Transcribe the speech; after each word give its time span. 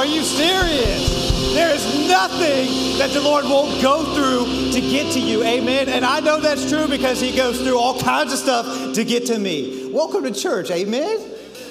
Are 0.00 0.06
you 0.06 0.22
serious? 0.22 1.52
There 1.52 1.68
is 1.74 2.08
nothing 2.08 2.96
that 2.96 3.10
the 3.12 3.20
Lord 3.20 3.44
won't 3.44 3.82
go 3.82 4.02
through 4.14 4.72
to 4.72 4.80
get 4.80 5.12
to 5.12 5.20
you. 5.20 5.44
Amen. 5.44 5.90
And 5.90 6.06
I 6.06 6.20
know 6.20 6.40
that's 6.40 6.70
true 6.70 6.88
because 6.88 7.20
He 7.20 7.36
goes 7.36 7.60
through 7.60 7.78
all 7.78 8.00
kinds 8.00 8.32
of 8.32 8.38
stuff 8.38 8.94
to 8.94 9.04
get 9.04 9.26
to 9.26 9.38
me. 9.38 9.90
Welcome 9.92 10.22
to 10.22 10.32
church. 10.32 10.70
Amen. 10.70 11.20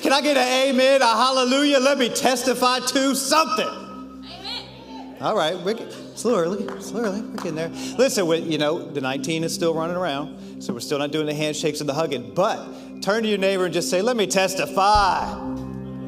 Can 0.04 0.14
I 0.14 0.22
get 0.22 0.38
an 0.38 0.48
amen, 0.70 1.02
a 1.02 1.08
hallelujah? 1.08 1.80
Let 1.80 1.98
me 1.98 2.08
testify 2.10 2.82
to 2.82 3.16
something. 3.16 3.66
Amen. 3.66 5.18
All 5.22 5.36
right, 5.36 5.56
it's 5.56 6.24
a 6.24 6.28
little 6.28 6.40
early. 6.40 6.64
It's 6.66 6.92
a 6.92 6.94
little 6.94 7.12
early. 7.12 7.22
We're 7.22 7.36
getting 7.38 7.56
there. 7.56 7.70
Listen, 7.98 8.28
we, 8.28 8.38
you 8.42 8.60
know, 8.60 8.92
the 8.92 9.02
19 9.02 9.44
is 9.44 9.56
still 9.56 9.74
running 9.74 9.96
around, 9.96 10.62
so 10.62 10.72
we're 10.72 10.82
still 10.82 11.00
not 11.00 11.12
doing 11.12 11.26
the 11.26 11.34
handshakes 11.34 11.80
and 11.80 11.90
the 11.90 11.96
hugging. 11.96 12.36
But 12.36 13.02
turn 13.02 13.24
to 13.24 13.28
your 13.28 13.40
neighbor 13.40 13.66
and 13.66 13.74
just 13.74 13.90
say, 13.90 14.04
"Let 14.04 14.18
me 14.18 14.28
testify." 14.28 15.34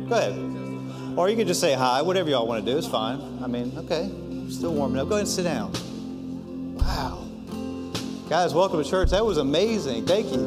Go 0.08 0.16
ahead, 0.16 0.50
or 1.18 1.30
you 1.30 1.36
can 1.36 1.48
just 1.48 1.60
say 1.60 1.74
hi. 1.74 2.01
Whatever 2.01 2.30
y'all 2.30 2.48
want 2.48 2.65
to 2.65 2.72
do 2.72 2.77
is 2.77 2.88
fine. 2.88 3.39
I 3.44 3.48
mean, 3.48 3.74
okay, 3.77 4.10
still 4.50 4.74
warming 4.74 5.00
up. 5.00 5.10
Go 5.10 5.15
ahead 5.15 5.25
and 5.25 5.30
sit 5.30 5.44
down. 5.44 5.72
Wow, 6.75 7.27
guys, 8.30 8.53
welcome 8.53 8.84
to 8.84 8.89
church. 8.89 9.12
That 9.12 9.25
was 9.25 9.38
amazing. 9.38 10.06
Thank 10.06 10.32
you. 10.32 10.39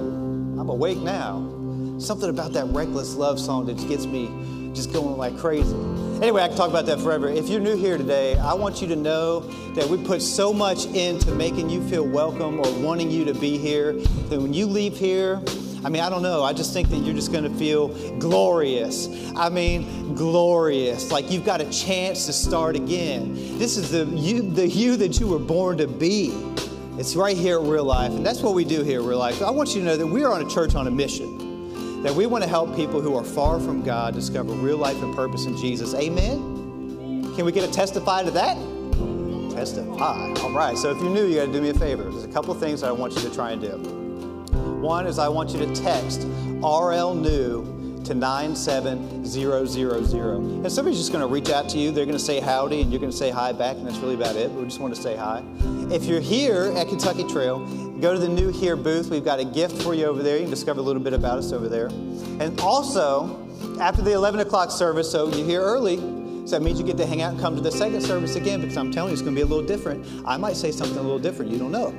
I'm 0.58 0.68
awake 0.68 0.98
now. 0.98 1.50
Something 1.98 2.30
about 2.30 2.52
that 2.54 2.66
reckless 2.66 3.14
love 3.14 3.38
song 3.38 3.66
that 3.66 3.76
gets 3.88 4.06
me 4.06 4.28
just 4.74 4.92
going 4.92 5.16
like 5.16 5.36
crazy. 5.38 5.76
Anyway, 6.22 6.42
I 6.42 6.48
can 6.48 6.56
talk 6.56 6.70
about 6.70 6.86
that 6.86 7.00
forever. 7.00 7.28
If 7.28 7.48
you're 7.48 7.60
new 7.60 7.76
here 7.76 7.98
today, 7.98 8.36
I 8.38 8.54
want 8.54 8.80
you 8.80 8.88
to 8.88 8.96
know 8.96 9.40
that 9.74 9.86
we 9.86 10.02
put 10.04 10.22
so 10.22 10.52
much 10.52 10.86
into 10.86 11.32
making 11.32 11.70
you 11.70 11.86
feel 11.88 12.06
welcome 12.06 12.58
or 12.60 12.72
wanting 12.80 13.10
you 13.10 13.24
to 13.24 13.34
be 13.34 13.58
here 13.58 13.92
that 13.92 14.40
when 14.40 14.54
you 14.54 14.66
leave 14.66 14.96
here, 14.96 15.40
I 15.84 15.90
mean, 15.90 16.00
I 16.00 16.08
don't 16.08 16.22
know. 16.22 16.42
I 16.42 16.54
just 16.54 16.72
think 16.72 16.88
that 16.88 16.98
you're 16.98 17.14
just 17.14 17.30
going 17.30 17.44
to 17.44 17.58
feel 17.58 17.88
glorious. 18.18 19.08
I 19.36 19.50
mean, 19.50 20.14
glorious. 20.14 21.12
Like 21.12 21.30
you've 21.30 21.44
got 21.44 21.60
a 21.60 21.70
chance 21.70 22.24
to 22.24 22.32
start 22.32 22.74
again. 22.74 23.34
This 23.58 23.76
is 23.76 23.90
the 23.90 24.06
you, 24.16 24.40
the 24.42 24.66
you 24.66 24.96
that 24.96 25.20
you 25.20 25.28
were 25.28 25.38
born 25.38 25.76
to 25.78 25.86
be. 25.86 26.32
It's 26.96 27.16
right 27.16 27.36
here 27.36 27.58
at 27.58 27.66
Real 27.66 27.84
Life, 27.84 28.12
and 28.12 28.24
that's 28.24 28.40
what 28.40 28.54
we 28.54 28.64
do 28.64 28.82
here 28.82 29.00
at 29.00 29.06
Real 29.06 29.18
Life. 29.18 29.42
I 29.42 29.50
want 29.50 29.74
you 29.74 29.80
to 29.80 29.86
know 29.86 29.96
that 29.96 30.06
we 30.06 30.24
are 30.24 30.32
on 30.32 30.46
a 30.46 30.48
church 30.48 30.74
on 30.74 30.86
a 30.86 30.90
mission, 30.90 32.02
that 32.02 32.14
we 32.14 32.24
want 32.24 32.44
to 32.44 32.48
help 32.48 32.74
people 32.76 33.00
who 33.00 33.16
are 33.16 33.24
far 33.24 33.60
from 33.60 33.82
God 33.82 34.14
discover 34.14 34.52
real 34.52 34.78
life 34.78 35.02
and 35.02 35.14
purpose 35.14 35.44
in 35.44 35.56
Jesus. 35.56 35.92
Amen? 35.94 37.34
Can 37.34 37.44
we 37.44 37.52
get 37.52 37.68
a 37.68 37.72
testify 37.72 38.22
to 38.22 38.30
that? 38.30 38.56
Testify. 39.50 40.32
All 40.40 40.52
right, 40.52 40.78
so 40.78 40.92
if 40.92 40.98
you're 40.98 41.10
new, 41.10 41.26
you 41.26 41.34
got 41.34 41.46
to 41.46 41.52
do 41.52 41.60
me 41.60 41.70
a 41.70 41.74
favor. 41.74 42.04
There's 42.04 42.24
a 42.24 42.28
couple 42.28 42.54
things 42.54 42.80
that 42.80 42.88
I 42.88 42.92
want 42.92 43.14
you 43.16 43.22
to 43.22 43.34
try 43.34 43.50
and 43.50 43.60
do. 43.60 43.93
One 44.84 45.06
is 45.06 45.18
I 45.18 45.28
want 45.28 45.48
you 45.48 45.58
to 45.60 45.74
text 45.74 46.26
RL 46.62 47.14
New 47.14 48.02
to 48.04 48.12
97000. 48.12 50.62
And 50.62 50.70
somebody's 50.70 50.98
just 50.98 51.10
going 51.10 51.22
to 51.22 51.26
reach 51.26 51.48
out 51.48 51.70
to 51.70 51.78
you. 51.78 51.90
They're 51.90 52.04
going 52.04 52.18
to 52.18 52.22
say 52.22 52.38
howdy, 52.38 52.82
and 52.82 52.92
you're 52.92 53.00
going 53.00 53.10
to 53.10 53.16
say 53.16 53.30
hi 53.30 53.52
back, 53.52 53.76
and 53.76 53.86
that's 53.86 53.96
really 53.96 54.14
about 54.14 54.36
it. 54.36 54.48
But 54.48 54.58
we 54.58 54.64
just 54.64 54.80
want 54.80 54.94
to 54.94 55.00
say 55.00 55.16
hi. 55.16 55.42
If 55.90 56.04
you're 56.04 56.20
here 56.20 56.70
at 56.76 56.88
Kentucky 56.88 57.24
Trail, 57.24 57.64
go 57.98 58.12
to 58.12 58.20
the 58.20 58.28
New 58.28 58.52
Here 58.52 58.76
booth. 58.76 59.08
We've 59.08 59.24
got 59.24 59.40
a 59.40 59.44
gift 59.46 59.82
for 59.82 59.94
you 59.94 60.04
over 60.04 60.22
there. 60.22 60.36
You 60.36 60.42
can 60.42 60.50
discover 60.50 60.80
a 60.80 60.82
little 60.82 61.00
bit 61.00 61.14
about 61.14 61.38
us 61.38 61.50
over 61.50 61.66
there. 61.66 61.86
And 62.38 62.60
also, 62.60 63.48
after 63.80 64.02
the 64.02 64.12
11 64.12 64.40
o'clock 64.40 64.70
service, 64.70 65.10
so 65.10 65.34
you're 65.34 65.46
here 65.46 65.62
early, 65.62 65.96
so 66.44 66.58
that 66.58 66.62
means 66.62 66.78
you 66.78 66.84
get 66.84 66.98
to 66.98 67.06
hang 67.06 67.22
out 67.22 67.32
and 67.32 67.40
come 67.40 67.56
to 67.56 67.62
the 67.62 67.72
second 67.72 68.02
service 68.02 68.36
again 68.36 68.60
because 68.60 68.76
I'm 68.76 68.92
telling 68.92 69.10
you 69.10 69.14
it's 69.14 69.22
going 69.22 69.34
to 69.34 69.38
be 69.38 69.42
a 69.42 69.46
little 69.46 69.66
different. 69.66 70.06
I 70.26 70.36
might 70.36 70.56
say 70.56 70.70
something 70.72 70.98
a 70.98 71.02
little 71.02 71.18
different. 71.18 71.50
You 71.50 71.58
don't 71.58 71.72
know, 71.72 71.90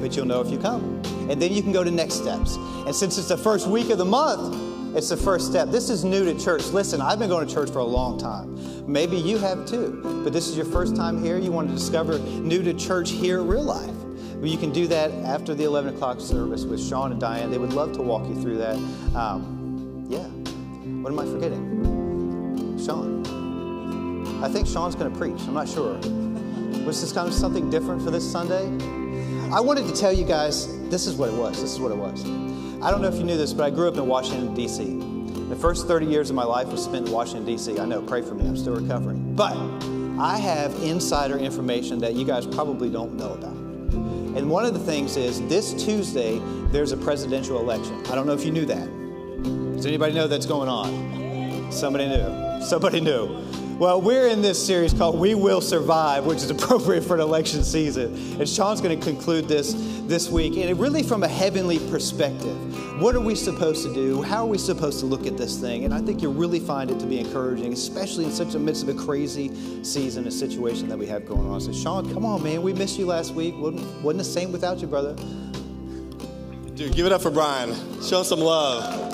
but 0.00 0.16
you'll 0.16 0.26
know 0.26 0.40
if 0.40 0.50
you 0.50 0.58
come. 0.58 1.00
And 1.30 1.40
then 1.40 1.52
you 1.52 1.62
can 1.62 1.70
go 1.70 1.84
to 1.84 1.90
next 1.90 2.14
steps. 2.14 2.56
And 2.56 2.94
since 2.94 3.16
it's 3.16 3.28
the 3.28 3.36
first 3.36 3.68
week 3.68 3.90
of 3.90 3.98
the 3.98 4.04
month, 4.04 4.96
it's 4.96 5.08
the 5.08 5.16
first 5.16 5.46
step. 5.46 5.68
This 5.68 5.88
is 5.88 6.04
new 6.04 6.24
to 6.24 6.42
church. 6.42 6.66
Listen, 6.68 7.00
I've 7.00 7.18
been 7.18 7.28
going 7.28 7.46
to 7.46 7.52
church 7.52 7.70
for 7.70 7.78
a 7.78 7.84
long 7.84 8.18
time. 8.18 8.90
Maybe 8.90 9.16
you 9.16 9.38
have 9.38 9.66
too, 9.66 10.00
but 10.24 10.32
this 10.32 10.48
is 10.48 10.56
your 10.56 10.66
first 10.66 10.96
time 10.96 11.22
here. 11.22 11.38
You 11.38 11.52
want 11.52 11.68
to 11.68 11.74
discover 11.74 12.18
new 12.18 12.62
to 12.62 12.74
church 12.74 13.10
here 13.10 13.42
Real 13.42 13.62
Life. 13.62 13.94
You 14.42 14.58
can 14.58 14.72
do 14.72 14.86
that 14.88 15.10
after 15.24 15.54
the 15.54 15.64
11 15.64 15.94
o'clock 15.94 16.20
service 16.20 16.64
with 16.64 16.84
Sean 16.84 17.12
and 17.12 17.20
Diane. 17.20 17.50
They 17.50 17.58
would 17.58 17.72
love 17.72 17.92
to 17.92 18.02
walk 18.02 18.28
you 18.28 18.34
through 18.40 18.58
that. 18.58 18.76
Um, 19.14 20.06
yeah. 20.08 20.26
What 21.02 21.12
am 21.12 21.18
I 21.18 21.24
forgetting? 21.24 22.84
Sean. 22.84 23.45
I 24.42 24.48
think 24.48 24.66
Sean's 24.66 24.94
going 24.94 25.10
to 25.10 25.18
preach. 25.18 25.40
I'm 25.42 25.54
not 25.54 25.68
sure. 25.68 25.94
Was 26.84 27.00
this 27.00 27.12
kind 27.12 27.26
of 27.26 27.34
something 27.34 27.70
different 27.70 28.02
for 28.02 28.10
this 28.10 28.30
Sunday? 28.30 28.66
I 29.52 29.60
wanted 29.60 29.86
to 29.86 29.94
tell 29.94 30.12
you 30.12 30.24
guys 30.24 30.66
this 30.88 31.06
is 31.06 31.14
what 31.14 31.28
it 31.28 31.34
was. 31.34 31.60
This 31.60 31.72
is 31.72 31.80
what 31.80 31.92
it 31.92 31.96
was. 31.96 32.24
I 32.82 32.90
don't 32.90 33.00
know 33.00 33.08
if 33.08 33.16
you 33.16 33.24
knew 33.24 33.36
this, 33.36 33.52
but 33.52 33.64
I 33.64 33.70
grew 33.70 33.88
up 33.88 33.96
in 33.96 34.06
Washington, 34.06 34.54
D.C. 34.54 34.84
The 35.48 35.56
first 35.56 35.86
30 35.86 36.06
years 36.06 36.28
of 36.30 36.36
my 36.36 36.44
life 36.44 36.68
was 36.68 36.84
spent 36.84 37.06
in 37.06 37.12
Washington, 37.12 37.46
D.C. 37.46 37.78
I 37.78 37.86
know, 37.86 38.02
pray 38.02 38.22
for 38.22 38.34
me, 38.34 38.46
I'm 38.46 38.56
still 38.56 38.76
recovering. 38.76 39.34
But 39.34 39.56
I 40.20 40.38
have 40.38 40.74
insider 40.82 41.38
information 41.38 41.98
that 42.00 42.14
you 42.14 42.24
guys 42.24 42.46
probably 42.46 42.90
don't 42.90 43.14
know 43.14 43.32
about. 43.32 43.54
And 44.36 44.50
one 44.50 44.64
of 44.64 44.74
the 44.74 44.80
things 44.80 45.16
is 45.16 45.40
this 45.48 45.72
Tuesday, 45.72 46.40
there's 46.70 46.92
a 46.92 46.96
presidential 46.96 47.58
election. 47.58 48.04
I 48.06 48.14
don't 48.14 48.26
know 48.26 48.34
if 48.34 48.44
you 48.44 48.50
knew 48.50 48.66
that. 48.66 48.86
Does 49.76 49.86
anybody 49.86 50.14
know 50.14 50.26
that's 50.26 50.46
going 50.46 50.68
on? 50.68 51.70
Somebody 51.72 52.08
knew. 52.08 52.60
Somebody 52.62 53.00
knew. 53.00 53.42
Well, 53.78 54.00
we're 54.00 54.28
in 54.28 54.40
this 54.40 54.64
series 54.64 54.94
called 54.94 55.18
We 55.18 55.34
Will 55.34 55.60
Survive, 55.60 56.24
which 56.24 56.38
is 56.38 56.48
appropriate 56.48 57.04
for 57.04 57.12
an 57.12 57.20
election 57.20 57.62
season. 57.62 58.14
And 58.40 58.48
Sean's 58.48 58.80
going 58.80 58.98
to 58.98 59.04
conclude 59.04 59.48
this 59.48 59.74
this 60.06 60.30
week. 60.30 60.54
And 60.54 60.62
it 60.62 60.76
really 60.76 61.02
from 61.02 61.22
a 61.22 61.28
heavenly 61.28 61.78
perspective. 61.90 62.56
What 63.02 63.14
are 63.14 63.20
we 63.20 63.34
supposed 63.34 63.84
to 63.84 63.92
do? 63.92 64.22
How 64.22 64.44
are 64.44 64.48
we 64.48 64.56
supposed 64.56 65.00
to 65.00 65.06
look 65.06 65.26
at 65.26 65.36
this 65.36 65.58
thing? 65.58 65.84
And 65.84 65.92
I 65.92 66.00
think 66.00 66.22
you'll 66.22 66.32
really 66.32 66.58
find 66.58 66.90
it 66.90 66.98
to 67.00 67.06
be 67.06 67.18
encouraging, 67.18 67.74
especially 67.74 68.24
in 68.24 68.32
such 68.32 68.54
a 68.54 68.58
midst 68.58 68.82
of 68.82 68.88
a 68.88 68.94
crazy 68.94 69.52
season, 69.84 70.26
a 70.26 70.30
situation 70.30 70.88
that 70.88 70.96
we 70.96 71.04
have 71.08 71.26
going 71.26 71.46
on. 71.46 71.60
So, 71.60 71.70
Sean, 71.74 72.10
come 72.14 72.24
on, 72.24 72.42
man. 72.42 72.62
We 72.62 72.72
missed 72.72 72.98
you 72.98 73.04
last 73.04 73.34
week. 73.34 73.54
Wasn't, 73.58 73.84
wasn't 74.02 74.18
the 74.20 74.24
same 74.24 74.52
without 74.52 74.78
you, 74.78 74.86
brother. 74.86 75.14
Dude, 76.74 76.94
give 76.94 77.04
it 77.04 77.12
up 77.12 77.20
for 77.20 77.30
Brian. 77.30 77.74
Show 78.02 78.22
some 78.22 78.40
love. 78.40 79.05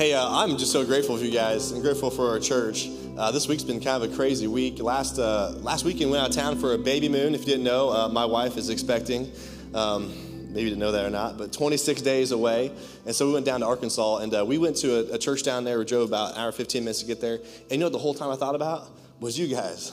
Hey, 0.00 0.14
uh, 0.14 0.26
I'm 0.26 0.56
just 0.56 0.72
so 0.72 0.82
grateful 0.82 1.18
for 1.18 1.24
you 1.26 1.30
guys. 1.30 1.72
I'm 1.72 1.82
grateful 1.82 2.08
for 2.08 2.30
our 2.30 2.38
church. 2.38 2.88
Uh, 3.18 3.30
this 3.32 3.46
week's 3.48 3.64
been 3.64 3.80
kind 3.82 4.02
of 4.02 4.10
a 4.10 4.16
crazy 4.16 4.46
week. 4.46 4.82
Last 4.82 5.18
uh, 5.18 5.52
last 5.58 5.84
weekend, 5.84 6.10
we 6.10 6.16
went 6.16 6.24
out 6.24 6.30
of 6.30 6.36
town 6.36 6.58
for 6.58 6.72
a 6.72 6.78
baby 6.78 7.10
moon. 7.10 7.34
If 7.34 7.40
you 7.40 7.48
didn't 7.48 7.64
know, 7.64 7.90
uh, 7.90 8.08
my 8.08 8.24
wife 8.24 8.56
is 8.56 8.70
expecting. 8.70 9.30
Um, 9.74 10.08
maybe 10.54 10.62
you 10.62 10.68
didn't 10.70 10.78
know 10.78 10.92
that 10.92 11.04
or 11.04 11.10
not, 11.10 11.36
but 11.36 11.52
26 11.52 12.00
days 12.00 12.32
away. 12.32 12.72
And 13.04 13.14
so 13.14 13.26
we 13.26 13.34
went 13.34 13.44
down 13.44 13.60
to 13.60 13.66
Arkansas, 13.66 14.16
and 14.20 14.34
uh, 14.34 14.42
we 14.42 14.56
went 14.56 14.76
to 14.76 15.12
a, 15.12 15.16
a 15.16 15.18
church 15.18 15.42
down 15.42 15.64
there. 15.64 15.78
We 15.78 15.84
drove 15.84 16.08
about 16.08 16.32
an 16.32 16.38
hour, 16.38 16.50
15 16.50 16.82
minutes 16.82 17.00
to 17.00 17.06
get 17.06 17.20
there. 17.20 17.34
And 17.34 17.72
you 17.72 17.76
know 17.76 17.84
what 17.84 17.92
the 17.92 17.98
whole 17.98 18.14
time 18.14 18.30
I 18.30 18.36
thought 18.36 18.54
about? 18.54 18.88
Was 19.20 19.38
you 19.38 19.48
guys. 19.54 19.92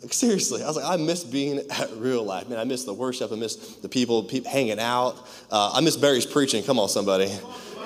Like, 0.00 0.14
seriously, 0.14 0.62
I 0.62 0.66
was 0.66 0.76
like, 0.76 0.86
I 0.86 0.96
miss 0.96 1.24
being 1.24 1.58
at 1.70 1.90
real 1.96 2.24
life. 2.24 2.48
Man, 2.48 2.58
I 2.58 2.64
miss 2.64 2.84
the 2.84 2.94
worship. 2.94 3.32
I 3.32 3.36
miss 3.36 3.56
the 3.56 3.88
people, 3.90 4.22
people 4.22 4.50
hanging 4.50 4.80
out. 4.80 5.28
Uh, 5.50 5.72
I 5.74 5.82
miss 5.82 5.98
Barry's 5.98 6.24
preaching. 6.24 6.64
Come 6.64 6.78
on, 6.78 6.88
somebody. 6.88 7.30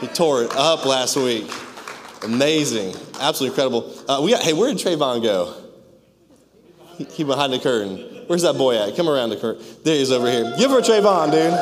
He 0.04 0.08
tore 0.08 0.42
it 0.42 0.54
up 0.54 0.84
last 0.84 1.16
week. 1.16 1.50
Amazing. 2.22 2.94
Absolutely 3.18 3.48
incredible. 3.48 3.90
Uh, 4.06 4.20
we 4.22 4.32
got, 4.32 4.42
hey, 4.42 4.52
where 4.52 4.70
did 4.70 4.76
Trayvon 4.76 5.22
go? 5.22 5.54
He, 6.98 7.04
he 7.04 7.24
behind 7.24 7.54
the 7.54 7.58
curtain. 7.58 8.24
Where's 8.26 8.42
that 8.42 8.58
boy 8.58 8.76
at? 8.76 8.94
Come 8.96 9.08
around 9.08 9.30
the 9.30 9.38
curtain. 9.38 9.64
There 9.82 9.94
he 9.94 10.02
is 10.02 10.12
over 10.12 10.30
here. 10.30 10.54
Give 10.58 10.70
her 10.72 10.82
Trayvon, 10.82 11.30
dude. 11.30 11.52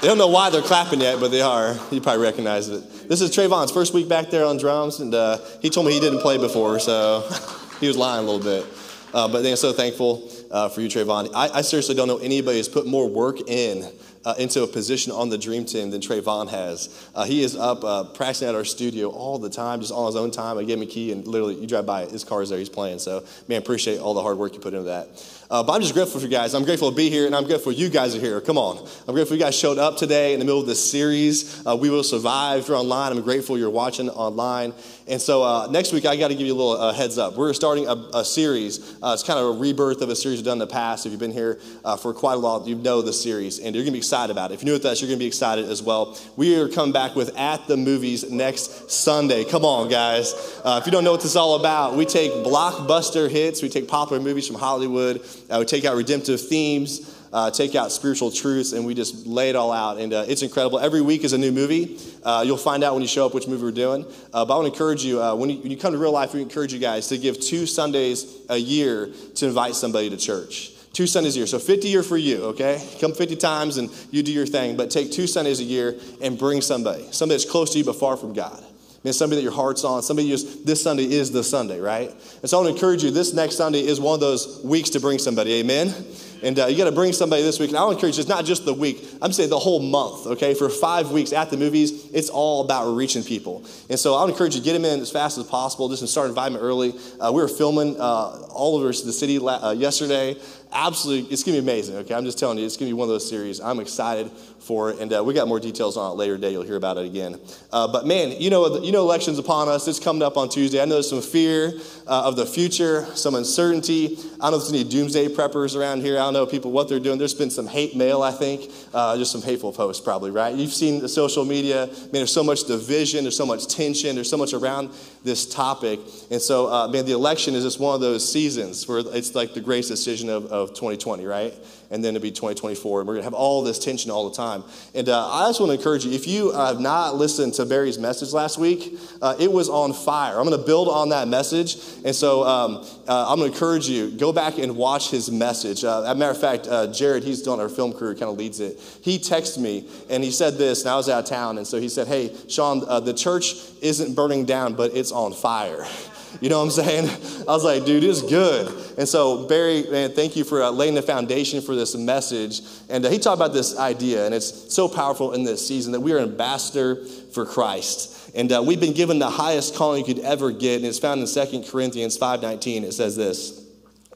They 0.00 0.08
don't 0.08 0.16
know 0.16 0.28
why 0.28 0.48
they're 0.48 0.62
clapping 0.62 1.02
yet, 1.02 1.20
but 1.20 1.30
they 1.30 1.42
are. 1.42 1.76
You 1.90 2.00
probably 2.00 2.22
recognize 2.22 2.70
it. 2.70 3.10
This 3.10 3.20
is 3.20 3.30
Trayvon's 3.30 3.70
first 3.70 3.92
week 3.92 4.08
back 4.08 4.30
there 4.30 4.46
on 4.46 4.56
drums, 4.56 5.00
and 5.00 5.14
uh, 5.14 5.36
he 5.60 5.68
told 5.68 5.86
me 5.86 5.92
he 5.92 6.00
didn't 6.00 6.20
play 6.20 6.38
before, 6.38 6.80
so 6.80 7.28
he 7.78 7.88
was 7.88 7.98
lying 7.98 8.26
a 8.26 8.30
little 8.30 8.42
bit. 8.42 8.64
Uh, 9.12 9.28
but 9.28 9.44
I'm 9.44 9.56
so 9.56 9.74
thankful 9.74 10.30
uh, 10.50 10.70
for 10.70 10.80
you, 10.80 10.88
Trayvon. 10.88 11.30
I, 11.34 11.48
I, 11.58 11.60
seriously 11.60 11.94
don't 11.94 12.08
know 12.08 12.18
anybody 12.18 12.56
who's 12.56 12.68
put 12.68 12.86
more 12.86 13.06
work 13.08 13.40
in 13.48 13.90
uh, 14.28 14.34
into 14.36 14.62
a 14.62 14.66
position 14.66 15.10
on 15.10 15.30
the 15.30 15.38
dream 15.38 15.64
team 15.64 15.88
than 15.90 16.02
Trayvon 16.02 16.50
has. 16.50 17.08
Uh, 17.14 17.24
he 17.24 17.42
is 17.42 17.56
up 17.56 17.82
uh, 17.82 18.04
practicing 18.04 18.46
at 18.46 18.54
our 18.54 18.64
studio 18.64 19.08
all 19.08 19.38
the 19.38 19.48
time, 19.48 19.80
just 19.80 19.90
on 19.90 20.04
his 20.04 20.16
own 20.16 20.30
time. 20.30 20.58
I 20.58 20.64
gave 20.64 20.76
him 20.76 20.82
a 20.82 20.86
key, 20.86 21.12
and 21.12 21.26
literally, 21.26 21.54
you 21.54 21.66
drive 21.66 21.86
by, 21.86 22.04
his 22.04 22.24
car 22.24 22.42
is 22.42 22.50
there, 22.50 22.58
he's 22.58 22.68
playing. 22.68 22.98
So, 22.98 23.24
man, 23.48 23.58
appreciate 23.58 24.00
all 24.00 24.12
the 24.12 24.20
hard 24.20 24.36
work 24.36 24.52
you 24.52 24.60
put 24.60 24.74
into 24.74 24.84
that. 24.84 25.08
Uh, 25.50 25.62
but 25.62 25.72
I'm 25.72 25.80
just 25.80 25.94
grateful 25.94 26.20
for 26.20 26.26
you 26.26 26.30
guys. 26.30 26.52
I'm 26.52 26.64
grateful 26.64 26.90
to 26.90 26.96
be 26.96 27.08
here, 27.08 27.24
and 27.24 27.34
I'm 27.34 27.44
grateful 27.44 27.72
you 27.72 27.88
guys 27.88 28.14
are 28.14 28.20
here. 28.20 28.38
Come 28.38 28.58
on. 28.58 28.86
I'm 29.06 29.14
grateful 29.14 29.34
you 29.34 29.42
guys 29.42 29.56
showed 29.56 29.78
up 29.78 29.96
today 29.96 30.34
in 30.34 30.40
the 30.40 30.44
middle 30.44 30.60
of 30.60 30.66
this 30.66 30.90
series. 30.90 31.66
Uh, 31.66 31.74
we 31.74 31.88
Will 31.88 32.02
Survive. 32.02 32.60
If 32.60 32.68
you're 32.68 32.76
online, 32.76 33.12
I'm 33.12 33.22
grateful 33.22 33.56
you're 33.56 33.70
watching 33.70 34.10
online. 34.10 34.74
And 35.06 35.18
so 35.18 35.42
uh, 35.42 35.68
next 35.70 35.94
week, 35.94 36.04
I 36.04 36.16
got 36.16 36.28
to 36.28 36.34
give 36.34 36.46
you 36.46 36.52
a 36.52 36.54
little 36.54 36.78
uh, 36.78 36.92
heads 36.92 37.16
up. 37.16 37.36
We're 37.36 37.54
starting 37.54 37.88
a, 37.88 37.94
a 38.12 38.24
series. 38.26 38.94
Uh, 39.02 39.12
it's 39.14 39.22
kind 39.22 39.38
of 39.38 39.56
a 39.56 39.58
rebirth 39.58 40.02
of 40.02 40.10
a 40.10 40.16
series 40.16 40.40
we've 40.40 40.44
done 40.44 40.56
in 40.56 40.58
the 40.58 40.66
past. 40.66 41.06
If 41.06 41.12
you've 41.12 41.20
been 41.20 41.32
here 41.32 41.58
uh, 41.82 41.96
for 41.96 42.12
quite 42.12 42.34
a 42.34 42.40
while, 42.40 42.68
you 42.68 42.74
know 42.74 43.00
the 43.00 43.14
series, 43.14 43.58
and 43.58 43.74
you're 43.74 43.84
going 43.84 43.92
to 43.92 43.92
be 43.92 43.98
excited 43.98 44.30
about 44.30 44.50
it. 44.50 44.54
If 44.54 44.60
you're 44.60 44.66
new 44.66 44.72
with 44.74 44.84
us, 44.84 45.00
you're 45.00 45.08
going 45.08 45.18
to 45.18 45.22
be 45.22 45.28
excited 45.28 45.64
as 45.64 45.82
well. 45.82 46.18
We 46.36 46.60
are 46.60 46.68
coming 46.68 46.92
back 46.92 47.16
with 47.16 47.34
At 47.38 47.66
the 47.66 47.78
Movies 47.78 48.30
next 48.30 48.90
Sunday. 48.90 49.44
Come 49.46 49.64
on, 49.64 49.88
guys. 49.88 50.34
if 50.62 50.84
you 50.84 50.92
don't 50.92 51.04
know 51.04 51.12
what 51.12 51.22
this 51.22 51.30
is 51.30 51.36
all 51.36 51.54
about, 51.54 51.96
we 51.96 52.04
take 52.04 52.32
blockbuster 52.32 53.30
hits, 53.30 53.62
we 53.62 53.70
take 53.70 53.88
popular 53.88 54.22
movies 54.22 54.46
from 54.46 54.56
Hollywood, 54.56 55.24
we 55.56 55.64
take 55.64 55.84
out 55.84 55.96
redemptive 55.96 56.40
themes, 56.40 57.14
uh, 57.32 57.50
take 57.50 57.74
out 57.74 57.92
spiritual 57.92 58.30
truths, 58.30 58.72
and 58.72 58.84
we 58.84 58.94
just 58.94 59.26
lay 59.26 59.50
it 59.50 59.56
all 59.56 59.72
out. 59.72 59.98
And 59.98 60.12
uh, 60.12 60.24
it's 60.28 60.42
incredible. 60.42 60.78
Every 60.78 61.00
week 61.00 61.24
is 61.24 61.32
a 61.32 61.38
new 61.38 61.52
movie. 61.52 61.98
Uh, 62.22 62.42
you'll 62.46 62.56
find 62.56 62.84
out 62.84 62.94
when 62.94 63.02
you 63.02 63.08
show 63.08 63.26
up 63.26 63.34
which 63.34 63.46
movie 63.46 63.62
we're 63.62 63.70
doing. 63.70 64.04
Uh, 64.32 64.44
but 64.44 64.54
I 64.54 64.56
want 64.56 64.66
to 64.66 64.72
encourage 64.72 65.04
you, 65.04 65.22
uh, 65.22 65.34
when 65.34 65.50
you, 65.50 65.58
when 65.58 65.70
you 65.70 65.76
come 65.76 65.92
to 65.92 65.98
real 65.98 66.12
life, 66.12 66.34
we 66.34 66.42
encourage 66.42 66.72
you 66.72 66.78
guys 66.78 67.08
to 67.08 67.18
give 67.18 67.40
two 67.40 67.66
Sundays 67.66 68.26
a 68.48 68.56
year 68.56 69.10
to 69.36 69.46
invite 69.46 69.74
somebody 69.74 70.10
to 70.10 70.16
church. 70.16 70.72
Two 70.92 71.06
Sundays 71.06 71.36
a 71.36 71.38
year. 71.38 71.46
So 71.46 71.58
50 71.58 71.86
a 71.86 71.90
year 71.90 72.02
for 72.02 72.16
you, 72.16 72.44
okay? 72.46 72.84
Come 73.00 73.12
50 73.12 73.36
times 73.36 73.76
and 73.76 73.90
you 74.10 74.22
do 74.22 74.32
your 74.32 74.46
thing. 74.46 74.76
But 74.76 74.90
take 74.90 75.12
two 75.12 75.26
Sundays 75.26 75.60
a 75.60 75.64
year 75.64 75.96
and 76.20 76.38
bring 76.38 76.60
somebody, 76.60 77.06
somebody 77.12 77.38
that's 77.38 77.50
close 77.50 77.72
to 77.72 77.78
you 77.78 77.84
but 77.84 77.96
far 77.96 78.16
from 78.16 78.32
God. 78.32 78.64
I 78.98 79.00
mean, 79.04 79.12
somebody 79.12 79.40
that 79.40 79.44
your 79.44 79.52
heart's 79.52 79.84
on, 79.84 80.02
somebody 80.02 80.28
just, 80.28 80.66
this 80.66 80.82
Sunday 80.82 81.04
is 81.04 81.30
the 81.30 81.44
Sunday, 81.44 81.78
right? 81.78 82.10
And 82.10 82.50
so 82.50 82.58
I 82.58 82.62
want 82.62 82.70
to 82.70 82.74
encourage 82.74 83.04
you, 83.04 83.12
this 83.12 83.32
next 83.32 83.54
Sunday 83.54 83.86
is 83.86 84.00
one 84.00 84.14
of 84.14 84.20
those 84.20 84.60
weeks 84.64 84.90
to 84.90 85.00
bring 85.00 85.20
somebody, 85.20 85.54
amen? 85.60 85.94
And 86.42 86.58
uh, 86.58 86.66
you 86.66 86.76
got 86.76 86.86
to 86.86 86.92
bring 86.92 87.12
somebody 87.12 87.42
this 87.42 87.60
week. 87.60 87.70
And 87.70 87.78
I 87.78 87.84
want 87.84 87.92
to 87.92 87.98
encourage 87.98 88.16
you, 88.16 88.22
it's 88.22 88.28
not 88.28 88.44
just 88.44 88.64
the 88.64 88.74
week, 88.74 89.04
I'm 89.22 89.32
saying 89.32 89.50
the 89.50 89.58
whole 89.58 89.78
month, 89.78 90.26
okay? 90.26 90.52
For 90.52 90.68
five 90.68 91.12
weeks 91.12 91.32
at 91.32 91.48
the 91.48 91.56
movies, 91.56 92.10
it's 92.12 92.28
all 92.28 92.64
about 92.64 92.92
reaching 92.92 93.22
people. 93.22 93.64
And 93.88 94.00
so 94.00 94.16
I'll 94.16 94.26
encourage 94.26 94.56
you, 94.56 94.62
get 94.62 94.72
them 94.72 94.84
in 94.84 94.98
as 94.98 95.12
fast 95.12 95.38
as 95.38 95.44
possible, 95.44 95.88
just 95.88 96.06
start 96.08 96.28
inviting 96.28 96.54
them 96.54 96.62
early. 96.62 96.92
Uh, 97.20 97.30
we 97.32 97.40
were 97.40 97.46
filming 97.46 98.00
uh, 98.00 98.46
all 98.50 98.76
over 98.76 98.88
the 98.88 99.12
city 99.12 99.38
la- 99.38 99.68
uh, 99.68 99.70
yesterday 99.70 100.36
absolutely, 100.72 101.30
it's 101.32 101.42
going 101.42 101.56
to 101.56 101.62
be 101.62 101.70
amazing, 101.70 101.96
okay? 101.96 102.14
I'm 102.14 102.24
just 102.24 102.38
telling 102.38 102.58
you, 102.58 102.66
it's 102.66 102.76
going 102.76 102.88
to 102.88 102.94
be 102.94 102.98
one 102.98 103.08
of 103.08 103.14
those 103.14 103.28
series. 103.28 103.60
I'm 103.60 103.80
excited 103.80 104.30
for 104.60 104.90
it, 104.90 104.98
and 104.98 105.12
uh, 105.12 105.24
we 105.24 105.34
got 105.34 105.48
more 105.48 105.60
details 105.60 105.96
on 105.96 106.12
it 106.12 106.14
later 106.14 106.36
today. 106.36 106.52
You'll 106.52 106.62
hear 106.62 106.76
about 106.76 106.98
it 106.98 107.06
again. 107.06 107.40
Uh, 107.72 107.90
but 107.90 108.06
man, 108.06 108.32
you 108.38 108.50
know, 108.50 108.78
you 108.82 108.92
know, 108.92 109.00
elections 109.00 109.38
upon 109.38 109.68
us. 109.68 109.88
It's 109.88 109.98
coming 109.98 110.22
up 110.22 110.36
on 110.36 110.48
Tuesday. 110.48 110.80
I 110.80 110.84
know 110.84 110.94
there's 110.94 111.08
some 111.08 111.22
fear 111.22 111.72
uh, 112.06 112.22
of 112.24 112.36
the 112.36 112.44
future, 112.44 113.06
some 113.14 113.34
uncertainty. 113.34 114.18
I 114.40 114.50
don't 114.50 114.52
know 114.52 114.56
if 114.58 114.68
there's 114.68 114.72
any 114.72 114.84
doomsday 114.84 115.28
preppers 115.28 115.74
around 115.78 116.02
here. 116.02 116.16
I 116.16 116.20
don't 116.20 116.34
know 116.34 116.46
people 116.46 116.70
what 116.70 116.88
they're 116.88 117.00
doing. 117.00 117.18
There's 117.18 117.34
been 117.34 117.50
some 117.50 117.66
hate 117.66 117.96
mail, 117.96 118.22
I 118.22 118.32
think, 118.32 118.70
uh, 118.92 119.16
just 119.16 119.32
some 119.32 119.42
hateful 119.42 119.72
posts, 119.72 120.04
probably, 120.04 120.30
right? 120.30 120.54
You've 120.54 120.74
seen 120.74 121.00
the 121.00 121.08
social 121.08 121.44
media. 121.44 121.86
Man, 121.86 122.08
there's 122.12 122.32
so 122.32 122.44
much 122.44 122.64
division. 122.64 123.24
There's 123.24 123.36
so 123.36 123.46
much 123.46 123.68
tension. 123.68 124.14
There's 124.14 124.30
so 124.30 124.36
much 124.36 124.52
around 124.52 124.90
this 125.24 125.46
topic, 125.46 126.00
and 126.30 126.40
so 126.40 126.72
uh, 126.72 126.88
man, 126.88 127.04
the 127.04 127.12
election 127.12 127.54
is 127.54 127.64
just 127.64 127.80
one 127.80 127.94
of 127.94 128.00
those 128.00 128.30
seasons 128.30 128.86
where 128.86 129.02
it's 129.04 129.34
like 129.34 129.54
the 129.54 129.60
greatest 129.60 129.90
decision 129.90 130.28
of, 130.28 130.46
of 130.46 130.57
2020, 130.66 131.24
right? 131.24 131.54
And 131.90 132.04
then 132.04 132.14
it'll 132.14 132.22
be 132.22 132.30
2024, 132.30 133.00
and 133.00 133.08
we're 133.08 133.14
gonna 133.14 133.24
have 133.24 133.34
all 133.34 133.62
this 133.62 133.78
tension 133.78 134.10
all 134.10 134.28
the 134.28 134.36
time. 134.36 134.64
And 134.94 135.08
uh, 135.08 135.28
I 135.30 135.48
just 135.48 135.60
want 135.60 135.70
to 135.70 135.78
encourage 135.78 136.04
you 136.04 136.12
if 136.12 136.26
you 136.26 136.52
have 136.52 136.80
not 136.80 137.16
listened 137.16 137.54
to 137.54 137.64
Barry's 137.64 137.98
message 137.98 138.32
last 138.32 138.58
week, 138.58 138.98
uh, 139.22 139.36
it 139.38 139.50
was 139.50 139.68
on 139.68 139.92
fire. 139.92 140.38
I'm 140.38 140.44
gonna 140.44 140.58
build 140.58 140.88
on 140.88 141.10
that 141.10 141.28
message, 141.28 141.76
and 142.04 142.14
so 142.14 142.44
um, 142.44 142.86
uh, 143.06 143.30
I'm 143.30 143.38
gonna 143.38 143.52
encourage 143.52 143.88
you 143.88 144.10
go 144.10 144.32
back 144.32 144.58
and 144.58 144.76
watch 144.76 145.10
his 145.10 145.30
message. 145.30 145.84
Uh, 145.84 146.02
as 146.02 146.10
a 146.10 146.14
matter 146.14 146.32
of 146.32 146.40
fact, 146.40 146.66
uh, 146.68 146.92
Jared, 146.92 147.24
he's 147.24 147.46
on 147.46 147.60
our 147.60 147.68
film 147.68 147.92
crew, 147.92 148.14
kind 148.14 148.30
of 148.30 148.36
leads 148.36 148.60
it. 148.60 148.78
He 149.02 149.18
texted 149.18 149.58
me 149.58 149.88
and 150.10 150.24
he 150.24 150.30
said 150.30 150.54
this, 150.58 150.82
and 150.82 150.90
I 150.90 150.96
was 150.96 151.08
out 151.08 151.24
of 151.24 151.30
town, 151.30 151.58
and 151.58 151.66
so 151.66 151.80
he 151.80 151.88
said, 151.88 152.08
"Hey, 152.08 152.34
Sean, 152.48 152.84
uh, 152.88 153.00
the 153.00 153.14
church 153.14 153.54
isn't 153.80 154.14
burning 154.14 154.44
down, 154.44 154.74
but 154.74 154.94
it's 154.94 155.12
on 155.12 155.32
fire." 155.32 155.86
You 156.40 156.48
know 156.48 156.58
what 156.58 156.64
I'm 156.64 156.70
saying? 156.70 157.08
I 157.48 157.52
was 157.52 157.64
like, 157.64 157.84
dude, 157.84 158.04
it's 158.04 158.22
good. 158.22 158.68
And 158.96 159.08
so, 159.08 159.46
Barry, 159.46 159.84
man, 159.90 160.12
thank 160.12 160.36
you 160.36 160.44
for 160.44 160.62
uh, 160.62 160.70
laying 160.70 160.94
the 160.94 161.02
foundation 161.02 161.60
for 161.60 161.74
this 161.74 161.94
message. 161.96 162.60
And 162.88 163.04
uh, 163.04 163.10
he 163.10 163.18
talked 163.18 163.36
about 163.36 163.52
this 163.52 163.78
idea, 163.78 164.24
and 164.24 164.34
it's 164.34 164.72
so 164.74 164.88
powerful 164.88 165.32
in 165.32 165.44
this 165.44 165.66
season 165.66 165.92
that 165.92 166.00
we 166.00 166.12
are 166.12 166.18
ambassador 166.18 167.04
for 167.32 167.44
Christ. 167.44 168.30
And 168.34 168.52
uh, 168.52 168.62
we've 168.64 168.80
been 168.80 168.94
given 168.94 169.18
the 169.18 169.30
highest 169.30 169.74
calling 169.74 170.04
you 170.04 170.14
could 170.14 170.24
ever 170.24 170.52
get, 170.52 170.76
and 170.76 170.86
it's 170.86 170.98
found 170.98 171.20
in 171.20 171.26
2 171.26 171.70
Corinthians 171.70 172.18
5.19. 172.18 172.82
It 172.84 172.92
says 172.92 173.16
this. 173.16 173.64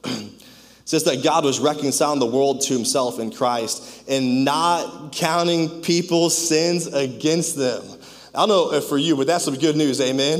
it 0.05 0.41
says 0.85 1.03
that 1.05 1.23
God 1.23 1.43
was 1.43 1.59
reconciling 1.59 2.19
the 2.19 2.25
world 2.25 2.61
to 2.61 2.73
himself 2.73 3.19
in 3.19 3.31
Christ 3.31 4.07
and 4.07 4.45
not 4.45 5.11
counting 5.13 5.81
people's 5.81 6.37
sins 6.37 6.87
against 6.87 7.57
them. 7.57 7.83
I 8.35 8.39
don't 8.39 8.49
know 8.49 8.73
if 8.73 8.85
for 8.85 8.97
you, 8.97 9.15
but 9.15 9.27
that's 9.27 9.45
some 9.45 9.55
good 9.55 9.75
news, 9.75 10.01
amen? 10.01 10.39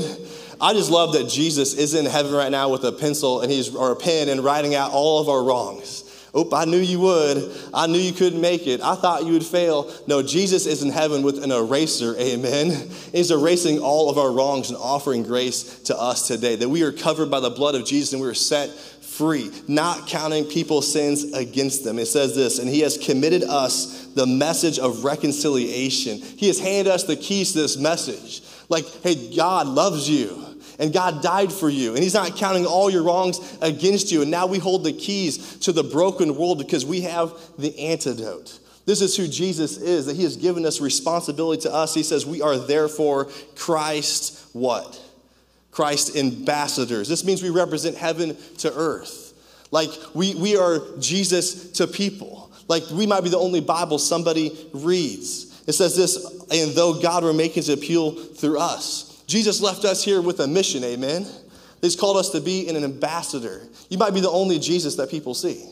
I 0.60 0.72
just 0.72 0.90
love 0.90 1.12
that 1.14 1.28
Jesus 1.28 1.74
is 1.74 1.94
in 1.94 2.06
heaven 2.06 2.32
right 2.32 2.50
now 2.50 2.68
with 2.68 2.84
a 2.84 2.92
pencil 2.92 3.40
and 3.40 3.50
he's 3.50 3.74
or 3.74 3.92
a 3.92 3.96
pen 3.96 4.28
and 4.28 4.42
writing 4.42 4.74
out 4.74 4.92
all 4.92 5.20
of 5.20 5.28
our 5.28 5.42
wrongs. 5.42 6.02
Oh, 6.36 6.48
I 6.52 6.64
knew 6.64 6.78
you 6.78 6.98
would. 6.98 7.52
I 7.72 7.86
knew 7.86 7.98
you 7.98 8.12
couldn't 8.12 8.40
make 8.40 8.66
it. 8.66 8.80
I 8.80 8.96
thought 8.96 9.24
you 9.24 9.34
would 9.34 9.46
fail. 9.46 9.92
No, 10.08 10.20
Jesus 10.20 10.66
is 10.66 10.82
in 10.82 10.90
heaven 10.90 11.22
with 11.22 11.42
an 11.44 11.52
eraser. 11.52 12.16
Amen. 12.18 12.90
He's 13.12 13.30
erasing 13.30 13.78
all 13.78 14.10
of 14.10 14.18
our 14.18 14.32
wrongs 14.32 14.68
and 14.68 14.76
offering 14.76 15.22
grace 15.22 15.78
to 15.84 15.96
us 15.96 16.26
today. 16.26 16.56
That 16.56 16.68
we 16.68 16.82
are 16.82 16.90
covered 16.90 17.30
by 17.30 17.38
the 17.38 17.50
blood 17.50 17.76
of 17.76 17.84
Jesus 17.84 18.12
and 18.14 18.20
we 18.20 18.26
are 18.26 18.34
set 18.34 18.70
free, 18.70 19.52
not 19.68 20.08
counting 20.08 20.44
people's 20.44 20.92
sins 20.92 21.32
against 21.34 21.84
them. 21.84 22.00
It 22.00 22.06
says 22.06 22.34
this, 22.34 22.58
and 22.58 22.68
he 22.68 22.80
has 22.80 22.98
committed 22.98 23.44
us 23.44 24.06
the 24.14 24.26
message 24.26 24.80
of 24.80 25.04
reconciliation. 25.04 26.18
He 26.18 26.48
has 26.48 26.58
handed 26.58 26.90
us 26.90 27.04
the 27.04 27.14
keys 27.14 27.52
to 27.52 27.60
this 27.60 27.76
message. 27.76 28.42
Like, 28.68 28.86
hey, 29.02 29.34
God 29.36 29.68
loves 29.68 30.08
you. 30.08 30.43
And 30.78 30.92
God 30.92 31.22
died 31.22 31.52
for 31.52 31.68
you. 31.68 31.94
And 31.94 32.02
He's 32.02 32.14
not 32.14 32.36
counting 32.36 32.66
all 32.66 32.90
your 32.90 33.02
wrongs 33.02 33.58
against 33.60 34.10
you. 34.10 34.22
And 34.22 34.30
now 34.30 34.46
we 34.46 34.58
hold 34.58 34.84
the 34.84 34.92
keys 34.92 35.58
to 35.60 35.72
the 35.72 35.84
broken 35.84 36.36
world 36.36 36.58
because 36.58 36.84
we 36.84 37.02
have 37.02 37.32
the 37.58 37.78
antidote. 37.78 38.58
This 38.86 39.00
is 39.00 39.16
who 39.16 39.26
Jesus 39.26 39.78
is, 39.78 40.06
that 40.06 40.16
He 40.16 40.24
has 40.24 40.36
given 40.36 40.66
us 40.66 40.80
responsibility 40.80 41.62
to 41.62 41.72
us. 41.72 41.94
He 41.94 42.02
says, 42.02 42.26
We 42.26 42.42
are 42.42 42.58
therefore 42.58 43.28
Christ 43.56 44.48
what? 44.52 45.00
Christ 45.70 46.16
ambassadors. 46.16 47.08
This 47.08 47.24
means 47.24 47.42
we 47.42 47.50
represent 47.50 47.96
heaven 47.96 48.36
to 48.58 48.72
earth. 48.72 49.32
Like 49.70 49.90
we, 50.14 50.34
we 50.36 50.56
are 50.56 50.80
Jesus 51.00 51.72
to 51.72 51.86
people. 51.86 52.52
Like 52.68 52.84
we 52.92 53.06
might 53.06 53.22
be 53.22 53.30
the 53.30 53.38
only 53.38 53.60
Bible 53.60 53.98
somebody 53.98 54.68
reads. 54.72 55.62
It 55.66 55.72
says 55.72 55.96
this, 55.96 56.16
and 56.50 56.72
though 56.72 57.00
God 57.00 57.24
were 57.24 57.32
making 57.32 57.56
his 57.56 57.70
appeal 57.70 58.12
through 58.12 58.58
us. 58.58 59.13
Jesus 59.26 59.60
left 59.60 59.84
us 59.84 60.04
here 60.04 60.20
with 60.20 60.40
a 60.40 60.46
mission, 60.46 60.84
amen? 60.84 61.26
He's 61.80 61.96
called 61.96 62.16
us 62.16 62.30
to 62.30 62.40
be 62.40 62.68
an 62.68 62.82
ambassador. 62.82 63.62
You 63.88 63.98
might 63.98 64.14
be 64.14 64.20
the 64.20 64.30
only 64.30 64.58
Jesus 64.58 64.96
that 64.96 65.10
people 65.10 65.34
see. 65.34 65.64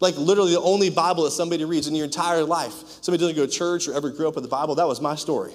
Like 0.00 0.16
literally 0.16 0.52
the 0.52 0.60
only 0.60 0.90
Bible 0.90 1.24
that 1.24 1.30
somebody 1.30 1.64
reads 1.64 1.86
in 1.86 1.94
your 1.94 2.04
entire 2.04 2.44
life. 2.44 2.74
Somebody 3.00 3.22
doesn't 3.22 3.36
go 3.36 3.46
to 3.46 3.52
church 3.52 3.88
or 3.88 3.94
ever 3.94 4.10
grew 4.10 4.28
up 4.28 4.34
with 4.34 4.44
the 4.44 4.50
Bible. 4.50 4.74
That 4.74 4.86
was 4.86 5.00
my 5.00 5.14
story. 5.14 5.52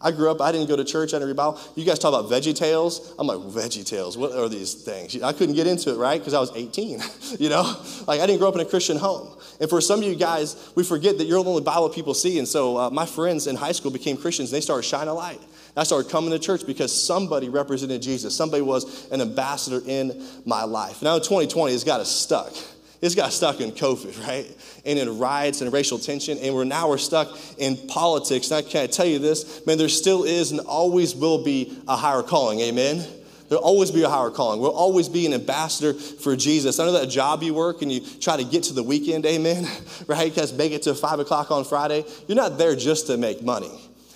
I 0.00 0.12
grew 0.12 0.30
up, 0.30 0.40
I 0.40 0.52
didn't 0.52 0.68
go 0.68 0.76
to 0.76 0.84
church, 0.84 1.12
I 1.12 1.16
didn't 1.16 1.28
read 1.28 1.36
Bible. 1.36 1.60
You 1.74 1.84
guys 1.84 1.98
talk 1.98 2.14
about 2.14 2.30
Veggie 2.30 2.54
Tales. 2.54 3.14
I'm 3.18 3.26
like, 3.26 3.38
Veggie 3.38 3.84
Tales, 3.84 4.16
what 4.16 4.32
are 4.32 4.48
these 4.48 4.74
things? 4.74 5.20
I 5.20 5.32
couldn't 5.32 5.56
get 5.56 5.66
into 5.66 5.90
it, 5.90 5.96
right? 5.96 6.20
Because 6.20 6.34
I 6.34 6.40
was 6.40 6.52
18, 6.54 7.00
you 7.40 7.48
know? 7.48 7.62
Like, 8.06 8.20
I 8.20 8.26
didn't 8.26 8.38
grow 8.38 8.48
up 8.48 8.54
in 8.54 8.60
a 8.60 8.64
Christian 8.64 8.96
home. 8.96 9.36
And 9.60 9.68
for 9.68 9.80
some 9.80 9.98
of 9.98 10.04
you 10.04 10.14
guys, 10.14 10.70
we 10.76 10.84
forget 10.84 11.18
that 11.18 11.24
you're 11.24 11.42
the 11.42 11.50
only 11.50 11.62
Bible 11.62 11.88
people 11.88 12.14
see. 12.14 12.38
And 12.38 12.46
so 12.46 12.76
uh, 12.76 12.90
my 12.90 13.06
friends 13.06 13.48
in 13.48 13.56
high 13.56 13.72
school 13.72 13.90
became 13.90 14.16
Christians, 14.16 14.52
and 14.52 14.56
they 14.56 14.60
started 14.60 14.84
shining 14.84 15.08
a 15.08 15.14
light. 15.14 15.40
I 15.78 15.84
started 15.84 16.10
coming 16.10 16.30
to 16.30 16.38
church 16.38 16.66
because 16.66 16.92
somebody 16.92 17.48
represented 17.48 18.02
Jesus. 18.02 18.34
Somebody 18.34 18.62
was 18.62 19.08
an 19.10 19.20
ambassador 19.20 19.80
in 19.86 20.24
my 20.44 20.64
life. 20.64 21.02
Now, 21.02 21.14
in 21.14 21.22
2020, 21.22 21.72
it's 21.72 21.84
got 21.84 22.00
us 22.00 22.10
stuck. 22.10 22.52
It's 23.00 23.14
got 23.14 23.32
stuck 23.32 23.60
in 23.60 23.70
COVID, 23.70 24.26
right? 24.26 24.46
And 24.84 24.98
in 24.98 25.18
riots 25.18 25.60
and 25.60 25.72
racial 25.72 25.98
tension. 25.98 26.36
And 26.38 26.52
we're 26.54 26.64
now 26.64 26.88
we're 26.88 26.98
stuck 26.98 27.28
in 27.58 27.76
politics. 27.86 28.50
And 28.50 28.66
I 28.66 28.68
can 28.68 28.82
I 28.82 28.86
tell 28.88 29.06
you 29.06 29.20
this, 29.20 29.64
man, 29.66 29.78
there 29.78 29.88
still 29.88 30.24
is 30.24 30.50
and 30.50 30.60
always 30.60 31.14
will 31.14 31.44
be 31.44 31.78
a 31.86 31.94
higher 31.94 32.22
calling. 32.22 32.58
Amen. 32.60 33.06
There'll 33.48 33.64
always 33.64 33.90
be 33.90 34.02
a 34.02 34.08
higher 34.08 34.30
calling. 34.30 34.60
We'll 34.60 34.72
always 34.72 35.08
be 35.08 35.26
an 35.26 35.32
ambassador 35.32 35.94
for 35.94 36.36
Jesus. 36.36 36.80
I 36.80 36.84
know 36.84 36.92
that 36.92 37.06
job 37.06 37.42
you 37.42 37.54
work 37.54 37.82
and 37.82 37.90
you 37.90 38.00
try 38.00 38.36
to 38.36 38.44
get 38.44 38.64
to 38.64 38.74
the 38.74 38.82
weekend, 38.82 39.24
amen, 39.24 39.66
right? 40.06 40.28
Because 40.28 40.52
make 40.52 40.72
it 40.72 40.82
to 40.82 40.94
five 40.94 41.18
o'clock 41.18 41.50
on 41.50 41.64
Friday. 41.64 42.04
You're 42.26 42.36
not 42.36 42.58
there 42.58 42.76
just 42.76 43.06
to 43.06 43.16
make 43.16 43.42
money. 43.42 43.70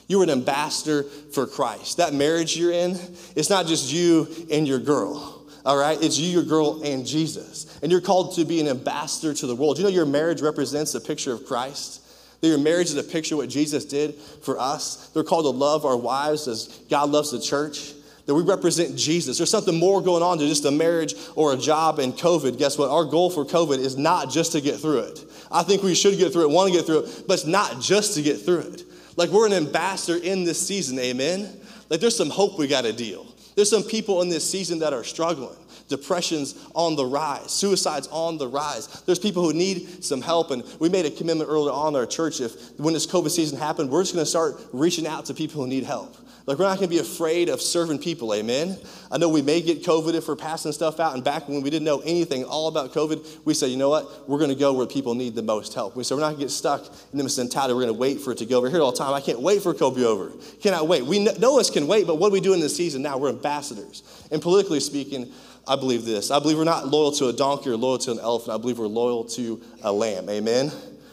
You're 0.08 0.22
an 0.22 0.30
ambassador 0.30 1.04
for 1.04 1.46
Christ. 1.46 1.96
That 1.96 2.12
marriage 2.14 2.56
you're 2.56 2.72
in, 2.72 2.98
it's 3.36 3.50
not 3.50 3.66
just 3.66 3.92
you 3.92 4.28
and 4.50 4.66
your 4.66 4.78
girl. 4.78 5.46
All 5.64 5.76
right? 5.76 6.00
It's 6.02 6.18
you, 6.18 6.28
your 6.28 6.42
girl, 6.42 6.82
and 6.82 7.06
Jesus. 7.06 7.78
And 7.82 7.90
you're 7.90 8.00
called 8.00 8.34
to 8.36 8.44
be 8.44 8.60
an 8.60 8.68
ambassador 8.68 9.32
to 9.34 9.46
the 9.46 9.54
world. 9.54 9.78
You 9.78 9.84
know 9.84 9.90
your 9.90 10.06
marriage 10.06 10.40
represents 10.40 10.94
a 10.94 11.00
picture 11.00 11.32
of 11.32 11.46
Christ? 11.46 12.00
That 12.40 12.48
your 12.48 12.58
marriage 12.58 12.88
is 12.88 12.96
a 12.96 13.04
picture 13.04 13.36
of 13.36 13.38
what 13.38 13.48
Jesus 13.48 13.84
did 13.84 14.16
for 14.16 14.58
us. 14.58 15.08
They're 15.14 15.22
called 15.22 15.44
to 15.44 15.50
love 15.50 15.84
our 15.84 15.96
wives 15.96 16.48
as 16.48 16.66
God 16.90 17.10
loves 17.10 17.30
the 17.30 17.40
church. 17.40 17.92
That 18.26 18.34
we 18.34 18.42
represent 18.42 18.96
Jesus. 18.96 19.38
There's 19.38 19.50
something 19.50 19.78
more 19.78 20.00
going 20.00 20.22
on 20.22 20.38
than 20.38 20.48
just 20.48 20.64
a 20.64 20.70
marriage 20.70 21.14
or 21.34 21.54
a 21.54 21.56
job 21.56 21.98
and 21.98 22.12
COVID. 22.12 22.58
Guess 22.58 22.78
what? 22.78 22.90
Our 22.90 23.04
goal 23.04 23.30
for 23.30 23.44
COVID 23.44 23.78
is 23.78 23.96
not 23.96 24.30
just 24.30 24.52
to 24.52 24.60
get 24.60 24.78
through 24.78 25.00
it. 25.00 25.24
I 25.50 25.62
think 25.62 25.82
we 25.82 25.94
should 25.94 26.18
get 26.18 26.32
through 26.32 26.42
it, 26.42 26.50
want 26.50 26.72
to 26.72 26.76
get 26.76 26.86
through 26.86 27.00
it, 27.00 27.24
but 27.26 27.34
it's 27.34 27.46
not 27.46 27.80
just 27.80 28.14
to 28.14 28.22
get 28.22 28.40
through 28.40 28.60
it. 28.60 28.82
Like 29.16 29.30
we're 29.30 29.46
an 29.46 29.52
ambassador 29.52 30.22
in 30.22 30.44
this 30.44 30.64
season, 30.66 30.98
amen? 30.98 31.48
Like 31.88 32.00
there's 32.00 32.16
some 32.16 32.30
hope 32.30 32.58
we 32.58 32.66
got 32.66 32.82
to 32.82 32.92
deal. 32.92 33.26
There's 33.54 33.70
some 33.70 33.82
people 33.82 34.22
in 34.22 34.28
this 34.28 34.48
season 34.48 34.78
that 34.78 34.92
are 34.92 35.04
struggling. 35.04 35.56
Depression's 35.88 36.54
on 36.74 36.96
the 36.96 37.04
rise, 37.04 37.50
suicide's 37.50 38.08
on 38.08 38.38
the 38.38 38.48
rise. 38.48 38.86
There's 39.02 39.18
people 39.18 39.42
who 39.42 39.52
need 39.52 40.02
some 40.02 40.22
help, 40.22 40.50
and 40.50 40.64
we 40.80 40.88
made 40.88 41.04
a 41.04 41.10
commitment 41.10 41.50
earlier 41.50 41.72
on 41.72 41.88
in 41.88 41.96
our 41.96 42.06
church. 42.06 42.40
If 42.40 42.78
when 42.78 42.94
this 42.94 43.06
COVID 43.06 43.30
season 43.30 43.58
happened, 43.58 43.90
we're 43.90 44.02
just 44.02 44.14
going 44.14 44.24
to 44.24 44.30
start 44.30 44.54
reaching 44.72 45.06
out 45.06 45.26
to 45.26 45.34
people 45.34 45.60
who 45.60 45.68
need 45.68 45.84
help. 45.84 46.16
Like 46.46 46.58
we're 46.58 46.64
not 46.64 46.78
going 46.78 46.88
to 46.88 46.94
be 46.94 46.98
afraid 46.98 47.48
of 47.48 47.60
serving 47.60 47.98
people, 47.98 48.34
amen. 48.34 48.76
I 49.10 49.18
know 49.18 49.28
we 49.28 49.42
may 49.42 49.60
get 49.60 49.82
COVID 49.82 50.14
if 50.14 50.26
we're 50.26 50.36
passing 50.36 50.72
stuff 50.72 50.98
out, 50.98 51.14
and 51.14 51.22
back 51.22 51.48
when 51.48 51.62
we 51.62 51.70
didn't 51.70 51.84
know 51.84 52.00
anything 52.00 52.44
all 52.44 52.68
about 52.68 52.92
COVID, 52.92 53.44
we 53.44 53.54
said, 53.54 53.70
you 53.70 53.76
know 53.76 53.88
what, 53.88 54.28
we're 54.28 54.38
going 54.38 54.50
to 54.50 54.56
go 54.56 54.72
where 54.72 54.86
people 54.86 55.14
need 55.14 55.34
the 55.34 55.42
most 55.42 55.74
help. 55.74 55.94
We 55.94 56.02
said 56.02 56.16
we're 56.16 56.22
not 56.22 56.30
going 56.30 56.38
to 56.38 56.44
get 56.44 56.50
stuck 56.50 56.86
in 57.12 57.18
the 57.18 57.34
mentality. 57.36 57.74
We're 57.74 57.82
going 57.82 57.94
to 57.94 58.00
wait 58.00 58.20
for 58.20 58.32
it 58.32 58.38
to 58.38 58.46
go 58.46 58.58
over. 58.58 58.68
Here 58.68 58.80
all 58.80 58.90
the 58.90 58.98
time, 58.98 59.14
I 59.14 59.20
can't 59.20 59.40
wait 59.40 59.62
for 59.62 59.72
COVID 59.72 60.02
over. 60.02 60.32
Cannot 60.60 60.88
wait. 60.88 61.04
We 61.04 61.20
know, 61.20 61.32
know 61.38 61.60
us 61.60 61.70
can 61.70 61.86
wait, 61.86 62.06
but 62.06 62.16
what 62.16 62.28
do 62.28 62.32
we 62.32 62.40
do 62.40 62.54
in 62.54 62.60
this 62.60 62.76
season 62.76 63.02
now? 63.02 63.18
We're 63.18 63.28
ambassadors, 63.28 64.02
and 64.30 64.42
politically 64.42 64.80
speaking. 64.80 65.32
I 65.64 65.76
believe 65.76 66.04
this. 66.04 66.32
I 66.32 66.40
believe 66.40 66.58
we're 66.58 66.64
not 66.64 66.88
loyal 66.88 67.12
to 67.12 67.28
a 67.28 67.32
donkey 67.32 67.70
or 67.70 67.76
loyal 67.76 67.98
to 67.98 68.10
an 68.10 68.18
elephant. 68.18 68.52
I 68.52 68.60
believe 68.60 68.80
we're 68.80 68.88
loyal 68.88 69.22
to 69.26 69.62
a 69.82 69.92
lamb. 69.92 70.28
Amen. 70.28 70.72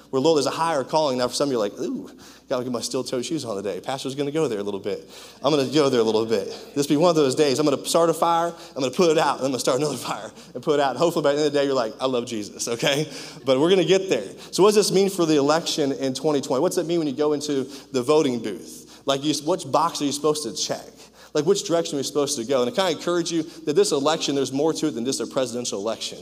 We're 0.10 0.20
loyal. 0.20 0.36
There's 0.36 0.48
a 0.48 0.50
higher 0.50 0.84
calling. 0.84 1.20
Now, 1.20 1.28
for 1.28 1.36
some 1.36 1.50
of 1.50 1.52
you, 1.52 1.60
like, 1.60 1.74
ooh, 1.74 2.10
gotta 2.49 2.63
get 2.63 2.73
my 2.73 2.81
steel 2.81 3.03
toe 3.03 3.21
shoes 3.21 3.45
on 3.45 3.55
today. 3.55 3.79
Pastor's 3.79 4.15
gonna 4.15 4.31
go 4.31 4.47
there 4.47 4.59
a 4.59 4.63
little 4.63 4.79
bit. 4.79 5.07
I'm 5.43 5.51
gonna 5.53 5.71
go 5.71 5.89
there 5.89 6.01
a 6.01 6.03
little 6.03 6.25
bit. 6.25 6.47
This 6.75 6.88
be 6.88 6.97
one 6.97 7.12
of 7.12 7.15
those 7.15 7.35
days. 7.35 7.59
I'm 7.59 7.65
gonna 7.65 7.85
start 7.85 8.09
a 8.09 8.13
fire, 8.13 8.51
I'm 8.75 8.81
gonna 8.81 8.91
put 8.91 9.12
it 9.12 9.17
out, 9.19 9.38
and 9.38 9.45
I'm 9.45 9.51
gonna 9.51 9.59
start 9.59 9.77
another 9.77 9.97
fire 10.09 10.31
and 10.55 10.63
put 10.63 10.79
it 10.79 10.79
out. 10.79 10.91
And 10.91 10.99
hopefully 10.99 11.23
by 11.23 11.33
the 11.33 11.38
end 11.38 11.47
of 11.47 11.53
the 11.53 11.59
day, 11.59 11.65
you're 11.65 11.75
like, 11.75 11.93
I 12.01 12.07
love 12.07 12.25
Jesus, 12.25 12.67
okay? 12.67 13.07
But 13.45 13.59
we're 13.59 13.69
gonna 13.69 13.85
get 13.85 14.09
there. 14.09 14.27
So, 14.51 14.63
what 14.63 14.69
does 14.69 14.88
this 14.88 14.91
mean 14.91 15.09
for 15.09 15.25
the 15.25 15.38
election 15.38 15.91
in 15.91 16.13
2020? 16.13 16.59
What's 16.62 16.77
it 16.77 16.88
mean 16.88 16.99
when 16.99 17.07
you 17.07 17.13
go 17.13 17.33
into 17.33 17.65
the 17.91 18.01
voting 18.01 18.39
booth? 18.39 19.01
Like, 19.05 19.23
you, 19.23 19.33
which 19.45 19.71
box 19.71 20.01
are 20.01 20.05
you 20.05 20.12
supposed 20.12 20.43
to 20.43 20.55
check? 20.55 20.85
Like, 21.33 21.45
which 21.45 21.63
direction 21.63 21.95
are 21.95 21.99
we 21.99 22.03
supposed 22.03 22.38
to 22.38 22.45
go? 22.45 22.62
And 22.63 22.71
I 22.71 22.75
kind 22.75 22.91
of 22.91 22.99
encourage 22.99 23.31
you 23.31 23.43
that 23.65 23.75
this 23.75 23.91
election, 23.91 24.35
there's 24.35 24.51
more 24.51 24.73
to 24.73 24.88
it 24.88 24.91
than 24.91 25.05
just 25.05 25.21
a 25.21 25.27
presidential 25.27 25.79
election. 25.79 26.19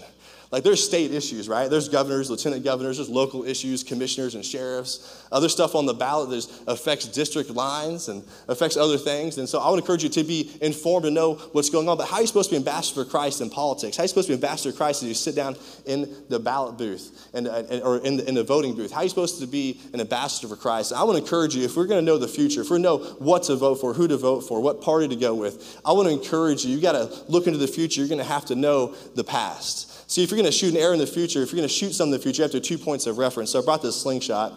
Like 0.50 0.64
there's 0.64 0.84
state 0.84 1.12
issues, 1.12 1.50
right? 1.50 1.70
There's 1.70 1.90
governors, 1.90 2.30
lieutenant 2.30 2.64
governors, 2.64 2.98
there's 2.98 3.10
local 3.10 3.44
issues, 3.44 3.84
commissioners 3.84 4.36
and 4.36 4.46
sheriffs. 4.46 5.26
Other 5.30 5.50
stuff 5.50 5.76
on 5.76 5.86
the 5.86 5.94
ballot 5.94 6.30
that 6.30 6.50
affects 6.68 7.06
district 7.06 7.50
lines 7.50 8.08
and 8.08 8.24
affects 8.48 8.78
other 8.78 8.98
things. 8.98 9.38
And 9.38 9.50
so 9.50 9.60
I 9.60 9.70
would 9.70 9.80
encourage 9.80 10.04
you 10.04 10.10
to 10.10 10.24
be 10.24 10.58
informed 10.62 11.06
and 11.06 11.14
know 11.14 11.36
what's 11.52 11.70
going 11.70 11.90
on. 11.90 11.98
But 11.98 12.08
how 12.08 12.18
are 12.18 12.22
you 12.22 12.28
supposed 12.28 12.50
to 12.50 12.54
be 12.54 12.58
ambassador 12.58 13.04
for 13.04 13.10
Christ 13.10 13.42
in 13.42 13.50
politics? 13.50 13.98
How 13.98 14.02
are 14.02 14.06
you 14.06 14.08
supposed 14.08 14.28
to 14.28 14.38
be 14.38 14.42
ambassador 14.42 14.72
for 14.72 14.78
Christ 14.78 15.04
as 15.04 15.10
you 15.10 15.16
sit 15.16 15.36
down 15.36 15.58
in 15.86 16.16
the 16.30 16.40
ballot 16.40 16.78
booth 16.78 17.30
and, 17.34 17.48
uh, 17.48 17.64
and 17.70 17.84
or 17.84 17.98
in 17.98 18.16
the, 18.16 18.28
in 18.30 18.36
the 18.36 18.44
voting 18.44 18.74
booth? 18.74 18.92
How 18.92 19.02
are 19.02 19.04
you 19.04 19.10
supposed 19.10 19.42
to 19.42 19.48
be 19.48 19.82
an 19.94 20.00
ambassador 20.00 20.48
for 20.48 20.56
Christ? 20.56 20.94
I 20.94 21.04
want 21.04 21.18
to 21.18 21.24
encourage 21.24 21.56
you, 21.56 21.66
if 21.66 21.76
we're 21.76 21.88
going 21.88 22.00
to 22.00 22.06
know 22.06 22.18
the 22.18 22.28
future, 22.28 22.62
if 22.62 22.70
we 22.70 22.80
know 22.80 23.00
what 23.20 23.44
to 23.44 23.58
vote 23.58 23.82
for, 23.82 23.94
who 23.94 24.08
to 24.08 24.16
vote 24.16 24.42
for, 24.42 24.62
what 24.62 24.82
party 24.82 25.10
to 25.10 25.16
go 25.18 25.36
with, 25.36 25.82
I 25.86 25.92
want 25.92 26.08
to 26.08 26.14
encourage 26.14 26.64
you, 26.64 26.74
you 26.74 26.82
got 26.82 26.94
to 26.94 27.24
look 27.30 27.48
into 27.48 27.60
the 27.60 27.68
future. 27.68 28.00
You're 28.00 28.08
going 28.08 28.20
to 28.20 28.24
have 28.24 28.46
to 28.46 28.56
know 28.56 28.96
the 29.16 29.26
past. 29.26 30.10
See, 30.10 30.24
if 30.24 30.32
you're 30.32 30.37
going 30.38 30.52
to 30.52 30.58
shoot 30.58 30.74
an 30.74 30.80
arrow 30.80 30.94
in 30.94 31.00
the 31.00 31.08
future, 31.08 31.42
if 31.42 31.52
you're 31.52 31.58
going 31.58 31.68
to 31.68 31.74
shoot 31.74 31.94
something 31.94 32.14
in 32.14 32.20
the 32.20 32.24
future, 32.24 32.40
you 32.40 32.44
have 32.44 32.52
to 32.52 32.58
have 32.58 32.64
two 32.64 32.78
points 32.78 33.06
of 33.08 33.18
reference. 33.18 33.52
So 33.52 33.62
I 33.62 33.66
brought 33.66 33.82
this 33.82 34.00
slingshot, 34.00 34.54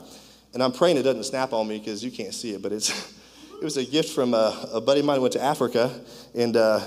and 0.55 0.63
I'm 0.63 0.73
praying 0.73 0.97
it 0.97 1.03
doesn't 1.03 1.25
snap 1.25 1.53
on 1.53 1.67
me 1.69 1.79
because 1.79 2.05
you 2.05 2.11
can't 2.11 2.35
see 2.35 2.53
it, 2.53 2.63
but 2.63 2.73
it's, 2.73 2.91
it 3.61 3.65
was 3.65 3.77
a 3.77 3.85
gift 3.85 4.11
from 4.11 4.35
a, 4.35 4.69
a 4.73 4.81
buddy 4.81 5.01
of 5.01 5.07
mine 5.07 5.17
who 5.17 5.23
went 5.23 5.33
to 5.35 5.43
Africa, 5.43 5.93
and 6.35 6.57
uh, 6.57 6.81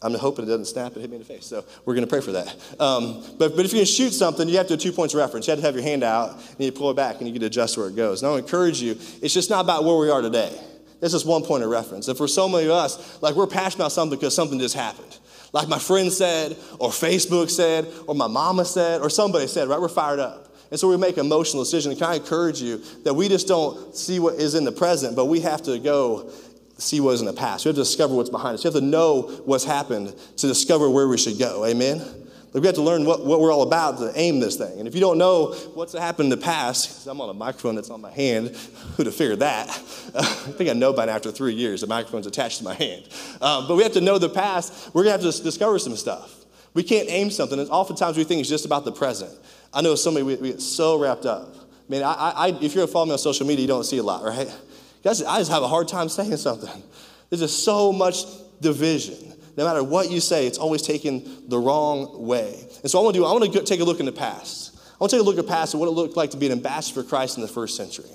I'm 0.00 0.14
hoping 0.14 0.44
it 0.44 0.48
doesn't 0.48 0.66
snap 0.66 0.92
and 0.92 1.00
hit 1.00 1.10
me 1.10 1.16
in 1.16 1.22
the 1.22 1.28
face. 1.28 1.46
So 1.46 1.64
we're 1.84 1.94
going 1.94 2.06
to 2.06 2.10
pray 2.10 2.20
for 2.20 2.32
that. 2.32 2.54
Um, 2.78 3.24
but, 3.38 3.56
but 3.56 3.64
if 3.64 3.72
you're 3.72 3.78
going 3.78 3.86
to 3.86 3.92
shoot 3.92 4.12
something, 4.12 4.48
you 4.48 4.56
have 4.58 4.68
to 4.68 4.74
have 4.74 4.80
two 4.80 4.92
points 4.92 5.14
of 5.14 5.18
reference. 5.18 5.46
You 5.46 5.52
have 5.52 5.60
to 5.60 5.66
have 5.66 5.74
your 5.74 5.84
hand 5.84 6.04
out, 6.04 6.34
and 6.36 6.60
you 6.60 6.72
pull 6.72 6.90
it 6.90 6.96
back, 6.96 7.18
and 7.18 7.26
you 7.26 7.32
can 7.32 7.42
adjust 7.42 7.76
where 7.76 7.88
it 7.88 7.96
goes. 7.96 8.22
And 8.22 8.32
I 8.32 8.38
encourage 8.38 8.80
you, 8.80 8.92
it's 9.22 9.34
just 9.34 9.50
not 9.50 9.60
about 9.60 9.84
where 9.84 9.96
we 9.96 10.10
are 10.10 10.22
today. 10.22 10.58
This 11.00 11.14
is 11.14 11.24
one 11.24 11.42
point 11.42 11.62
of 11.62 11.70
reference. 11.70 12.08
And 12.08 12.16
for 12.16 12.26
so 12.26 12.48
many 12.48 12.64
of 12.64 12.72
us, 12.72 13.22
like 13.22 13.34
we're 13.34 13.46
passionate 13.46 13.84
about 13.84 13.92
something 13.92 14.18
because 14.18 14.34
something 14.34 14.58
just 14.58 14.74
happened. 14.74 15.18
Like 15.52 15.68
my 15.68 15.78
friend 15.78 16.12
said, 16.12 16.52
or 16.78 16.90
Facebook 16.90 17.50
said, 17.50 17.86
or 18.06 18.14
my 18.14 18.26
mama 18.26 18.64
said, 18.64 19.00
or 19.00 19.10
somebody 19.10 19.46
said, 19.46 19.68
right? 19.68 19.80
We're 19.80 19.88
fired 19.88 20.18
up. 20.18 20.48
And 20.70 20.78
so 20.78 20.88
we 20.88 20.96
make 20.98 21.16
emotional 21.16 21.64
decisions. 21.64 21.98
Can 21.98 22.06
I 22.06 22.16
encourage 22.16 22.60
you 22.60 22.82
that 23.04 23.14
we 23.14 23.28
just 23.28 23.48
don't 23.48 23.96
see 23.96 24.18
what 24.18 24.34
is 24.34 24.54
in 24.54 24.64
the 24.64 24.72
present, 24.72 25.16
but 25.16 25.24
we 25.26 25.40
have 25.40 25.62
to 25.62 25.78
go 25.78 26.30
see 26.76 27.00
what 27.00 27.12
is 27.12 27.20
in 27.20 27.26
the 27.26 27.32
past. 27.32 27.64
We 27.64 27.70
have 27.70 27.76
to 27.76 27.82
discover 27.82 28.14
what's 28.14 28.30
behind 28.30 28.54
us. 28.54 28.64
We 28.64 28.68
have 28.68 28.80
to 28.80 28.86
know 28.86 29.22
what's 29.44 29.64
happened 29.64 30.14
to 30.36 30.46
discover 30.46 30.90
where 30.90 31.08
we 31.08 31.16
should 31.16 31.38
go. 31.38 31.64
Amen? 31.64 32.02
We 32.60 32.66
have 32.66 32.76
to 32.76 32.82
learn 32.82 33.04
what, 33.04 33.24
what 33.24 33.40
we're 33.40 33.52
all 33.52 33.62
about 33.62 33.98
to 33.98 34.12
aim 34.16 34.40
this 34.40 34.56
thing. 34.56 34.78
And 34.78 34.88
if 34.88 34.94
you 34.94 35.00
don't 35.00 35.18
know 35.18 35.52
what's 35.74 35.92
happened 35.92 36.32
in 36.32 36.38
the 36.38 36.44
past, 36.44 36.88
because 36.88 37.06
I'm 37.06 37.20
on 37.20 37.28
a 37.28 37.34
microphone 37.34 37.74
that's 37.74 37.90
on 37.90 38.00
my 38.00 38.10
hand, 38.10 38.48
who'd 38.96 39.06
have 39.06 39.14
figured 39.14 39.40
that? 39.40 39.68
I 40.14 40.22
think 40.22 40.70
I 40.70 40.72
know 40.72 40.92
by 40.92 41.04
now 41.04 41.12
after 41.12 41.30
three 41.30 41.54
years, 41.54 41.82
the 41.82 41.86
microphone's 41.86 42.26
attached 42.26 42.58
to 42.58 42.64
my 42.64 42.74
hand. 42.74 43.08
Um, 43.40 43.68
but 43.68 43.76
we 43.76 43.82
have 43.82 43.92
to 43.92 44.00
know 44.00 44.18
the 44.18 44.28
past. 44.28 44.94
We're 44.94 45.04
going 45.04 45.18
to 45.18 45.24
have 45.24 45.34
to 45.34 45.42
discover 45.42 45.78
some 45.78 45.96
stuff. 45.96 46.44
We 46.74 46.82
can't 46.82 47.08
aim 47.10 47.30
something. 47.30 47.58
And 47.58 47.68
oftentimes 47.70 48.16
we 48.16 48.24
think 48.24 48.40
it's 48.40 48.48
just 48.48 48.66
about 48.66 48.84
the 48.84 48.92
present. 48.92 49.32
I 49.72 49.80
know 49.80 49.94
somebody, 49.94 50.24
we, 50.24 50.36
we 50.36 50.50
get 50.50 50.60
so 50.60 50.98
wrapped 50.98 51.26
up. 51.26 51.54
I 51.56 51.92
mean, 51.92 52.02
I, 52.02 52.12
I, 52.12 52.48
if 52.60 52.74
you're 52.74 52.86
following 52.86 53.08
me 53.08 53.12
on 53.12 53.18
social 53.18 53.46
media, 53.46 53.62
you 53.62 53.68
don't 53.68 53.84
see 53.84 53.98
a 53.98 54.02
lot, 54.02 54.24
right? 54.24 54.48
I 55.04 55.08
just 55.08 55.50
have 55.50 55.62
a 55.62 55.68
hard 55.68 55.88
time 55.88 56.08
saying 56.08 56.36
something. 56.36 56.82
There's 57.30 57.40
just 57.40 57.64
so 57.64 57.92
much 57.92 58.24
division 58.60 59.34
no 59.58 59.64
matter 59.64 59.82
what 59.82 60.10
you 60.10 60.20
say, 60.20 60.46
it's 60.46 60.56
always 60.56 60.82
taken 60.82 61.48
the 61.48 61.58
wrong 61.58 62.24
way. 62.24 62.64
And 62.82 62.90
so 62.90 63.00
I 63.00 63.02
want 63.02 63.14
to 63.14 63.20
do, 63.20 63.26
I 63.26 63.32
want 63.32 63.52
to 63.52 63.64
take 63.64 63.80
a 63.80 63.84
look 63.84 63.98
in 63.98 64.06
the 64.06 64.12
past. 64.12 64.76
I 64.76 64.96
want 65.00 65.10
to 65.10 65.16
take 65.16 65.22
a 65.22 65.26
look 65.26 65.36
at 65.36 65.44
the 65.44 65.52
past 65.52 65.74
and 65.74 65.80
what 65.80 65.88
it 65.88 65.92
looked 65.92 66.16
like 66.16 66.30
to 66.30 66.36
be 66.36 66.46
an 66.46 66.52
ambassador 66.52 67.02
for 67.02 67.08
Christ 67.08 67.36
in 67.36 67.42
the 67.42 67.48
first 67.48 67.76
century. 67.76 68.08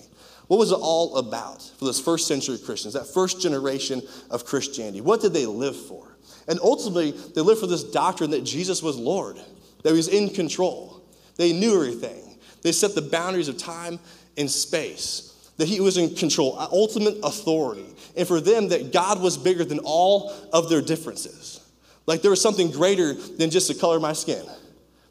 What 0.47 0.58
was 0.58 0.71
it 0.71 0.79
all 0.79 1.17
about 1.17 1.62
for 1.77 1.84
those 1.86 1.99
first 1.99 2.27
century 2.27 2.58
Christians, 2.58 2.93
that 2.93 3.08
first 3.08 3.41
generation 3.41 4.01
of 4.29 4.45
Christianity? 4.45 5.01
What 5.01 5.19
did 5.19 5.34
they 5.34 5.45
live 5.45 5.75
for? 5.75 6.15
And 6.47 6.60
ultimately, 6.62 7.12
they 7.12 7.41
lived 7.41 7.60
for 7.60 7.67
this 7.67 7.84
doctrine 7.84 8.32
that 8.32 8.45
Jesus 8.45 8.82
was 8.82 8.97
Lord, 8.97 9.38
that 9.84 9.89
he 9.89 9.95
was 9.95 10.08
in 10.08 10.29
control. 10.29 11.03
They 11.36 11.51
knew 11.51 11.75
everything. 11.75 12.38
They 12.62 12.71
set 12.71 12.95
the 12.95 13.01
boundaries 13.01 13.49
of 13.49 13.58
time 13.58 13.99
and 14.38 14.49
space. 14.49 15.33
That 15.63 15.69
he 15.69 15.80
was 15.80 15.95
in 15.95 16.13
control, 16.13 16.58
ultimate 16.73 17.17
authority. 17.23 17.86
And 18.17 18.28
for 18.28 18.41
them, 18.41 18.67
that 18.67 18.91
God 18.91 19.21
was 19.21 19.38
bigger 19.38 19.63
than 19.63 19.80
all 19.80 20.34
of 20.52 20.67
their 20.67 20.82
differences. 20.82 21.62
Like 22.06 22.21
there 22.21 22.32
was 22.32 22.41
something 22.41 22.69
greater 22.69 23.13
than 23.13 23.49
just 23.49 23.69
the 23.69 23.73
color 23.73 23.95
of 23.95 24.02
my 24.02 24.12
skin. 24.12 24.43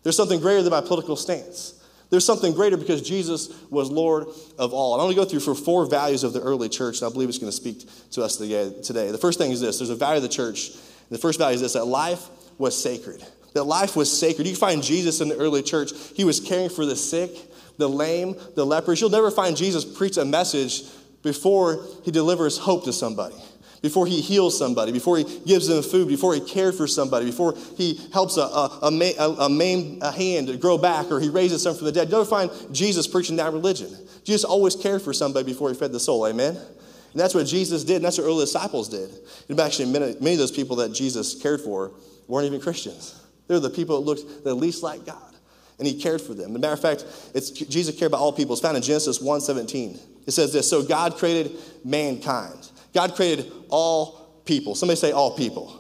There's 0.03 0.15
something 0.15 0.41
greater 0.41 0.61
than 0.61 0.71
my 0.71 0.83
political 0.83 1.17
stance. 1.17 1.83
There's 2.11 2.27
something 2.27 2.53
greater 2.53 2.77
because 2.77 3.01
Jesus 3.01 3.49
was 3.71 3.91
Lord 3.91 4.27
of 4.59 4.75
all. 4.75 4.93
And 4.93 5.01
I'm 5.01 5.07
going 5.07 5.17
to 5.17 5.23
go 5.23 5.25
through 5.25 5.41
for 5.41 5.55
four 5.55 5.87
values 5.87 6.23
of 6.23 6.35
the 6.35 6.43
early 6.43 6.69
church, 6.69 7.01
and 7.01 7.09
I 7.09 7.12
believe 7.15 7.31
it's 7.31 7.38
going 7.38 7.51
to 7.51 7.57
speak 7.57 7.88
to 8.11 8.23
us 8.23 8.37
today. 8.37 9.11
The 9.11 9.17
first 9.17 9.38
thing 9.38 9.53
is 9.53 9.62
this 9.62 9.79
there's 9.79 9.88
a 9.88 9.97
value 9.97 10.19
of 10.19 10.23
the 10.23 10.29
church. 10.29 10.73
The 11.09 11.17
first 11.17 11.38
value 11.38 11.55
is 11.55 11.62
this 11.62 11.73
that 11.73 11.87
life 11.87 12.29
was 12.59 12.81
sacred. 12.81 13.25
That 13.55 13.65
life 13.65 13.97
was 13.97 14.15
sacred. 14.15 14.47
You 14.47 14.55
find 14.55 14.83
Jesus 14.83 15.23
in 15.23 15.31
the 15.31 15.37
early 15.38 15.62
church, 15.62 15.93
he 16.15 16.25
was 16.25 16.41
caring 16.41 16.69
for 16.69 16.85
the 16.85 16.95
sick, 16.95 17.31
the 17.79 17.89
lame, 17.89 18.37
the 18.55 18.65
lepers. 18.65 19.01
You'll 19.01 19.11
never 19.11 19.31
find 19.31 19.57
Jesus 19.57 19.85
preach 19.85 20.17
a 20.17 20.25
message 20.25 20.83
before 21.23 21.85
he 22.05 22.11
delivers 22.11 22.59
hope 22.59 22.85
to 22.85 22.93
somebody 22.93 23.37
before 23.83 24.07
he 24.07 24.21
heals 24.21 24.57
somebody, 24.57 24.93
before 24.93 25.19
he 25.19 25.25
gives 25.45 25.67
them 25.67 25.83
food, 25.83 26.07
before 26.07 26.35
he 26.35 26.41
cares 26.41 26.77
for 26.77 26.87
somebody, 26.87 27.27
before 27.27 27.55
he 27.77 28.01
helps 28.13 28.37
a, 28.37 28.43
a, 28.43 28.79
a, 29.19 29.31
a 29.47 29.51
maimed 29.51 30.03
hand 30.03 30.61
grow 30.61 30.79
back 30.79 31.11
or 31.11 31.21
he 31.21 31.29
raises 31.29 31.63
someone 31.63 31.79
from 31.79 31.87
the 31.87 31.93
dead. 31.93 32.09
You'll 32.09 32.21
never 32.21 32.31
find 32.31 32.51
Jesus 32.73 33.09
preaching 33.09 33.37
that 33.37 33.53
religion. 33.53 33.91
Jesus 34.23 34.45
always 34.45 34.77
cared 34.77 35.03
for 35.03 35.13
somebody 35.13 35.45
before 35.45 35.69
he 35.69 35.75
fed 35.75 35.91
the 35.91 36.01
soul. 36.01 36.27
Amen? 36.27 36.57
And 36.57 37.21
that's 37.21 37.35
what 37.35 37.47
Jesus 37.47 37.85
did, 37.85 37.97
and 37.97 38.05
that's 38.05 38.17
what 38.17 38.25
early 38.25 38.45
disciples 38.45 38.89
did. 38.89 39.11
And 39.49 39.61
actually, 39.61 39.93
many, 39.93 40.15
many 40.21 40.33
of 40.33 40.39
those 40.39 40.53
people 40.53 40.77
that 40.77 40.95
Jesus 40.95 41.35
cared 41.43 41.61
for 41.61 41.91
weren't 42.27 42.47
even 42.47 42.61
Christians. 42.61 43.21
They're 43.49 43.61
the 43.61 43.69
people 43.69 44.01
that 44.01 44.07
looked 44.07 44.45
the 44.45 44.55
least 44.55 44.83
like 44.83 45.05
God. 45.05 45.32
And 45.79 45.89
he 45.89 46.01
cared 46.01 46.21
for 46.21 46.35
them. 46.35 46.51
As 46.51 46.57
a 46.57 46.59
matter 46.59 46.73
of 46.75 46.81
fact, 46.81 47.05
it's, 47.35 47.51
Jesus 47.51 47.99
cared 47.99 48.11
about 48.11 48.21
all 48.21 48.33
people. 48.33 48.53
It's 48.53 48.63
found 48.63 48.77
in 48.77 48.83
Genesis 48.83 49.19
1.17. 49.19 49.99
It 50.27 50.31
says 50.31 50.53
this, 50.53 50.69
so 50.69 50.83
God 50.83 51.17
created 51.17 51.57
mankind. 51.85 52.71
God 52.95 53.15
created 53.15 53.51
all 53.69 54.43
people. 54.45 54.75
Somebody 54.75 54.99
say 54.99 55.13
all 55.13 55.37
people. 55.37 55.79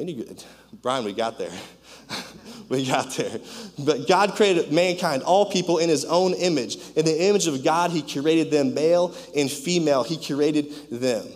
Any 0.00 0.14
good? 0.14 0.42
Brian, 0.80 1.04
we 1.04 1.12
got 1.12 1.38
there. 1.38 1.52
we 2.68 2.86
got 2.86 3.10
there. 3.16 3.40
But 3.78 4.06
God 4.06 4.34
created 4.34 4.72
mankind, 4.72 5.22
all 5.22 5.50
people 5.50 5.78
in 5.78 5.88
his 5.88 6.04
own 6.04 6.34
image. 6.34 6.76
In 6.96 7.04
the 7.04 7.24
image 7.24 7.46
of 7.46 7.64
God, 7.64 7.90
he 7.90 8.02
created 8.02 8.50
them, 8.50 8.74
male 8.74 9.14
and 9.36 9.50
female. 9.50 10.04
He 10.04 10.16
created 10.16 10.90
them. 10.90 11.26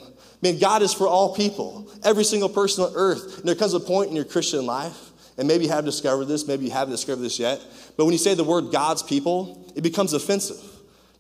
Man, 0.43 0.59
God 0.59 0.83
is 0.83 0.93
for 0.93 1.07
all 1.07 1.35
people, 1.35 1.89
every 2.03 2.25
single 2.25 2.49
person 2.49 2.85
on 2.85 2.93
earth. 2.97 3.39
And 3.39 3.49
there 3.49 3.55
comes 3.55 3.75
a 3.75 3.81
point 3.81 4.11
in 4.11 4.17
your 4.17 4.25
Christian 4.25 4.67
life, 4.67 5.12
and 5.39 5.49
maybe 5.49 5.65
you 5.65 5.71
have 5.71 5.85
discovered 5.85 6.27
this, 6.27 6.47
maybe 6.47 6.67
you 6.67 6.71
haven't 6.71 6.93
discovered 6.93 7.23
this 7.23 7.39
yet, 7.39 7.61
but 7.97 8.05
when 8.05 8.13
you 8.13 8.19
say 8.19 8.35
the 8.35 8.45
word 8.45 8.71
God's 8.73 9.03
people, 9.03 9.73
it 9.75 9.83
becomes 9.83 10.13
offensive 10.13 10.61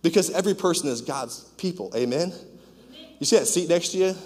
because 0.02 0.30
every 0.30 0.54
person 0.54 0.88
is 0.88 1.00
God's 1.00 1.44
people. 1.56 1.92
Amen? 1.96 2.32
You 3.18 3.26
see 3.26 3.38
that 3.38 3.46
seat 3.46 3.68
next 3.68 3.90
to 3.90 3.98
you? 3.98 4.16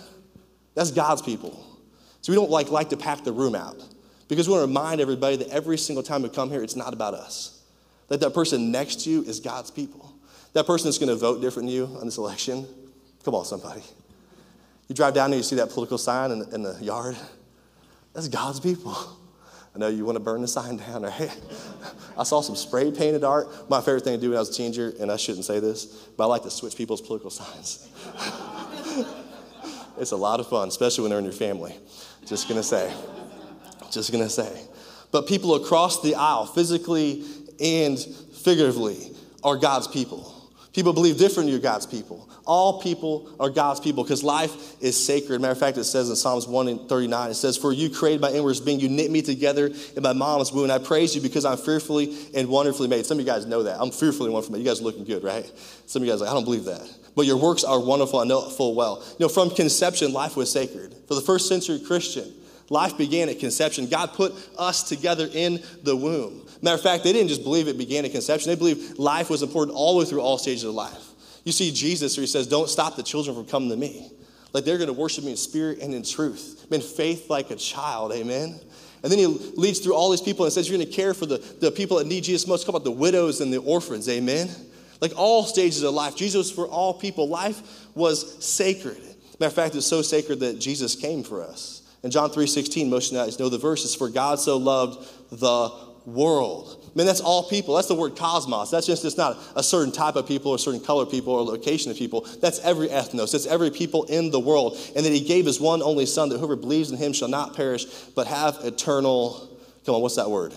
That's 0.75 0.91
God's 0.91 1.23
people. 1.23 1.63
So 2.23 2.33
we 2.33 2.37
don't 2.37 2.51
like, 2.51 2.71
like 2.71 2.91
to 2.91 2.97
pack 2.97 3.25
the 3.25 3.33
room 3.33 3.55
out 3.55 3.77
because 4.29 4.49
we 4.49 4.53
want 4.53 4.63
to 4.63 4.67
remind 4.67 5.01
everybody 5.01 5.37
that 5.37 5.49
every 5.49 5.79
single 5.79 6.03
time 6.03 6.23
we 6.23 6.29
come 6.29 6.51
here, 6.51 6.63
it's 6.63 6.77
not 6.77 6.93
about 6.93 7.15
us. 7.15 7.63
That 8.09 8.21
that 8.21 8.35
person 8.35 8.71
next 8.71 9.03
to 9.05 9.11
you 9.11 9.23
is 9.23 9.41
God's 9.41 9.71
people. 9.71 10.13
That 10.53 10.67
person 10.67 10.87
that's 10.87 10.99
going 10.99 11.11
to 11.11 11.17
vote 11.17 11.41
different 11.41 11.69
than 11.69 11.75
you 11.75 11.85
on 12.01 12.07
this 12.07 12.19
election, 12.19 12.67
come 13.25 13.35
on, 13.35 13.45
somebody. 13.45 13.83
You 14.89 14.95
drive 14.95 15.15
down 15.15 15.31
there, 15.31 15.37
you 15.37 15.43
see 15.43 15.57
that 15.57 15.71
political 15.71 15.99
sign 15.99 16.31
in, 16.31 16.43
in 16.55 16.63
the 16.63 16.79
yard. 16.81 17.17
That's 18.13 18.29
God's 18.29 18.61
people. 18.61 18.97
I 19.77 19.79
know 19.79 19.89
you 19.89 20.07
want 20.07 20.17
to 20.17 20.21
burn 20.21 20.41
the 20.41 20.49
sign 20.49 20.79
down, 20.79 21.03
right? 21.03 21.39
I 22.19 22.23
saw 22.23 22.41
some 22.41 22.57
spray 22.57 22.91
painted 22.91 23.25
art. 23.25 23.69
My 23.69 23.83
favorite 23.83 24.05
thing 24.05 24.15
to 24.15 24.21
do 24.21 24.31
when 24.31 24.39
I 24.39 24.41
was 24.41 24.49
a 24.49 24.55
teenager, 24.55 24.95
and 24.99 25.13
I 25.13 25.19
shouldn't 25.19 25.45
say 25.45 25.61
this, 25.61 25.85
but 26.17 26.25
I 26.25 26.27
like 26.29 26.45
to 26.45 26.51
switch 26.51 26.77
people's 26.77 27.03
political 27.03 27.29
signs. 27.29 27.87
it's 29.99 30.13
a 30.13 30.17
lot 30.17 30.41
of 30.41 30.49
fun, 30.49 30.69
especially 30.69 31.03
when 31.03 31.11
they're 31.11 31.19
in 31.19 31.27
your 31.27 31.35
family. 31.35 31.77
Just 32.25 32.49
gonna 32.49 32.63
say. 32.63 32.91
Just 33.91 34.13
gonna 34.13 34.31
say. 34.31 34.63
But 35.13 35.27
people 35.27 35.55
across 35.57 36.01
the 36.01 36.15
aisle, 36.15 36.47
physically 36.47 37.25
and 37.61 37.99
figuratively, 37.99 39.11
are 39.45 39.57
God's 39.57 39.89
people. 39.89 40.33
People 40.73 40.95
believe 40.95 41.19
differently 41.19 41.53
you're 41.53 41.61
God's 41.61 41.85
people. 41.85 42.26
All 42.47 42.81
people 42.81 43.29
are 43.41 43.51
God's 43.51 43.81
people 43.81 44.05
because 44.05 44.23
life 44.23 44.81
is 44.81 45.03
sacred. 45.05 45.41
Matter 45.41 45.53
of 45.53 45.59
fact, 45.59 45.77
it 45.79 45.85
says 45.85 46.09
in 46.09 46.15
Psalms 46.15 46.47
1 46.47 46.69
and 46.69 46.89
39, 46.89 47.31
it 47.31 47.35
says, 47.35 47.57
For 47.57 47.73
you 47.73 47.91
created 47.91 48.21
my 48.21 48.31
inward 48.31 48.57
being, 48.65 48.79
you 48.79 48.89
knit 48.89 49.11
me 49.11 49.21
together 49.21 49.73
in 49.97 50.03
my 50.03 50.13
mom's 50.13 50.53
womb. 50.53 50.71
I 50.71 50.79
praise 50.79 51.17
you 51.17 51.21
because 51.21 51.45
I'm 51.45 51.59
fearfully 51.59 52.17
and 52.35 52.49
wonderfully 52.49 52.87
made. 52.87 53.05
Some 53.05 53.19
of 53.19 53.27
you 53.27 53.31
guys 53.31 53.47
know 53.47 53.65
that. 53.65 53.81
I'm 53.81 53.91
fearfully 53.91 54.27
and 54.27 54.35
wonderfully 54.35 54.59
made. 54.59 54.65
You 54.65 54.71
guys 54.71 54.81
are 54.81 54.85
looking 54.85 55.05
good, 55.05 55.25
right? 55.25 55.51
Some 55.87 56.03
of 56.03 56.07
you 56.07 56.13
guys 56.13 56.21
like, 56.21 56.31
I 56.31 56.35
don't 56.35 56.45
believe 56.45 56.67
that. 56.67 56.89
But 57.17 57.27
your 57.27 57.37
works 57.37 57.65
are 57.65 57.81
wonderful. 57.81 58.21
I 58.21 58.25
know 58.25 58.47
it 58.47 58.53
full 58.53 58.77
well. 58.77 59.03
You 59.19 59.25
know, 59.25 59.29
from 59.29 59.51
conception, 59.51 60.13
life 60.13 60.37
was 60.37 60.53
sacred. 60.53 60.95
For 61.09 61.17
the 61.17 61.23
first 61.23 61.49
century 61.49 61.81
Christian, 61.81 62.33
life 62.71 62.97
began 62.97 63.29
at 63.29 63.41
conception. 63.41 63.89
God 63.89 64.13
put 64.13 64.35
us 64.57 64.85
together 64.85 65.29
in 65.33 65.61
the 65.83 65.97
womb. 65.97 66.47
Matter 66.63 66.77
of 66.77 66.83
fact, 66.83 67.03
they 67.03 67.13
didn't 67.13 67.29
just 67.29 67.43
believe 67.43 67.67
it 67.67 67.77
began 67.77 68.05
at 68.05 68.13
conception, 68.13 68.51
they 68.51 68.57
believed 68.57 68.99
life 68.99 69.31
was 69.31 69.43
important 69.43 69.77
all 69.77 69.95
the 69.95 70.01
way 70.01 70.05
through 70.05 70.21
all 70.21 70.39
stages 70.39 70.63
of 70.63 70.75
life. 70.75 71.16
You 71.47 71.53
see 71.53 71.71
Jesus, 71.71 72.17
where 72.17 72.23
he 72.23 72.27
says, 72.27 72.49
Don't 72.49 72.69
stop 72.69 72.97
the 72.97 73.05
children 73.05 73.37
from 73.37 73.47
coming 73.47 73.71
to 73.71 73.77
me. 73.77 74.11
Like 74.53 74.65
they're 74.65 74.79
going 74.79 74.89
to 74.89 74.93
worship 74.93 75.23
me 75.23 75.31
in 75.31 75.37
spirit 75.37 75.79
and 75.79 75.95
in 75.95 76.03
truth. 76.03 76.67
In 76.73 76.81
faith 76.81 77.31
like 77.31 77.53
a 77.53 77.57
child, 77.57 78.13
amen. 78.13 78.59
And 79.05 79.13
then 79.13 79.19
he 79.21 79.27
leads 79.27 79.79
through 79.79 79.95
all 79.95 80.11
these 80.11 80.21
people 80.21 80.45
and 80.45 80.53
says, 80.53 80.69
You're 80.69 80.77
going 80.77 80.91
to 80.91 80.93
care 80.93 81.15
for 81.15 81.25
the, 81.25 81.39
the 81.61 81.71
people 81.71 81.99
that 81.99 82.09
need 82.09 82.25
Jesus 82.25 82.49
most. 82.49 82.67
Come 82.67 82.75
about 82.75 82.85
the 82.85 82.91
widows 82.91 83.41
and 83.41 83.53
the 83.53 83.59
orphans, 83.59 84.09
amen. 84.09 84.51
Like 85.01 85.13
all 85.17 85.45
stages 85.45 85.85
of 85.85 85.95
life, 85.95 86.17
Jesus 86.17 86.51
for 86.51 86.67
all 86.67 86.93
people. 86.93 87.29
Life 87.29 87.63
was 87.95 88.45
sacred. 88.45 88.99
Matter 89.39 89.47
of 89.47 89.53
fact, 89.53 89.77
it's 89.77 89.87
so 89.87 90.03
sacred 90.03 90.41
that 90.41 90.59
Jesus 90.59 90.97
came 90.97 91.23
for 91.23 91.45
us. 91.45 91.83
In 92.03 92.11
John 92.11 92.31
3:16, 92.31 92.89
most 92.89 93.13
of 93.13 93.31
you 93.31 93.39
know 93.39 93.49
the 93.49 93.57
verse 93.57 93.85
is 93.85 93.95
for 93.95 94.09
God 94.09 94.41
so 94.41 94.57
loved 94.57 95.07
the 95.31 95.71
world. 96.07 96.86
I 96.97 96.99
mean, 96.99 97.07
that's 97.07 97.21
all 97.21 97.43
people. 97.43 97.75
That's 97.75 97.89
the 97.89 97.95
word 97.95 98.17
cosmos. 98.17 98.71
That's 98.71 98.87
just 98.87 99.05
it's 99.05 99.19
not 99.19 99.37
a 99.55 99.63
certain 99.63 99.93
type 99.93 100.17
of 100.17 100.27
people 100.27 100.53
or 100.53 100.55
a 100.55 100.59
certain 100.59 100.81
color 100.81 101.03
of 101.03 101.11
people 101.11 101.35
or 101.35 101.43
location 101.43 101.91
of 101.91 101.99
people. 101.99 102.27
That's 102.41 102.59
every 102.61 102.89
ethnos. 102.89 103.33
That's 103.33 103.45
every 103.45 103.71
people 103.71 104.05
in 104.05 104.31
the 104.31 104.41
world. 104.41 104.79
And 104.97 105.05
that 105.05 105.13
he 105.13 105.21
gave 105.21 105.45
his 105.45 105.61
one 105.61 105.83
only 105.83 106.07
son 106.07 106.31
that 106.31 106.39
whoever 106.39 106.57
believes 106.57 106.91
in 106.91 106.97
him 106.97 107.13
shall 107.13 107.29
not 107.29 107.55
perish, 107.55 107.85
but 108.15 108.27
have 108.29 108.57
eternal, 108.65 109.47
come 109.85 109.95
on, 109.95 110.01
what's 110.01 110.17
that 110.17 110.31
word? 110.31 110.55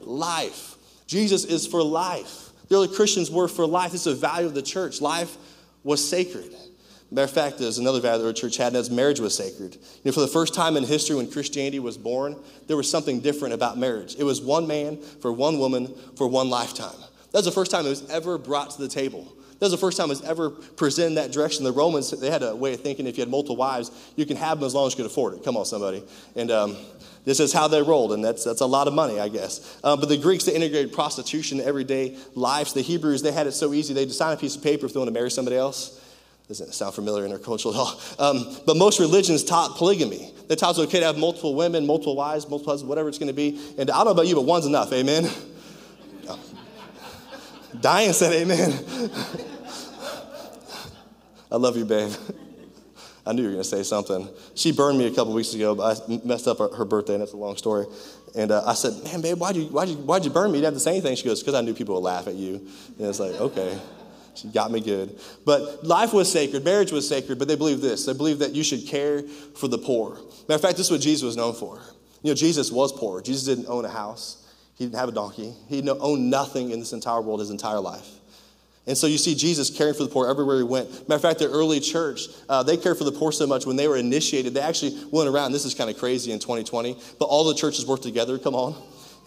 Life. 0.00 0.76
Jesus 1.06 1.46
is 1.46 1.66
for 1.66 1.82
life. 1.82 2.50
The 2.68 2.74
early 2.74 2.88
Christians 2.88 3.30
were 3.30 3.48
for 3.48 3.66
life. 3.66 3.94
It's 3.94 4.04
a 4.04 4.14
value 4.14 4.46
of 4.46 4.52
the 4.52 4.60
church. 4.60 5.00
Life 5.00 5.38
was 5.84 6.06
sacred. 6.06 6.54
Matter 7.12 7.24
of 7.24 7.30
fact, 7.32 7.58
there's 7.58 7.78
another 7.78 8.00
value 8.00 8.24
the 8.24 8.32
church 8.32 8.56
had, 8.56 8.68
and 8.68 8.76
that's 8.76 8.88
marriage 8.88 9.18
was 9.18 9.36
sacred. 9.36 9.74
You 9.74 9.80
know, 10.04 10.12
for 10.12 10.20
the 10.20 10.28
first 10.28 10.54
time 10.54 10.76
in 10.76 10.84
history, 10.84 11.16
when 11.16 11.28
Christianity 11.28 11.80
was 11.80 11.98
born, 11.98 12.36
there 12.68 12.76
was 12.76 12.88
something 12.88 13.18
different 13.18 13.52
about 13.52 13.76
marriage. 13.76 14.14
It 14.16 14.22
was 14.22 14.40
one 14.40 14.68
man 14.68 14.98
for 15.20 15.32
one 15.32 15.58
woman 15.58 15.92
for 16.16 16.28
one 16.28 16.50
lifetime. 16.50 16.94
That 17.32 17.38
was 17.38 17.44
the 17.44 17.52
first 17.52 17.72
time 17.72 17.84
it 17.84 17.90
was 17.90 18.08
ever 18.10 18.38
brought 18.38 18.70
to 18.70 18.80
the 18.80 18.88
table. 18.88 19.24
That 19.58 19.66
was 19.66 19.72
the 19.72 19.78
first 19.78 19.98
time 19.98 20.06
it 20.06 20.10
was 20.10 20.22
ever 20.22 20.50
presented 20.50 21.08
in 21.08 21.14
that 21.16 21.32
direction. 21.32 21.64
The 21.64 21.72
Romans, 21.72 22.10
they 22.12 22.30
had 22.30 22.42
a 22.42 22.54
way 22.54 22.74
of 22.74 22.80
thinking 22.80 23.06
if 23.06 23.18
you 23.18 23.22
had 23.22 23.28
multiple 23.28 23.56
wives, 23.56 23.90
you 24.16 24.24
can 24.24 24.36
have 24.36 24.58
them 24.58 24.66
as 24.66 24.74
long 24.74 24.86
as 24.86 24.94
you 24.94 24.98
can 24.98 25.06
afford 25.06 25.34
it. 25.34 25.44
Come 25.44 25.56
on, 25.56 25.66
somebody. 25.66 26.02
And 26.34 26.50
um, 26.50 26.76
this 27.24 27.40
is 27.40 27.52
how 27.52 27.68
they 27.68 27.82
rolled, 27.82 28.12
and 28.12 28.24
that's, 28.24 28.42
that's 28.42 28.62
a 28.62 28.66
lot 28.66 28.88
of 28.88 28.94
money, 28.94 29.20
I 29.20 29.28
guess. 29.28 29.78
Uh, 29.84 29.96
but 29.96 30.08
the 30.08 30.16
Greeks, 30.16 30.44
they 30.44 30.54
integrated 30.54 30.94
prostitution 30.94 31.60
in 31.60 31.66
everyday 31.66 32.16
lives. 32.34 32.72
The 32.72 32.80
Hebrews, 32.80 33.20
they 33.20 33.32
had 33.32 33.46
it 33.46 33.52
so 33.52 33.74
easy. 33.74 33.92
They'd 33.92 34.10
sign 34.10 34.32
a 34.32 34.36
piece 34.38 34.56
of 34.56 34.62
paper 34.62 34.86
if 34.86 34.94
they 34.94 34.98
want 34.98 35.08
to 35.08 35.14
marry 35.14 35.30
somebody 35.30 35.56
else. 35.56 35.99
Doesn't 36.50 36.74
sound 36.74 36.96
familiar 36.96 37.28
intercultural 37.28 37.70
at 37.70 37.76
all. 37.76 38.00
Um, 38.18 38.56
but 38.66 38.76
most 38.76 38.98
religions 38.98 39.44
taught 39.44 39.76
polygamy. 39.76 40.32
They 40.48 40.56
taught 40.56 40.70
it's 40.70 40.80
okay 40.80 40.98
to 40.98 41.06
have 41.06 41.16
multiple 41.16 41.54
women, 41.54 41.86
multiple 41.86 42.16
wives, 42.16 42.48
multiple 42.48 42.72
husbands, 42.72 42.88
whatever 42.88 43.08
it's 43.08 43.18
going 43.18 43.28
to 43.28 43.32
be. 43.32 43.60
And 43.78 43.88
I 43.88 43.98
don't 43.98 44.06
know 44.06 44.10
about 44.10 44.26
you, 44.26 44.34
but 44.34 44.40
one's 44.40 44.66
enough. 44.66 44.92
Amen. 44.92 45.30
Diane 47.80 48.12
said 48.12 48.32
amen. 48.32 48.72
I 51.52 51.56
love 51.56 51.76
you, 51.76 51.84
babe. 51.84 52.10
I 53.24 53.32
knew 53.32 53.42
you 53.42 53.48
were 53.50 53.54
going 53.54 53.62
to 53.62 53.68
say 53.68 53.84
something. 53.84 54.28
She 54.56 54.72
burned 54.72 54.98
me 54.98 55.06
a 55.06 55.14
couple 55.14 55.32
weeks 55.32 55.54
ago, 55.54 55.76
but 55.76 56.02
I 56.10 56.20
messed 56.24 56.48
up 56.48 56.58
her, 56.58 56.84
birthday, 56.84 57.12
and 57.12 57.22
that's 57.22 57.32
a 57.32 57.36
long 57.36 57.56
story. 57.58 57.86
And 58.34 58.50
uh, 58.50 58.64
I 58.66 58.74
said, 58.74 59.04
Man, 59.04 59.20
babe, 59.20 59.38
why'd 59.38 59.54
you, 59.54 59.66
why'd, 59.66 59.88
you, 59.88 59.98
why'd 59.98 60.24
you 60.24 60.32
burn 60.32 60.50
me? 60.50 60.58
You 60.58 60.62
didn't 60.62 60.74
have 60.74 60.82
to 60.82 60.84
say 60.84 60.90
anything. 60.90 61.14
She 61.14 61.26
goes, 61.26 61.42
Because 61.42 61.54
I 61.54 61.60
knew 61.60 61.74
people 61.74 61.94
would 61.94 62.02
laugh 62.02 62.26
at 62.26 62.34
you. 62.34 62.54
And 62.98 63.06
it's 63.06 63.20
like, 63.20 63.40
Okay. 63.40 63.78
She 64.34 64.48
got 64.48 64.70
me 64.70 64.80
good. 64.80 65.18
But 65.44 65.84
life 65.84 66.12
was 66.12 66.30
sacred, 66.30 66.64
marriage 66.64 66.92
was 66.92 67.08
sacred, 67.08 67.38
but 67.38 67.48
they 67.48 67.56
believed 67.56 67.82
this. 67.82 68.06
They 68.06 68.12
believed 68.12 68.40
that 68.40 68.54
you 68.54 68.62
should 68.62 68.86
care 68.86 69.22
for 69.22 69.68
the 69.68 69.78
poor. 69.78 70.14
Matter 70.14 70.54
of 70.54 70.60
fact, 70.60 70.76
this 70.76 70.86
is 70.86 70.92
what 70.92 71.00
Jesus 71.00 71.22
was 71.22 71.36
known 71.36 71.54
for. 71.54 71.80
You 72.22 72.30
know, 72.30 72.34
Jesus 72.34 72.70
was 72.70 72.92
poor. 72.92 73.22
Jesus 73.22 73.44
didn't 73.44 73.66
own 73.66 73.84
a 73.84 73.90
house, 73.90 74.46
he 74.76 74.84
didn't 74.84 74.98
have 74.98 75.08
a 75.08 75.12
donkey, 75.12 75.54
he 75.68 75.88
owned 75.88 76.30
nothing 76.30 76.70
in 76.70 76.80
this 76.80 76.92
entire 76.92 77.20
world 77.20 77.40
his 77.40 77.50
entire 77.50 77.80
life. 77.80 78.08
And 78.86 78.96
so 78.96 79.06
you 79.06 79.18
see 79.18 79.34
Jesus 79.34 79.70
caring 79.70 79.94
for 79.94 80.04
the 80.04 80.08
poor 80.08 80.28
everywhere 80.28 80.56
he 80.56 80.62
went. 80.62 80.90
Matter 81.08 81.14
of 81.14 81.22
fact, 81.22 81.38
the 81.38 81.48
early 81.48 81.80
church, 81.80 82.22
uh, 82.48 82.62
they 82.62 82.76
cared 82.76 82.96
for 82.98 83.04
the 83.04 83.12
poor 83.12 83.30
so 83.30 83.46
much 83.46 83.66
when 83.66 83.76
they 83.76 83.86
were 83.86 83.96
initiated, 83.96 84.54
they 84.54 84.60
actually 84.60 84.98
went 85.12 85.28
around. 85.28 85.52
This 85.52 85.64
is 85.64 85.74
kind 85.74 85.90
of 85.90 85.98
crazy 85.98 86.32
in 86.32 86.38
2020, 86.38 86.98
but 87.18 87.26
all 87.26 87.44
the 87.44 87.54
churches 87.54 87.86
worked 87.86 88.02
together. 88.02 88.38
Come 88.38 88.54
on. 88.54 88.74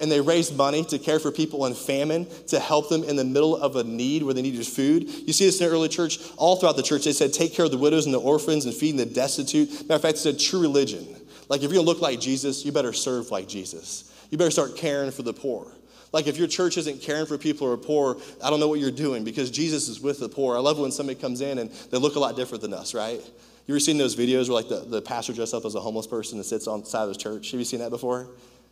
And 0.04 0.12
they 0.12 0.20
raised 0.20 0.58
money 0.58 0.84
to 0.84 1.00
care 1.00 1.18
for 1.18 1.32
people 1.32 1.66
in 1.66 1.74
famine, 1.74 2.28
to 2.48 2.60
help 2.60 2.90
them 2.90 3.06
in 3.06 3.16
the 3.16 3.24
middle 3.24 3.56
of 3.56 3.78
a 3.78 3.86
need 3.86 4.22
where 4.22 4.34
they 4.34 4.42
needed 4.42 4.68
food. 4.68 5.08
You 5.08 5.32
see 5.32 5.46
this 5.46 5.62
in 5.62 5.66
the 5.66 5.74
early 5.74 5.88
church, 5.88 6.20
all 6.36 6.58
throughout 6.58 6.76
the 6.76 6.84
church. 6.84 7.06
They 7.06 7.14
said, 7.14 7.32
take 7.32 7.54
care 7.54 7.64
of 7.64 7.72
the 7.72 7.78
widows 7.78 8.06
and 8.06 8.14
the 8.14 8.20
orphans 8.20 8.66
and 8.66 8.74
feeding 8.76 8.98
the 8.98 9.06
destitute. 9.06 9.72
Matter 9.84 9.94
of 9.94 10.02
fact, 10.02 10.16
it's 10.16 10.26
a 10.26 10.38
true 10.38 10.62
religion. 10.62 11.08
Like, 11.48 11.64
if 11.64 11.72
you're 11.72 11.80
gonna 11.80 11.88
look 11.88 12.02
like 12.02 12.20
Jesus, 12.20 12.66
you 12.66 12.74
better 12.74 12.92
serve 12.92 13.32
like 13.32 13.48
Jesus. 13.48 14.14
You 14.30 14.38
better 14.38 14.52
start 14.52 14.76
caring 14.76 15.10
for 15.12 15.22
the 15.22 15.34
poor. 15.34 15.72
Like, 16.12 16.28
if 16.28 16.36
your 16.36 16.50
church 16.50 16.78
isn't 16.78 17.02
caring 17.02 17.26
for 17.26 17.38
people 17.38 17.66
who 17.66 17.74
are 17.74 17.78
poor, 17.78 18.18
I 18.44 18.50
don't 18.50 18.60
know 18.60 18.68
what 18.68 18.82
you're 18.82 18.92
doing 18.92 19.24
because 19.24 19.50
Jesus 19.52 19.88
is 19.88 20.02
with 20.02 20.20
the 20.20 20.28
poor. 20.28 20.58
I 20.58 20.60
love 20.60 20.78
when 20.78 20.92
somebody 20.92 21.18
comes 21.18 21.40
in 21.40 21.60
and 21.60 21.72
they 21.92 21.98
look 21.98 22.18
a 22.18 22.20
lot 22.20 22.36
different 22.36 22.62
than 22.62 22.74
us, 22.74 22.94
right? 22.94 23.22
You 23.68 23.74
ever 23.74 23.80
seen 23.80 23.98
those 23.98 24.18
videos 24.18 24.50
where, 24.50 24.62
like, 24.62 24.68
the, 24.68 24.82
the 24.86 25.02
pastor 25.02 25.32
dressed 25.32 25.54
up 25.54 25.64
as 25.64 25.76
a 25.76 25.80
homeless 25.80 26.08
person 26.08 26.40
and 26.40 26.46
sits 26.46 26.68
on 26.68 26.82
the 26.82 26.88
side 26.88 27.04
of 27.04 27.08
his 27.08 27.18
church? 27.18 27.52
Have 27.52 27.60
you 27.62 27.66
seen 27.66 27.80
that 27.80 27.90
before? 27.90 28.28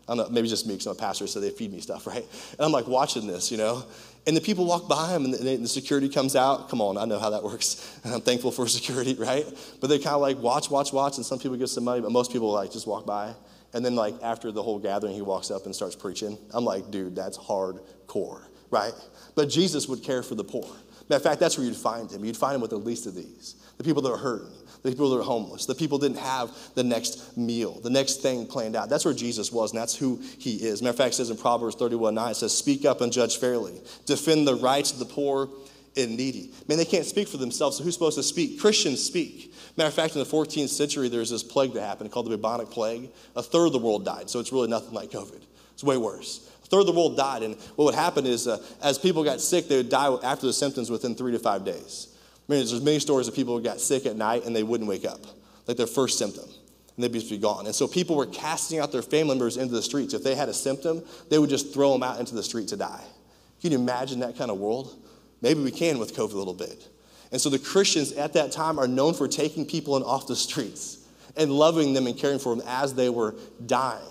I 0.08 0.16
don't 0.16 0.28
know, 0.28 0.34
maybe 0.34 0.48
just 0.48 0.66
me 0.66 0.74
because 0.74 0.88
I'm 0.88 0.94
a 0.94 0.96
pastor, 0.96 1.28
so 1.28 1.40
they 1.40 1.50
feed 1.50 1.72
me 1.72 1.80
stuff, 1.80 2.08
right? 2.08 2.26
And 2.52 2.60
I'm 2.60 2.72
like 2.72 2.88
watching 2.88 3.28
this, 3.28 3.52
you 3.52 3.58
know? 3.58 3.84
And 4.28 4.38
the 4.38 4.42
people 4.42 4.66
walk 4.66 4.88
by 4.88 5.10
him 5.10 5.26
and 5.26 5.34
the, 5.34 5.56
the 5.58 5.68
security 5.68 6.08
comes 6.08 6.36
out. 6.36 6.70
Come 6.70 6.80
on, 6.80 6.98
I 6.98 7.06
know 7.06 7.20
how 7.20 7.32
that 7.32 7.44
works. 7.52 8.00
And 8.04 8.14
I'm 8.14 8.22
thankful 8.22 8.52
for 8.52 8.68
security, 8.80 9.16
right? 9.16 9.46
But 9.80 9.88
they 9.88 9.98
kind 9.98 10.16
of 10.16 10.22
like 10.22 10.38
watch, 10.38 10.70
watch, 10.70 10.94
watch, 10.94 11.18
and 11.18 11.26
some 11.26 11.40
people 11.40 11.58
give 11.58 11.70
some 11.70 11.84
money, 11.84 12.02
but 12.02 12.12
most 12.12 12.32
people 12.32 12.52
like 12.52 12.72
just 12.72 12.88
walk 12.88 13.06
by. 13.06 13.34
And 13.74 13.86
then, 13.86 13.96
like, 13.96 14.16
after 14.22 14.52
the 14.52 14.62
whole 14.62 14.80
gathering, 14.80 15.14
he 15.14 15.22
walks 15.22 15.50
up 15.50 15.66
and 15.66 15.74
starts 15.74 15.96
preaching. 15.96 16.38
I'm 16.54 16.66
like, 16.66 16.92
dude, 16.92 17.16
that's 17.16 17.38
hardcore, 17.38 18.42
right? 18.70 18.92
But 19.34 19.48
Jesus 19.50 19.88
would 19.88 20.04
care 20.04 20.24
for 20.24 20.36
the 20.36 20.44
poor. 20.44 20.68
Matter 21.08 21.16
of 21.18 21.24
fact, 21.24 21.40
that's 21.40 21.58
where 21.58 21.66
you'd 21.66 21.78
find 21.78 22.12
him. 22.12 22.26
You'd 22.26 22.36
find 22.36 22.56
him 22.56 22.62
with 22.62 22.72
the 22.72 22.78
least 22.78 23.08
of 23.08 23.16
these 23.16 23.56
the 23.82 23.84
people 23.84 24.04
that 24.04 24.12
are 24.12 24.18
hurting, 24.18 24.54
the 24.84 24.90
people 24.90 25.10
that 25.12 25.20
are 25.20 25.24
homeless, 25.24 25.66
the 25.66 25.76
people 25.76 25.98
didn't 25.98 26.18
have 26.18 26.52
the 26.76 26.84
next 26.84 27.38
meal, 27.38 27.80
the 27.82 27.90
next 27.90 28.22
thing 28.22 28.46
planned 28.48 28.76
out. 28.76 28.90
That's 28.90 29.06
where 29.06 29.14
Jesus 29.14 29.52
was, 29.52 29.72
and 29.72 29.80
that's 29.80 29.96
who 29.96 30.20
he 30.38 30.56
is. 30.56 30.82
Matter 30.82 30.92
of 30.92 30.98
fact, 30.98 31.14
it 31.14 31.18
says 31.18 31.30
in 31.30 31.38
Proverbs 31.38 31.76
31 31.76 32.16
9, 32.16 32.32
it 32.32 32.36
says, 32.36 32.58
Speak 32.58 32.86
up 32.86 33.02
and 33.02 33.12
judge 33.12 33.38
fairly, 33.38 33.80
defend 34.06 34.48
the 34.48 34.56
rights 34.56 34.92
of 34.92 35.00
the 35.00 35.06
poor 35.06 35.50
and 35.96 36.18
needy. 36.18 36.52
Man, 36.68 36.78
they 36.78 36.86
can't 36.86 37.06
speak 37.06 37.28
for 37.28 37.38
themselves, 37.38 37.78
so 37.78 37.84
who's 37.84 37.94
supposed 37.94 38.18
to 38.18 38.24
speak? 38.24 38.60
Christians 38.60 39.04
speak. 39.04 39.54
Matter 39.78 39.88
of 39.88 39.94
fact, 39.94 40.16
in 40.16 40.20
the 40.20 40.26
14th 40.26 40.70
century, 40.70 41.10
there's 41.10 41.30
this 41.30 41.44
plague 41.44 41.74
that 41.74 41.82
happened 41.82 42.12
called 42.12 42.26
the 42.26 42.32
bubonic 42.32 42.70
plague. 42.70 43.10
A 43.36 43.44
third 43.44 43.68
of 43.68 43.74
the 43.74 43.80
world 43.80 44.06
died, 44.06 44.30
so 44.30 44.40
it's 44.40 44.52
really 44.52 44.68
nothing 44.68 44.94
like 44.94 45.12
COVID. 45.12 45.42
It's 45.74 45.84
way 45.84 45.98
worse. 45.98 46.50
A 46.64 46.68
third 46.68 46.82
of 46.82 46.86
the 46.88 46.92
world 46.94 47.18
died, 47.18 47.44
and 47.44 47.56
what 47.76 47.86
would 47.86 47.96
happen 47.96 48.26
is 48.26 48.48
uh, 48.48 48.64
as 48.82 48.98
people 48.98 49.24
got 49.24 49.42
sick, 49.42 49.68
they 49.68 49.78
would 49.78 49.90
die 49.90 50.14
after 50.24 50.46
the 50.46 50.54
symptoms 50.54 50.90
within 50.90 51.16
three 51.16 51.32
to 51.32 51.40
five 51.40 51.66
days. 51.66 52.11
There's 52.48 52.82
many 52.82 53.00
stories 53.00 53.28
of 53.28 53.36
people 53.36 53.58
who 53.58 53.64
got 53.64 53.80
sick 53.80 54.06
at 54.06 54.16
night 54.16 54.46
and 54.46 54.56
they 54.56 54.64
wouldn't 54.64 54.90
wake 54.90 55.06
up, 55.06 55.22
like 55.68 55.78
their 55.78 55.88
first 55.88 56.18
symptom, 56.18 56.46
and 56.96 57.04
they'd 57.04 57.14
just 57.14 57.30
be 57.30 57.38
gone. 57.38 57.66
And 57.66 57.74
so 57.74 57.88
people 57.88 58.16
were 58.16 58.26
casting 58.26 58.80
out 58.80 58.92
their 58.92 59.02
family 59.02 59.36
members 59.36 59.58
into 59.58 59.74
the 59.74 59.82
streets. 59.82 60.14
If 60.14 60.24
they 60.24 60.36
had 60.36 60.50
a 60.50 60.54
symptom, 60.54 61.04
they 61.30 61.40
would 61.40 61.50
just 61.50 61.74
throw 61.74 61.94
them 61.94 62.04
out 62.04 62.20
into 62.20 62.36
the 62.36 62.44
street 62.44 62.68
to 62.70 62.78
die. 62.78 63.04
Can 63.62 63.72
you 63.72 63.80
imagine 63.80 64.20
that 64.20 64.38
kind 64.38 64.52
of 64.52 64.58
world? 64.58 64.96
Maybe 65.42 65.62
we 65.62 65.72
can 65.72 65.98
with 65.98 66.16
COVID 66.16 66.34
a 66.34 66.38
little 66.38 66.54
bit. 66.54 66.88
And 67.32 67.40
so 67.40 67.50
the 67.50 67.60
Christians 67.60 68.12
at 68.14 68.34
that 68.34 68.52
time 68.52 68.78
are 68.78 68.88
known 68.88 69.14
for 69.14 69.28
taking 69.28 69.66
people 69.66 70.04
off 70.04 70.28
the 70.28 70.36
streets 70.36 70.98
and 71.38 71.52
loving 71.52 71.94
them 71.94 72.08
and 72.08 72.18
caring 72.18 72.40
for 72.40 72.56
them 72.56 72.66
as 72.68 72.94
they 72.94 73.10
were 73.10 73.36
dying. 73.66 74.04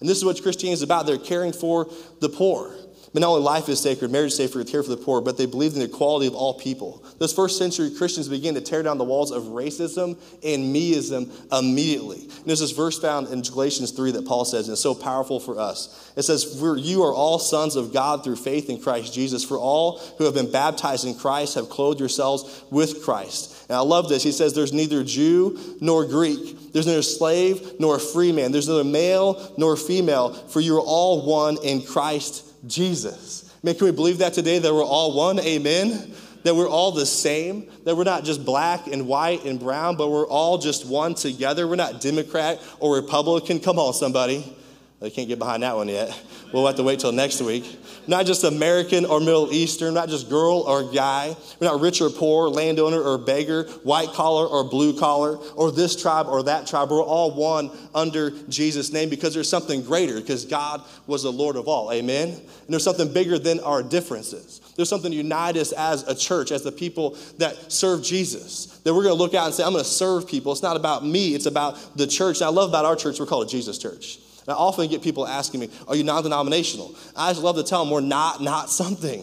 And 0.00 0.08
this 0.08 0.18
is 0.18 0.24
what 0.24 0.40
Christianity 0.42 0.74
is 0.74 0.82
about. 0.82 1.06
They're 1.06 1.18
caring 1.18 1.52
for 1.52 1.88
the 2.20 2.28
poor. 2.28 2.74
But 3.12 3.20
not 3.20 3.30
only 3.30 3.42
life 3.42 3.68
is 3.68 3.80
sacred, 3.80 4.10
marriage 4.10 4.32
is 4.32 4.36
sacred, 4.36 4.66
care 4.66 4.82
for 4.82 4.90
the 4.90 4.96
poor, 4.96 5.20
but 5.20 5.38
they 5.38 5.46
believed 5.46 5.74
in 5.74 5.80
the 5.80 5.86
equality 5.86 6.26
of 6.26 6.34
all 6.34 6.54
people. 6.54 7.02
Those 7.18 7.32
first 7.32 7.56
century 7.56 7.90
Christians 7.96 8.28
began 8.28 8.54
to 8.54 8.60
tear 8.60 8.82
down 8.82 8.98
the 8.98 9.04
walls 9.04 9.30
of 9.30 9.44
racism 9.44 10.18
and 10.44 10.74
meism 10.74 11.30
immediately. 11.52 12.20
And 12.20 12.44
there's 12.44 12.60
this 12.60 12.72
verse 12.72 12.98
found 12.98 13.28
in 13.28 13.40
Galatians 13.42 13.92
3 13.92 14.12
that 14.12 14.26
Paul 14.26 14.44
says, 14.44 14.68
and 14.68 14.74
it's 14.74 14.82
so 14.82 14.94
powerful 14.94 15.40
for 15.40 15.58
us. 15.58 16.12
It 16.16 16.22
says, 16.22 16.60
you 16.60 17.02
are 17.02 17.14
all 17.14 17.38
sons 17.38 17.76
of 17.76 17.92
God 17.92 18.24
through 18.24 18.36
faith 18.36 18.68
in 18.68 18.80
Christ 18.80 19.14
Jesus. 19.14 19.44
For 19.44 19.58
all 19.58 19.98
who 20.18 20.24
have 20.24 20.34
been 20.34 20.50
baptized 20.50 21.06
in 21.06 21.14
Christ 21.14 21.54
have 21.54 21.70
clothed 21.70 22.00
yourselves 22.00 22.64
with 22.70 23.04
Christ. 23.04 23.66
And 23.68 23.76
I 23.76 23.80
love 23.80 24.08
this. 24.08 24.22
He 24.22 24.32
says, 24.32 24.54
There's 24.54 24.72
neither 24.72 25.04
Jew 25.04 25.76
nor 25.80 26.06
Greek. 26.06 26.72
There's 26.72 26.86
neither 26.86 27.02
slave 27.02 27.74
nor 27.78 27.98
free 27.98 28.32
man. 28.32 28.52
There's 28.52 28.68
neither 28.68 28.84
male 28.84 29.54
nor 29.56 29.76
female, 29.76 30.32
for 30.34 30.60
you 30.60 30.76
are 30.76 30.82
all 30.82 31.26
one 31.26 31.58
in 31.62 31.82
Christ 31.82 32.47
Jesus. 32.66 33.54
Man, 33.62 33.74
can 33.74 33.86
we 33.86 33.92
believe 33.92 34.18
that 34.18 34.34
today 34.34 34.58
that 34.58 34.72
we're 34.72 34.84
all 34.84 35.14
one? 35.14 35.38
Amen. 35.38 36.12
That 36.44 36.54
we're 36.54 36.68
all 36.68 36.92
the 36.92 37.04
same, 37.04 37.68
that 37.84 37.96
we're 37.96 38.04
not 38.04 38.24
just 38.24 38.44
black 38.44 38.86
and 38.86 39.06
white 39.08 39.44
and 39.44 39.58
brown, 39.58 39.96
but 39.96 40.08
we're 40.08 40.26
all 40.26 40.56
just 40.56 40.86
one 40.86 41.14
together. 41.14 41.66
We're 41.66 41.76
not 41.76 42.00
Democrat 42.00 42.60
or 42.78 42.94
Republican. 42.94 43.58
Come 43.58 43.78
on, 43.78 43.92
somebody. 43.92 44.56
They 45.00 45.10
can't 45.10 45.28
get 45.28 45.38
behind 45.38 45.62
that 45.62 45.76
one 45.76 45.86
yet. 45.86 46.20
We'll 46.52 46.66
have 46.66 46.74
to 46.76 46.82
wait 46.82 46.98
till 46.98 47.12
next 47.12 47.40
week. 47.40 47.78
Not 48.08 48.26
just 48.26 48.42
American 48.42 49.04
or 49.04 49.20
Middle 49.20 49.52
Eastern, 49.52 49.94
not 49.94 50.08
just 50.08 50.28
girl 50.28 50.64
or 50.66 50.92
guy. 50.92 51.36
We're 51.60 51.68
not 51.68 51.80
rich 51.80 52.00
or 52.00 52.10
poor, 52.10 52.48
landowner 52.48 53.00
or 53.00 53.16
beggar, 53.16 53.64
white 53.84 54.08
collar 54.08 54.44
or 54.44 54.64
blue 54.64 54.98
collar, 54.98 55.36
or 55.54 55.70
this 55.70 55.94
tribe 55.94 56.26
or 56.26 56.42
that 56.44 56.66
tribe. 56.66 56.90
We're 56.90 57.00
all 57.00 57.30
one 57.30 57.70
under 57.94 58.30
Jesus' 58.48 58.92
name 58.92 59.08
because 59.08 59.34
there's 59.34 59.48
something 59.48 59.82
greater, 59.82 60.16
because 60.16 60.44
God 60.44 60.82
was 61.06 61.22
the 61.22 61.30
Lord 61.30 61.54
of 61.54 61.68
all. 61.68 61.92
Amen? 61.92 62.30
And 62.30 62.68
there's 62.68 62.82
something 62.82 63.12
bigger 63.12 63.38
than 63.38 63.60
our 63.60 63.84
differences. 63.84 64.60
There's 64.74 64.88
something 64.88 65.12
to 65.12 65.16
unite 65.16 65.56
us 65.56 65.70
as 65.70 66.08
a 66.08 66.14
church, 66.14 66.50
as 66.50 66.64
the 66.64 66.72
people 66.72 67.16
that 67.36 67.70
serve 67.70 68.02
Jesus. 68.02 68.78
That 68.78 68.94
we're 68.94 69.04
going 69.04 69.16
to 69.16 69.22
look 69.22 69.34
out 69.34 69.46
and 69.46 69.54
say, 69.54 69.62
I'm 69.62 69.72
going 69.72 69.84
to 69.84 69.90
serve 69.90 70.26
people. 70.26 70.50
It's 70.50 70.62
not 70.62 70.76
about 70.76 71.06
me, 71.06 71.36
it's 71.36 71.46
about 71.46 71.96
the 71.96 72.06
church. 72.08 72.38
And 72.38 72.46
I 72.46 72.50
love 72.50 72.70
about 72.70 72.84
our 72.84 72.96
church, 72.96 73.20
we're 73.20 73.26
called 73.26 73.46
a 73.46 73.50
Jesus 73.50 73.78
church. 73.78 74.18
And 74.48 74.54
I 74.54 74.56
often 74.56 74.88
get 74.88 75.02
people 75.02 75.28
asking 75.28 75.60
me, 75.60 75.68
Are 75.86 75.94
you 75.94 76.02
non 76.02 76.22
denominational? 76.22 76.96
I 77.14 77.30
just 77.30 77.42
love 77.42 77.56
to 77.56 77.62
tell 77.62 77.84
them 77.84 77.92
we're 77.92 78.00
not, 78.00 78.40
not 78.40 78.70
something. 78.70 79.22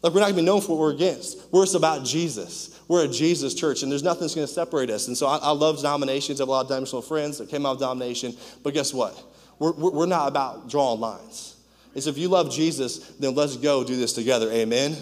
Like, 0.00 0.14
we're 0.14 0.20
not 0.20 0.26
going 0.26 0.36
to 0.36 0.42
be 0.42 0.46
known 0.46 0.60
for 0.60 0.78
what 0.78 0.78
we're 0.78 0.92
against. 0.92 1.52
We're 1.52 1.64
just 1.64 1.74
about 1.74 2.04
Jesus. 2.04 2.80
We're 2.86 3.04
a 3.04 3.08
Jesus 3.08 3.52
church, 3.52 3.82
and 3.82 3.90
there's 3.90 4.04
nothing 4.04 4.22
that's 4.22 4.36
going 4.36 4.46
to 4.46 4.52
separate 4.52 4.88
us. 4.88 5.08
And 5.08 5.18
so 5.18 5.26
I, 5.26 5.38
I 5.38 5.50
love 5.50 5.78
denominations. 5.78 6.40
I 6.40 6.42
have 6.42 6.48
a 6.48 6.52
lot 6.52 6.60
of 6.60 6.68
denominational 6.68 7.02
friends 7.02 7.38
that 7.38 7.48
came 7.48 7.66
out 7.66 7.72
of 7.72 7.78
denomination. 7.78 8.36
But 8.62 8.72
guess 8.72 8.94
what? 8.94 9.20
We're, 9.58 9.72
we're 9.72 10.06
not 10.06 10.28
about 10.28 10.70
drawing 10.70 11.00
lines. 11.00 11.56
It's 11.96 12.06
if 12.06 12.16
you 12.16 12.28
love 12.28 12.52
Jesus, 12.52 12.98
then 13.18 13.34
let's 13.34 13.56
go 13.56 13.82
do 13.82 13.96
this 13.96 14.12
together. 14.12 14.52
Amen? 14.52 14.96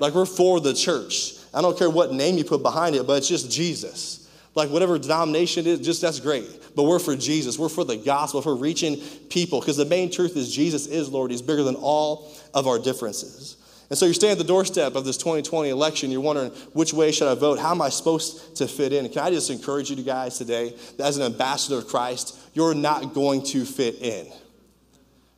Like, 0.00 0.14
we're 0.14 0.26
for 0.26 0.58
the 0.58 0.74
church. 0.74 1.34
I 1.54 1.62
don't 1.62 1.78
care 1.78 1.88
what 1.88 2.12
name 2.12 2.38
you 2.38 2.44
put 2.44 2.62
behind 2.62 2.96
it, 2.96 3.06
but 3.06 3.18
it's 3.18 3.28
just 3.28 3.52
Jesus. 3.52 4.21
Like 4.54 4.70
whatever 4.70 4.98
denomination 4.98 5.66
it 5.66 5.70
is, 5.70 5.80
just 5.80 6.02
that's 6.02 6.20
great. 6.20 6.46
But 6.74 6.84
we're 6.84 6.98
for 6.98 7.16
Jesus. 7.16 7.58
We're 7.58 7.68
for 7.68 7.84
the 7.84 7.96
gospel, 7.96 8.42
for 8.42 8.54
reaching 8.54 8.96
people. 9.30 9.60
Because 9.60 9.76
the 9.76 9.84
main 9.84 10.10
truth 10.10 10.36
is 10.36 10.54
Jesus 10.54 10.86
is 10.86 11.08
Lord. 11.08 11.30
He's 11.30 11.42
bigger 11.42 11.62
than 11.62 11.76
all 11.76 12.30
of 12.54 12.66
our 12.66 12.78
differences. 12.78 13.56
And 13.92 13.98
so 13.98 14.06
you're 14.06 14.14
standing 14.14 14.32
at 14.32 14.38
the 14.38 14.48
doorstep 14.48 14.94
of 14.94 15.04
this 15.04 15.18
2020 15.18 15.68
election. 15.68 16.10
You're 16.10 16.22
wondering, 16.22 16.50
which 16.72 16.94
way 16.94 17.12
should 17.12 17.28
I 17.28 17.34
vote? 17.34 17.58
How 17.58 17.72
am 17.72 17.82
I 17.82 17.90
supposed 17.90 18.56
to 18.56 18.66
fit 18.66 18.92
in? 18.92 19.06
Can 19.10 19.18
I 19.18 19.30
just 19.30 19.50
encourage 19.50 19.90
you 19.90 20.02
guys 20.02 20.38
today 20.38 20.74
that 20.96 21.06
as 21.06 21.18
an 21.18 21.24
ambassador 21.24 21.76
of 21.76 21.88
Christ, 21.88 22.38
you're 22.54 22.74
not 22.74 23.12
going 23.12 23.42
to 23.44 23.66
fit 23.66 23.96
in. 24.00 24.26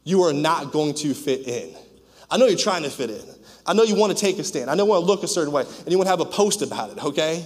You 0.04 0.22
are 0.22 0.32
not 0.32 0.70
going 0.70 0.94
to 0.94 1.14
fit 1.14 1.48
in. 1.48 1.74
I 2.30 2.36
know 2.36 2.46
you're 2.46 2.56
trying 2.56 2.84
to 2.84 2.90
fit 2.90 3.10
in. 3.10 3.24
I 3.66 3.72
know 3.72 3.82
you 3.82 3.96
want 3.96 4.16
to 4.16 4.18
take 4.20 4.38
a 4.38 4.44
stand. 4.44 4.70
I 4.70 4.74
know 4.74 4.84
you 4.84 4.90
want 4.90 5.02
to 5.02 5.06
look 5.06 5.24
a 5.24 5.28
certain 5.28 5.52
way, 5.52 5.62
and 5.62 5.90
you 5.90 5.98
want 5.98 6.06
to 6.06 6.10
have 6.10 6.20
a 6.20 6.24
post 6.24 6.62
about 6.62 6.90
it, 6.90 7.04
okay? 7.04 7.44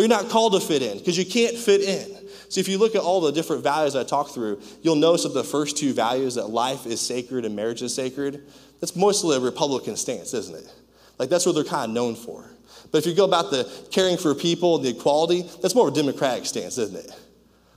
But 0.00 0.08
you're 0.08 0.18
not 0.18 0.30
called 0.30 0.54
to 0.54 0.60
fit 0.60 0.80
in 0.80 0.96
because 0.96 1.18
you 1.18 1.26
can't 1.26 1.54
fit 1.54 1.82
in. 1.82 2.26
So 2.48 2.58
if 2.58 2.68
you 2.68 2.78
look 2.78 2.94
at 2.94 3.02
all 3.02 3.20
the 3.20 3.32
different 3.32 3.62
values 3.62 3.94
I 3.94 4.02
talked 4.02 4.30
through, 4.30 4.62
you'll 4.80 4.96
notice 4.96 5.24
that 5.24 5.34
the 5.34 5.44
first 5.44 5.76
two 5.76 5.92
values 5.92 6.36
that 6.36 6.48
life 6.48 6.86
is 6.86 7.02
sacred 7.02 7.44
and 7.44 7.54
marriage 7.54 7.82
is 7.82 7.94
sacred, 7.94 8.50
that's 8.80 8.96
mostly 8.96 9.36
a 9.36 9.40
Republican 9.40 9.96
stance, 9.96 10.32
isn't 10.32 10.56
it? 10.56 10.72
Like 11.18 11.28
that's 11.28 11.44
what 11.44 11.54
they're 11.54 11.64
kind 11.64 11.90
of 11.90 11.94
known 11.94 12.14
for. 12.14 12.46
But 12.90 12.96
if 12.96 13.06
you 13.06 13.14
go 13.14 13.26
about 13.26 13.50
the 13.50 13.70
caring 13.90 14.16
for 14.16 14.34
people 14.34 14.76
and 14.76 14.86
the 14.86 14.88
equality, 14.88 15.42
that's 15.60 15.74
more 15.74 15.86
of 15.86 15.92
a 15.92 15.96
Democratic 15.96 16.46
stance, 16.46 16.78
isn't 16.78 16.96
it? 16.96 17.14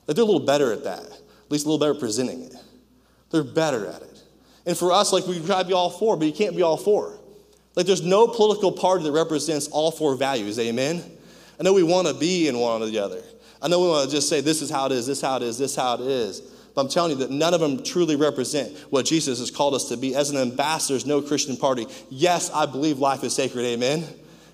Like 0.07 0.15
they're 0.15 0.23
a 0.23 0.25
little 0.25 0.45
better 0.45 0.71
at 0.71 0.85
that, 0.85 1.03
at 1.03 1.51
least 1.51 1.65
a 1.65 1.69
little 1.69 1.77
better 1.77 1.99
presenting 1.99 2.43
it. 2.43 2.55
They're 3.31 3.43
better 3.43 3.85
at 3.85 4.01
it. 4.01 4.23
And 4.65 4.77
for 4.77 4.93
us, 4.93 5.11
like 5.11 5.27
we 5.27 5.45
try 5.45 5.61
to 5.61 5.67
be 5.67 5.73
all 5.73 5.89
for, 5.89 6.15
but 6.15 6.23
you 6.23 6.31
can't 6.31 6.55
be 6.55 6.61
all 6.61 6.77
for. 6.77 7.19
Like 7.75 7.85
there's 7.85 8.01
no 8.01 8.27
political 8.27 8.71
party 8.71 9.03
that 9.03 9.11
represents 9.11 9.67
all 9.67 9.91
four 9.91 10.15
values, 10.15 10.57
amen? 10.57 11.03
I 11.59 11.63
know 11.63 11.73
we 11.73 11.83
want 11.83 12.07
to 12.07 12.13
be 12.13 12.47
in 12.47 12.57
one 12.57 12.81
or 12.81 12.85
the 12.87 12.99
other. 12.99 13.21
I 13.61 13.67
know 13.67 13.79
we 13.79 13.87
want 13.87 14.09
to 14.09 14.15
just 14.15 14.27
say, 14.27 14.41
this 14.41 14.61
is 14.61 14.69
how 14.69 14.87
it 14.87 14.91
is, 14.91 15.07
this 15.07 15.19
is 15.19 15.23
how 15.23 15.37
it 15.37 15.43
is, 15.43 15.57
this 15.57 15.71
is 15.71 15.77
how 15.77 15.95
it 15.95 16.01
is. 16.01 16.41
But 16.75 16.81
I'm 16.81 16.89
telling 16.89 17.11
you 17.11 17.17
that 17.17 17.29
none 17.29 17.53
of 17.53 17.59
them 17.59 17.83
truly 17.83 18.15
represent 18.15 18.75
what 18.89 19.05
Jesus 19.05 19.39
has 19.39 19.51
called 19.51 19.73
us 19.75 19.89
to 19.89 19.97
be. 19.97 20.15
As 20.15 20.31
an 20.31 20.37
ambassador, 20.37 21.07
no 21.07 21.21
Christian 21.21 21.55
party. 21.55 21.85
Yes, 22.09 22.49
I 22.51 22.65
believe 22.65 22.99
life 22.99 23.23
is 23.23 23.35
sacred, 23.35 23.63
amen? 23.63 24.05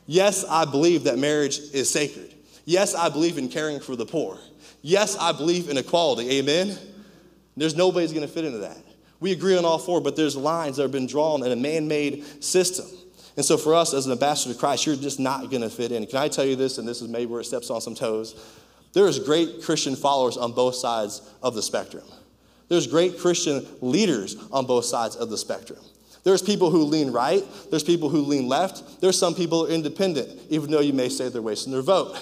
Yes, 0.06 0.44
I 0.44 0.66
believe 0.66 1.06
that 1.06 1.18
marriage 1.18 1.60
is 1.74 1.90
sacred. 1.90 2.34
Yes, 2.66 2.94
I 2.94 3.10
believe 3.10 3.38
in 3.38 3.50
caring 3.50 3.80
for 3.80 3.96
the 3.96 4.06
poor. 4.06 4.38
Yes, 4.82 5.18
I 5.18 5.32
believe 5.32 5.70
in 5.70 5.78
equality, 5.78 6.30
amen? 6.40 6.78
There's 7.56 7.76
nobody's 7.76 8.14
going 8.14 8.28
to 8.28 8.32
fit 8.32 8.46
into 8.46 8.60
that. 8.60 8.78
We 9.20 9.32
agree 9.32 9.58
on 9.58 9.66
all 9.66 9.80
four, 9.80 10.02
but 10.02 10.16
there's 10.16 10.36
lines 10.36 10.78
that 10.78 10.84
have 10.84 10.92
been 10.92 11.08
drawn 11.08 11.44
in 11.44 11.52
a 11.52 11.56
man 11.56 11.88
made 11.88 12.44
system. 12.44 12.86
And 13.36 13.46
so 13.46 13.58
for 13.58 13.76
us 13.76 13.94
as 13.94 14.06
an 14.06 14.12
ambassador 14.12 14.54
to 14.54 14.60
Christ, 14.60 14.86
you're 14.86 14.96
just 14.96 15.20
not 15.20 15.50
going 15.50 15.62
to 15.62 15.70
fit 15.70 15.92
in. 15.92 16.06
Can 16.06 16.18
I 16.18 16.28
tell 16.28 16.46
you 16.46 16.56
this? 16.56 16.78
And 16.78 16.88
this 16.88 17.02
is 17.02 17.08
maybe 17.08 17.28
where 17.28 17.42
it 17.42 17.46
steps 17.46 17.70
on 17.70 17.82
some 17.82 17.96
toes. 17.96 18.36
There 18.94 19.08
is 19.08 19.20
great 19.20 19.64
Christian 19.64 19.96
followers 19.96 20.36
on 20.36 20.52
both 20.52 20.76
sides 20.76 21.22
of 21.44 21.56
the 21.56 21.62
spectrum. 21.62 22.04
There's 22.70 22.88
great 22.88 23.20
Christian 23.20 23.66
leaders 23.82 24.36
on 24.52 24.66
both 24.66 24.86
sides 24.86 25.16
of 25.16 25.30
the 25.30 25.38
spectrum. 25.38 25.80
There's 26.24 26.42
people 26.42 26.70
who 26.70 26.84
lean 26.84 27.12
right, 27.12 27.44
there's 27.70 27.84
people 27.84 28.10
who 28.10 28.22
lean 28.22 28.48
left, 28.48 29.02
there's 29.02 29.18
some 29.18 29.34
people 29.34 29.66
who 29.66 29.72
are 29.72 29.76
independent, 29.76 30.30
even 30.50 30.70
though 30.70 30.82
you 30.82 30.94
may 30.94 31.10
say 31.10 31.30
they're 31.30 31.42
wasting 31.42 31.72
their 31.72 31.82
vote. 31.82 32.18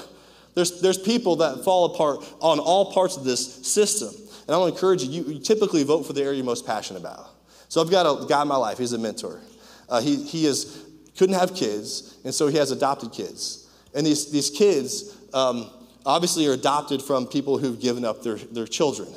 There's, 0.54 0.82
there's 0.82 0.98
people 0.98 1.38
that 1.38 1.64
fall 1.64 1.86
apart 1.86 2.26
on 2.40 2.60
all 2.60 2.92
parts 2.94 3.18
of 3.18 3.24
this 3.24 3.68
system. 3.68 4.10
And 4.48 4.56
I 4.56 4.58
want 4.58 4.72
to 4.72 4.76
encourage 4.76 5.04
you, 5.04 5.24
you, 5.24 5.34
you 5.34 5.40
typically 5.40 5.84
vote 5.84 6.04
for 6.04 6.14
the 6.14 6.22
area 6.22 6.36
you're 6.38 6.46
most 6.46 6.66
passionate 6.66 7.00
about. 7.00 7.28
So 7.70 7.82
I've 7.82 7.92
got 7.92 8.06
a 8.06 8.26
guy 8.28 8.42
in 8.44 8.48
my 8.48 8.56
life, 8.56 8.78
he's 8.78 8.94
a 8.94 8.98
mentor. 8.98 9.42
Uh, 9.90 10.02
he, 10.02 10.16
he 10.24 10.46
is, 10.46 10.86
couldn't 11.18 11.36
have 11.36 11.56
kids, 11.56 12.18
and 12.24 12.34
so 12.34 12.48
he 12.48 12.58
has 12.58 12.72
adopted 12.72 13.12
kids. 13.12 13.68
And 13.94 14.06
these, 14.06 14.32
these 14.32 14.50
kids 14.50 15.16
um, 15.34 15.70
obviously 16.06 16.48
are 16.48 16.54
adopted 16.54 17.02
from 17.02 17.28
people 17.28 17.58
who've 17.58 17.80
given 17.80 18.06
up 18.06 18.24
their, 18.24 18.36
their 18.36 18.68
children. 18.68 19.10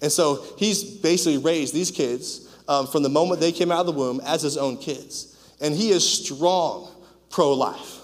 And 0.00 0.10
so 0.10 0.44
he's 0.58 0.82
basically 0.82 1.38
raised 1.38 1.74
these 1.74 1.90
kids 1.90 2.48
um, 2.68 2.86
from 2.86 3.02
the 3.02 3.08
moment 3.08 3.40
they 3.40 3.52
came 3.52 3.70
out 3.70 3.80
of 3.80 3.86
the 3.86 3.92
womb 3.92 4.20
as 4.24 4.42
his 4.42 4.56
own 4.56 4.76
kids. 4.76 5.28
And 5.60 5.74
he 5.74 5.90
is 5.90 6.08
strong 6.08 6.88
pro 7.30 7.52
life. 7.52 7.98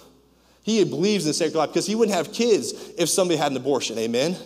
He 0.63 0.85
believes 0.85 1.27
in 1.27 1.33
sacred 1.33 1.59
life 1.59 1.71
because 1.71 1.87
he 1.87 1.95
wouldn't 1.95 2.17
have 2.17 2.33
kids 2.33 2.73
if 2.99 3.09
somebody 3.09 3.39
had 3.39 3.51
an 3.53 3.57
abortion. 3.57 3.99
Amen? 3.99 4.37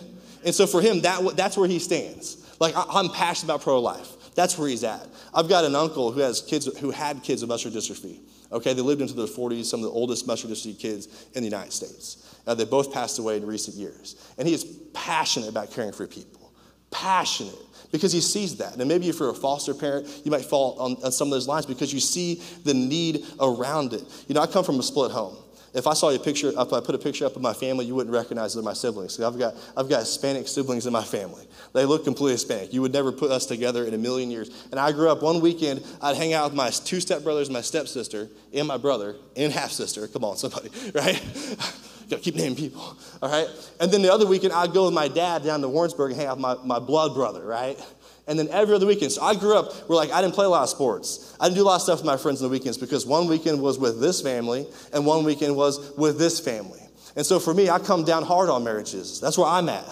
And 0.45 0.55
so 0.55 0.65
for 0.65 0.81
him, 0.81 1.01
that, 1.01 1.35
that's 1.35 1.57
where 1.57 1.67
he 1.67 1.79
stands. 1.79 2.37
Like, 2.59 2.73
I'm 2.75 3.09
passionate 3.09 3.53
about 3.53 3.61
pro 3.61 3.79
life. 3.81 4.09
That's 4.35 4.57
where 4.57 4.67
he's 4.67 4.83
at. 4.83 5.05
I've 5.35 5.49
got 5.49 5.65
an 5.65 5.75
uncle 5.75 6.11
who 6.11 6.19
has 6.19 6.41
kids 6.41 6.65
who 6.77 6.91
had 6.91 7.23
kids 7.23 7.41
with 7.41 7.49
muscular 7.49 7.75
dystrophy. 7.75 8.19
Okay, 8.51 8.73
they 8.73 8.81
lived 8.81 9.01
into 9.01 9.15
their 9.15 9.25
40s, 9.25 9.65
some 9.65 9.79
of 9.79 9.85
the 9.85 9.91
oldest 9.91 10.27
muscular 10.27 10.53
dystrophy 10.53 10.77
kids 10.77 11.07
in 11.33 11.41
the 11.41 11.49
United 11.49 11.73
States. 11.73 12.39
Uh, 12.45 12.53
they 12.53 12.65
both 12.65 12.93
passed 12.93 13.17
away 13.17 13.37
in 13.37 13.45
recent 13.45 13.75
years. 13.75 14.15
And 14.37 14.47
he 14.47 14.53
is 14.53 14.63
passionate 14.93 15.49
about 15.49 15.71
caring 15.71 15.91
for 15.91 16.05
people. 16.05 16.53
Passionate. 16.91 17.55
Because 17.91 18.11
he 18.11 18.21
sees 18.21 18.57
that. 18.57 18.75
And 18.75 18.87
maybe 18.87 19.09
if 19.09 19.19
you're 19.19 19.31
a 19.31 19.35
foster 19.35 19.73
parent, 19.73 20.07
you 20.23 20.29
might 20.29 20.45
fall 20.45 20.79
on, 20.79 20.97
on 21.03 21.11
some 21.11 21.27
of 21.27 21.31
those 21.31 21.47
lines 21.47 21.65
because 21.65 21.93
you 21.93 21.99
see 21.99 22.41
the 22.63 22.73
need 22.73 23.25
around 23.39 23.93
it. 23.93 24.03
You 24.27 24.35
know, 24.35 24.41
I 24.41 24.47
come 24.47 24.63
from 24.63 24.79
a 24.79 24.83
split 24.83 25.11
home. 25.11 25.37
If 25.73 25.87
I 25.87 25.93
saw 25.93 26.09
a 26.09 26.19
picture, 26.19 26.49
if 26.49 26.71
I 26.71 26.79
put 26.81 26.93
a 26.93 26.99
picture 26.99 27.25
up 27.25 27.35
of 27.35 27.41
my 27.41 27.53
family, 27.53 27.85
you 27.85 27.95
wouldn't 27.95 28.13
recognize 28.13 28.53
they're 28.53 28.63
my 28.63 28.73
siblings. 28.73 29.19
I've 29.19 29.39
got, 29.39 29.55
I've 29.75 29.89
got 29.89 30.01
Hispanic 30.01 30.47
siblings 30.47 30.85
in 30.85 30.93
my 30.93 31.03
family. 31.03 31.45
They 31.73 31.85
look 31.85 32.03
completely 32.03 32.33
Hispanic. 32.33 32.73
You 32.73 32.81
would 32.83 32.93
never 32.93 33.11
put 33.11 33.31
us 33.31 33.47
together 33.47 33.83
in 33.85 33.93
a 33.95 33.97
million 33.97 34.29
years. 34.29 34.51
And 34.69 34.79
I 34.79 34.91
grew 34.91 35.09
up 35.09 35.23
one 35.23 35.41
weekend, 35.41 35.83
I'd 36.01 36.15
hang 36.15 36.33
out 36.33 36.45
with 36.45 36.53
my 36.53 36.69
two 36.69 36.97
stepbrothers, 36.97 37.49
my 37.49 37.61
stepsister, 37.61 38.29
and 38.53 38.67
my 38.67 38.77
brother, 38.77 39.15
and 39.35 39.51
half 39.51 39.71
sister. 39.71 40.07
Come 40.07 40.23
on, 40.23 40.37
somebody, 40.37 40.69
right? 40.93 41.21
Gotta 42.09 42.21
keep 42.21 42.35
naming 42.35 42.55
people, 42.55 42.95
all 43.21 43.31
right? 43.31 43.47
And 43.79 43.91
then 43.91 44.01
the 44.03 44.13
other 44.13 44.27
weekend, 44.27 44.53
I'd 44.53 44.73
go 44.73 44.85
with 44.85 44.93
my 44.93 45.07
dad 45.07 45.43
down 45.43 45.61
to 45.61 45.69
Warrensburg 45.69 46.11
and 46.11 46.19
hang 46.19 46.27
out 46.27 46.37
with 46.37 46.41
my, 46.41 46.55
my 46.63 46.79
blood 46.79 47.15
brother, 47.15 47.43
right? 47.43 47.79
And 48.25 48.39
then 48.39 48.47
every 48.49 48.75
other 48.75 48.85
weekend. 48.85 49.11
So 49.11 49.21
I 49.21 49.35
grew 49.35 49.57
up 49.57 49.73
where 49.89 49.97
like 49.97 50.11
I 50.11 50.21
didn't 50.21 50.33
play 50.33 50.45
a 50.45 50.49
lot 50.49 50.63
of 50.63 50.69
sports. 50.69 51.35
I 51.39 51.45
didn't 51.45 51.57
do 51.57 51.63
a 51.63 51.65
lot 51.65 51.75
of 51.75 51.81
stuff 51.81 51.99
with 51.99 52.05
my 52.05 52.15
friends 52.15 52.41
on 52.41 52.47
the 52.47 52.51
weekends 52.51 52.77
because 52.77 53.05
one 53.05 53.27
weekend 53.27 53.61
was 53.61 53.77
with 53.77 53.99
this 53.99 54.21
family 54.21 54.65
and 54.93 55.05
one 55.05 55.25
weekend 55.25 55.55
was 55.55 55.91
with 55.97 56.17
this 56.17 56.39
family. 56.39 56.79
And 57.15 57.25
so 57.25 57.39
for 57.39 57.53
me, 57.53 57.69
I 57.69 57.79
come 57.79 58.05
down 58.05 58.23
hard 58.23 58.49
on 58.49 58.63
marriages. 58.63 59.19
That's 59.19 59.37
where 59.37 59.47
I'm 59.47 59.67
at. 59.69 59.85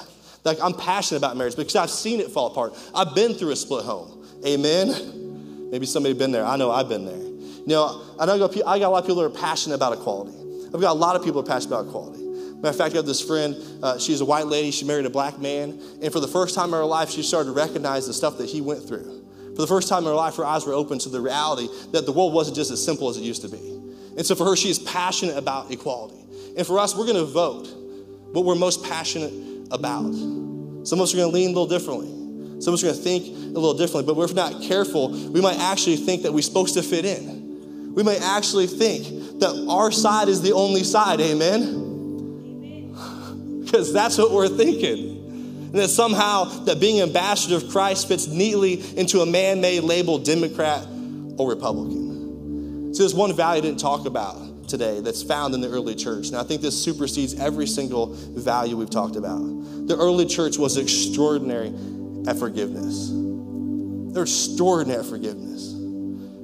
Like 0.44 0.60
I'm 0.62 0.74
passionate 0.74 1.20
about 1.20 1.38
marriage 1.38 1.56
because 1.56 1.76
I've 1.76 1.90
seen 1.90 2.20
it 2.20 2.32
fall 2.32 2.48
apart. 2.48 2.74
I've 2.96 3.14
been 3.14 3.34
through 3.34 3.52
a 3.52 3.56
split 3.56 3.86
home. 3.86 4.26
Amen. 4.46 5.70
Maybe 5.70 5.86
somebody 5.86 6.14
been 6.14 6.32
there. 6.32 6.46
I 6.46 6.56
know 6.58 6.72
I've 6.72 6.90
been 6.90 7.06
there. 7.06 7.18
You 7.18 7.64
know, 7.68 8.02
I 8.20 8.26
know 8.26 8.34
I 8.34 8.80
got 8.80 8.88
a 8.88 8.90
lot 8.90 9.00
of 9.00 9.06
people 9.06 9.22
that 9.22 9.28
are 9.28 9.40
passionate 9.42 9.76
about 9.76 9.94
equality. 9.94 10.36
I've 10.74 10.82
got 10.82 10.92
a 10.92 11.00
lot 11.00 11.16
of 11.16 11.24
people 11.24 11.42
that 11.42 11.50
are 11.50 11.54
passionate 11.54 11.76
about 11.76 11.88
equality. 11.88 12.21
Matter 12.62 12.70
of 12.70 12.78
fact, 12.78 12.94
I 12.94 12.98
have 12.98 13.08
this 13.08 13.22
friend, 13.22 13.56
uh, 13.82 13.98
she's 13.98 14.22
a 14.22 14.26
white 14.26 14.46
lady, 14.46 14.70
she 14.70 14.86
married 14.86 15.08
a 15.08 15.10
black 15.10 15.40
man, 15.40 15.82
and 16.00 16.14
for 16.14 16.20
the 16.20 16.28
first 16.28 16.54
time 16.54 16.68
in 16.68 16.74
her 16.74 16.86
life, 16.86 17.10
she 17.10 17.24
started 17.24 17.50
to 17.50 17.54
recognize 17.54 18.06
the 18.06 18.14
stuff 18.14 18.38
that 18.38 18.48
he 18.48 18.62
went 18.62 18.88
through. 18.88 19.26
For 19.56 19.62
the 19.62 19.68
first 19.68 19.90
time 19.90 20.04
in 20.04 20.06
her 20.06 20.16
life, 20.16 20.36
her 20.36 20.46
eyes 20.46 20.64
were 20.64 20.74
open 20.74 21.00
to 21.00 21.10
the 21.10 21.20
reality 21.20 21.68
that 21.92 22.06
the 22.06 22.12
world 22.12 22.34
wasn't 22.34 22.56
just 22.56 22.70
as 22.70 22.84
simple 22.84 23.10
as 23.10 23.18
it 23.18 23.24
used 23.24 23.42
to 23.42 23.50
be. 23.50 23.82
And 24.16 24.24
so 24.24 24.36
for 24.36 24.46
her, 24.46 24.56
she 24.56 24.70
is 24.70 24.78
passionate 24.78 25.38
about 25.38 25.72
equality. 25.72 26.24
And 26.56 26.68
for 26.68 26.78
us, 26.78 26.96
we're 26.96 27.08
gonna 27.08 27.24
vote 27.24 27.68
what 28.32 28.46
we're 28.46 28.54
most 28.54 28.84
passionate 28.84 29.34
about. 29.72 30.14
Some 30.14 31.00
of 31.00 31.04
us 31.04 31.14
are 31.16 31.18
gonna 31.18 31.30
lean 31.30 31.50
a 31.50 31.54
little 31.54 31.66
differently. 31.66 32.10
Some 32.62 32.74
of 32.74 32.76
us 32.76 32.84
are 32.84 32.92
gonna 32.92 33.00
think 33.00 33.26
a 33.26 33.60
little 33.60 33.74
differently, 33.74 34.04
but 34.04 34.22
if 34.22 34.30
we're 34.30 34.36
not 34.36 34.62
careful, 34.62 35.10
we 35.10 35.42
might 35.42 35.58
actually 35.58 35.96
think 35.96 36.22
that 36.22 36.32
we're 36.32 36.44
supposed 36.44 36.76
to 36.76 36.84
fit 36.84 37.06
in. 37.06 37.94
We 37.96 38.04
might 38.04 38.22
actually 38.22 38.68
think 38.68 39.40
that 39.40 39.66
our 39.68 39.92
side 39.92 40.28
is 40.30 40.44
the 40.44 40.54
only 40.54 40.84
side, 40.84 41.20
amen? 41.20 41.91
Because 43.72 43.94
that's 43.94 44.18
what 44.18 44.32
we're 44.32 44.50
thinking. 44.50 45.18
And 45.72 45.76
that 45.76 45.88
somehow 45.88 46.44
that 46.66 46.82
being 46.82 47.00
ambassador 47.00 47.56
of 47.56 47.70
Christ 47.70 48.10
fits 48.10 48.28
neatly 48.28 48.84
into 48.98 49.22
a 49.22 49.26
man-made 49.26 49.84
label 49.84 50.20
Democrat 50.20 50.86
or 51.38 51.48
Republican. 51.50 52.94
So 52.94 53.04
there's 53.04 53.16
one 53.16 53.34
value 53.34 53.60
I 53.60 53.62
didn't 53.62 53.80
talk 53.80 54.06
about 54.06 54.68
today 54.68 55.00
that's 55.00 55.24
found 55.24 55.54
in 55.54 55.62
the 55.62 55.70
early 55.70 55.96
church. 55.96 56.28
And 56.28 56.36
I 56.36 56.44
think 56.44 56.62
this 56.62 56.84
supersedes 56.84 57.40
every 57.40 57.66
single 57.66 58.08
value 58.14 58.76
we've 58.76 58.90
talked 58.90 59.16
about. 59.16 59.40
The 59.88 59.96
early 59.98 60.26
church 60.26 60.58
was 60.58 60.76
extraordinary 60.76 61.74
at 62.28 62.38
forgiveness. 62.38 63.10
They're 64.14 64.24
extraordinary 64.24 65.00
at 65.00 65.06
forgiveness. 65.06 65.72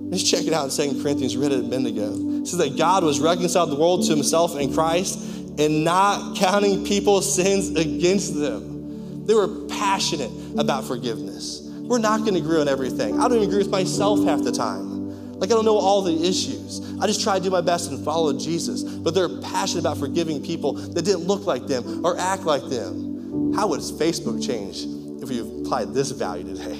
Let's 0.09 0.23
check 0.23 0.45
it 0.45 0.53
out 0.53 0.79
in 0.79 0.93
2 0.93 1.03
Corinthians, 1.03 1.35
read 1.35 1.51
it 1.51 1.59
a 1.59 1.63
minute 1.63 1.91
ago. 1.91 2.15
It 2.41 2.47
says 2.47 2.59
that 2.59 2.77
God 2.77 3.03
was 3.03 3.19
reconciled 3.19 3.71
the 3.71 3.75
world 3.75 4.05
to 4.05 4.13
himself 4.13 4.57
in 4.57 4.73
Christ 4.73 5.19
and 5.59 5.83
not 5.83 6.37
counting 6.37 6.85
people's 6.85 7.33
sins 7.33 7.75
against 7.75 8.35
them. 8.35 9.25
They 9.25 9.33
were 9.33 9.67
passionate 9.67 10.31
about 10.57 10.85
forgiveness. 10.85 11.61
We're 11.63 11.99
not 11.99 12.19
going 12.19 12.33
to 12.33 12.39
agree 12.39 12.59
on 12.59 12.67
everything. 12.67 13.19
I 13.19 13.23
don't 13.27 13.37
even 13.37 13.47
agree 13.47 13.59
with 13.59 13.69
myself 13.69 14.23
half 14.25 14.43
the 14.43 14.51
time. 14.51 15.39
Like, 15.39 15.51
I 15.51 15.53
don't 15.53 15.65
know 15.65 15.77
all 15.77 16.01
the 16.01 16.27
issues. 16.27 16.81
I 16.99 17.07
just 17.07 17.21
try 17.21 17.37
to 17.37 17.43
do 17.43 17.49
my 17.49 17.61
best 17.61 17.91
and 17.91 18.03
follow 18.03 18.37
Jesus. 18.37 18.83
But 18.83 19.13
they're 19.13 19.29
passionate 19.39 19.81
about 19.81 19.97
forgiving 19.97 20.41
people 20.41 20.73
that 20.73 21.03
didn't 21.03 21.25
look 21.27 21.45
like 21.45 21.67
them 21.67 22.05
or 22.05 22.17
act 22.19 22.43
like 22.43 22.63
them. 22.69 23.53
How 23.53 23.67
would 23.67 23.81
Facebook 23.81 24.45
change 24.45 24.85
if 25.21 25.29
we 25.29 25.39
applied 25.39 25.93
this 25.93 26.11
value 26.11 26.55
today? 26.55 26.79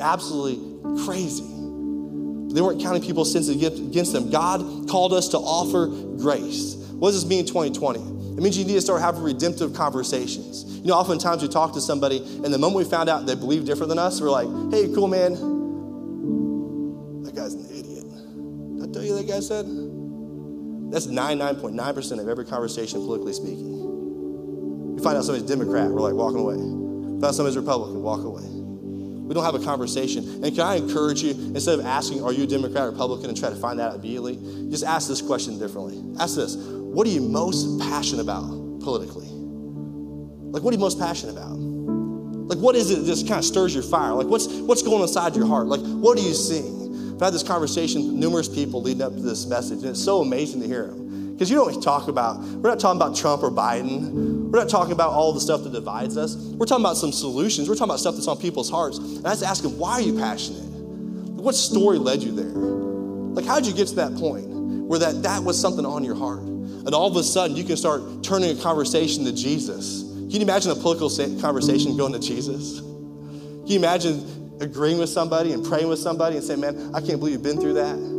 Absolutely 0.00 1.04
crazy. 1.04 1.44
They 2.54 2.60
weren't 2.60 2.80
counting 2.80 3.02
people's 3.02 3.32
sins 3.32 3.48
against 3.48 4.12
them. 4.12 4.30
God 4.30 4.88
called 4.88 5.12
us 5.12 5.28
to 5.28 5.38
offer 5.38 5.88
grace. 6.16 6.76
What 6.98 7.10
does 7.10 7.22
this 7.22 7.28
mean 7.28 7.40
in 7.40 7.46
2020? 7.46 7.98
It 8.36 8.42
means 8.42 8.58
you 8.58 8.64
need 8.64 8.74
to 8.74 8.80
start 8.80 9.00
having 9.00 9.22
redemptive 9.22 9.74
conversations. 9.74 10.64
You 10.78 10.86
know, 10.86 10.94
oftentimes 10.94 11.42
we 11.42 11.48
talk 11.48 11.72
to 11.74 11.80
somebody, 11.80 12.18
and 12.18 12.52
the 12.52 12.58
moment 12.58 12.84
we 12.84 12.90
found 12.90 13.08
out 13.08 13.26
they 13.26 13.34
believe 13.34 13.64
different 13.64 13.90
than 13.90 13.98
us, 13.98 14.20
we're 14.20 14.30
like, 14.30 14.48
hey, 14.72 14.92
cool, 14.92 15.08
man. 15.08 15.34
That 17.22 17.34
guy's 17.34 17.54
an 17.54 17.66
idiot. 17.70 18.04
Did 18.76 18.88
I 18.88 18.92
tell 18.92 19.04
you 19.04 19.14
that 19.16 19.26
guy 19.28 19.40
said? 19.40 19.66
That's 20.90 21.06
99.9% 21.06 22.20
of 22.20 22.28
every 22.28 22.44
conversation, 22.44 23.00
politically 23.00 23.32
speaking. 23.32 24.94
We 24.96 25.02
find 25.02 25.16
out 25.16 25.24
somebody's 25.24 25.48
Democrat, 25.48 25.90
we're 25.90 26.00
like 26.00 26.14
walking 26.14 26.40
away. 26.40 26.56
Find 26.56 27.24
out 27.24 27.34
somebody's 27.34 27.56
Republican, 27.56 28.02
walk 28.02 28.24
away. 28.24 28.42
We 28.44 29.32
don't 29.32 29.44
have 29.44 29.54
a 29.54 29.64
conversation. 29.64 30.44
And 30.44 30.54
can 30.54 30.60
I 30.60 30.74
encourage 30.74 31.22
you, 31.22 31.30
instead 31.30 31.78
of 31.78 31.86
asking, 31.86 32.22
are 32.22 32.32
you 32.32 32.44
a 32.44 32.46
Democrat 32.46 32.84
or 32.84 32.90
Republican, 32.90 33.30
and 33.30 33.38
try 33.38 33.48
to 33.48 33.56
find 33.56 33.78
that 33.78 33.92
out 33.92 33.94
immediately, 33.96 34.36
just 34.70 34.84
ask 34.84 35.08
this 35.08 35.22
question 35.22 35.58
differently. 35.58 36.02
Ask 36.20 36.36
this 36.36 36.54
What 36.94 37.08
are 37.08 37.10
you 37.10 37.22
most 37.22 37.80
passionate 37.80 38.22
about 38.22 38.46
politically? 38.78 39.26
Like, 39.26 40.62
what 40.62 40.70
are 40.70 40.76
you 40.76 40.80
most 40.80 41.00
passionate 41.00 41.32
about? 41.32 41.50
Like, 41.50 42.58
what 42.58 42.76
is 42.76 42.92
it 42.92 43.00
that 43.00 43.06
just 43.06 43.26
kind 43.26 43.40
of 43.40 43.44
stirs 43.44 43.74
your 43.74 43.82
fire? 43.82 44.12
Like, 44.12 44.28
what's, 44.28 44.46
what's 44.46 44.80
going 44.80 45.02
inside 45.02 45.34
your 45.34 45.44
heart? 45.44 45.66
Like, 45.66 45.80
what 45.80 46.16
are 46.16 46.22
you 46.22 46.32
seeing? 46.32 47.14
I've 47.14 47.20
had 47.20 47.32
this 47.32 47.42
conversation 47.42 48.06
with 48.06 48.14
numerous 48.14 48.48
people 48.48 48.80
leading 48.80 49.02
up 49.02 49.12
to 49.16 49.22
this 49.22 49.44
message, 49.46 49.78
and 49.78 49.88
it's 49.88 50.04
so 50.04 50.20
amazing 50.20 50.60
to 50.60 50.68
hear 50.68 50.86
them. 50.86 51.32
Because 51.32 51.50
you 51.50 51.56
don't 51.56 51.82
talk 51.82 52.06
about, 52.06 52.38
we're 52.38 52.70
not 52.70 52.78
talking 52.78 53.02
about 53.02 53.16
Trump 53.16 53.42
or 53.42 53.50
Biden. 53.50 54.52
We're 54.52 54.60
not 54.60 54.68
talking 54.68 54.92
about 54.92 55.10
all 55.10 55.32
the 55.32 55.40
stuff 55.40 55.64
that 55.64 55.72
divides 55.72 56.16
us. 56.16 56.36
We're 56.36 56.66
talking 56.66 56.84
about 56.84 56.96
some 56.96 57.10
solutions. 57.10 57.68
We're 57.68 57.74
talking 57.74 57.90
about 57.90 57.98
stuff 57.98 58.14
that's 58.14 58.28
on 58.28 58.38
people's 58.38 58.70
hearts. 58.70 58.98
And 58.98 59.26
I 59.26 59.30
just 59.30 59.42
ask 59.42 59.64
them, 59.64 59.76
why 59.78 59.94
are 59.94 60.00
you 60.00 60.16
passionate? 60.16 60.62
What 60.62 61.56
story 61.56 61.98
led 61.98 62.22
you 62.22 62.30
there? 62.30 62.54
Like, 62.54 63.46
how 63.46 63.56
did 63.56 63.66
you 63.66 63.74
get 63.74 63.88
to 63.88 63.96
that 63.96 64.14
point 64.14 64.46
where 64.46 65.00
that, 65.00 65.24
that 65.24 65.42
was 65.42 65.60
something 65.60 65.84
on 65.84 66.04
your 66.04 66.14
heart? 66.14 66.53
And 66.86 66.94
all 66.94 67.06
of 67.06 67.16
a 67.16 67.22
sudden, 67.22 67.56
you 67.56 67.64
can 67.64 67.76
start 67.76 68.22
turning 68.22 68.56
a 68.56 68.60
conversation 68.60 69.24
to 69.24 69.32
Jesus. 69.32 70.02
Can 70.02 70.30
you 70.30 70.40
imagine 70.40 70.70
a 70.72 70.74
political 70.74 71.08
conversation 71.40 71.96
going 71.96 72.12
to 72.12 72.18
Jesus? 72.18 72.80
Can 72.80 73.66
you 73.66 73.78
imagine 73.78 74.58
agreeing 74.60 74.98
with 74.98 75.08
somebody 75.08 75.52
and 75.52 75.64
praying 75.64 75.88
with 75.88 75.98
somebody 75.98 76.36
and 76.36 76.44
saying, 76.44 76.60
man, 76.60 76.94
I 76.94 77.00
can't 77.00 77.18
believe 77.18 77.34
you've 77.34 77.42
been 77.42 77.60
through 77.60 77.74
that? 77.74 78.14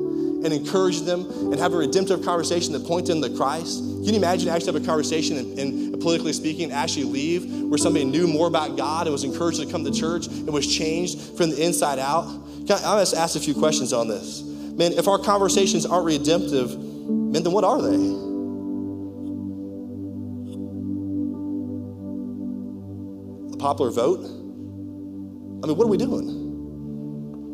and 0.45 0.53
encourage 0.53 1.01
them 1.01 1.27
and 1.51 1.59
have 1.59 1.73
a 1.73 1.77
redemptive 1.77 2.23
conversation 2.23 2.71
that 2.73 2.85
point 2.85 3.07
them 3.07 3.19
to 3.19 3.29
Christ? 3.35 3.79
Can 3.79 4.03
you 4.03 4.15
imagine 4.15 4.47
actually 4.47 4.73
have 4.73 4.83
a 4.83 4.85
conversation 4.85 5.37
and, 5.37 5.59
and 5.59 5.99
politically 5.99 6.33
speaking, 6.33 6.71
actually 6.71 7.05
leave 7.05 7.51
where 7.63 7.79
somebody 7.79 8.05
knew 8.05 8.27
more 8.27 8.47
about 8.47 8.77
God 8.77 9.07
and 9.07 9.11
was 9.11 9.23
encouraged 9.23 9.59
to 9.59 9.65
come 9.65 9.83
to 9.83 9.91
church 9.91 10.27
and 10.27 10.53
was 10.53 10.67
changed 10.67 11.19
from 11.35 11.49
the 11.49 11.65
inside 11.65 11.97
out? 11.97 12.25
Can 12.67 12.77
I, 12.83 12.93
I 12.93 13.01
just 13.01 13.15
ask 13.15 13.35
a 13.35 13.39
few 13.39 13.55
questions 13.55 13.91
on 13.91 14.07
this. 14.07 14.43
Man, 14.43 14.93
if 14.93 15.07
our 15.07 15.17
conversations 15.17 15.85
aren't 15.85 16.05
redemptive, 16.05 16.77
man, 16.77 17.41
then 17.41 17.51
what 17.51 17.63
are 17.63 17.81
they? 17.81 18.24
Popular 23.65 23.89
vote? 23.89 24.19
I 24.19 25.67
mean, 25.67 25.75
what 25.75 25.85
are 25.85 25.89
we 25.89 25.97
doing? 25.97 26.45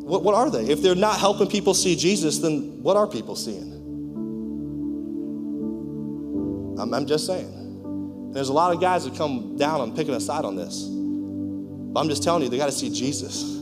What, 0.05 0.23
what 0.23 0.35
are 0.35 0.49
they? 0.49 0.65
If 0.65 0.81
they're 0.81 0.93
not 0.93 1.17
helping 1.17 1.47
people 1.47 1.73
see 1.73 1.95
Jesus, 1.95 2.39
then 2.39 2.83
what 2.83 2.97
are 2.97 3.07
people 3.07 3.37
seeing? 3.37 3.71
I'm, 6.77 6.93
I'm 6.93 7.05
just 7.05 7.25
saying. 7.25 8.31
There's 8.33 8.49
a 8.49 8.53
lot 8.53 8.75
of 8.75 8.81
guys 8.81 9.05
that 9.05 9.15
come 9.15 9.55
down 9.55 9.79
on 9.79 9.95
picking 9.95 10.13
a 10.13 10.19
side 10.19 10.43
on 10.43 10.57
this. 10.57 10.83
But 10.83 12.01
I'm 12.01 12.09
just 12.09 12.23
telling 12.23 12.43
you, 12.43 12.49
they 12.49 12.57
got 12.57 12.65
to 12.65 12.73
see 12.73 12.89
Jesus. 12.89 13.61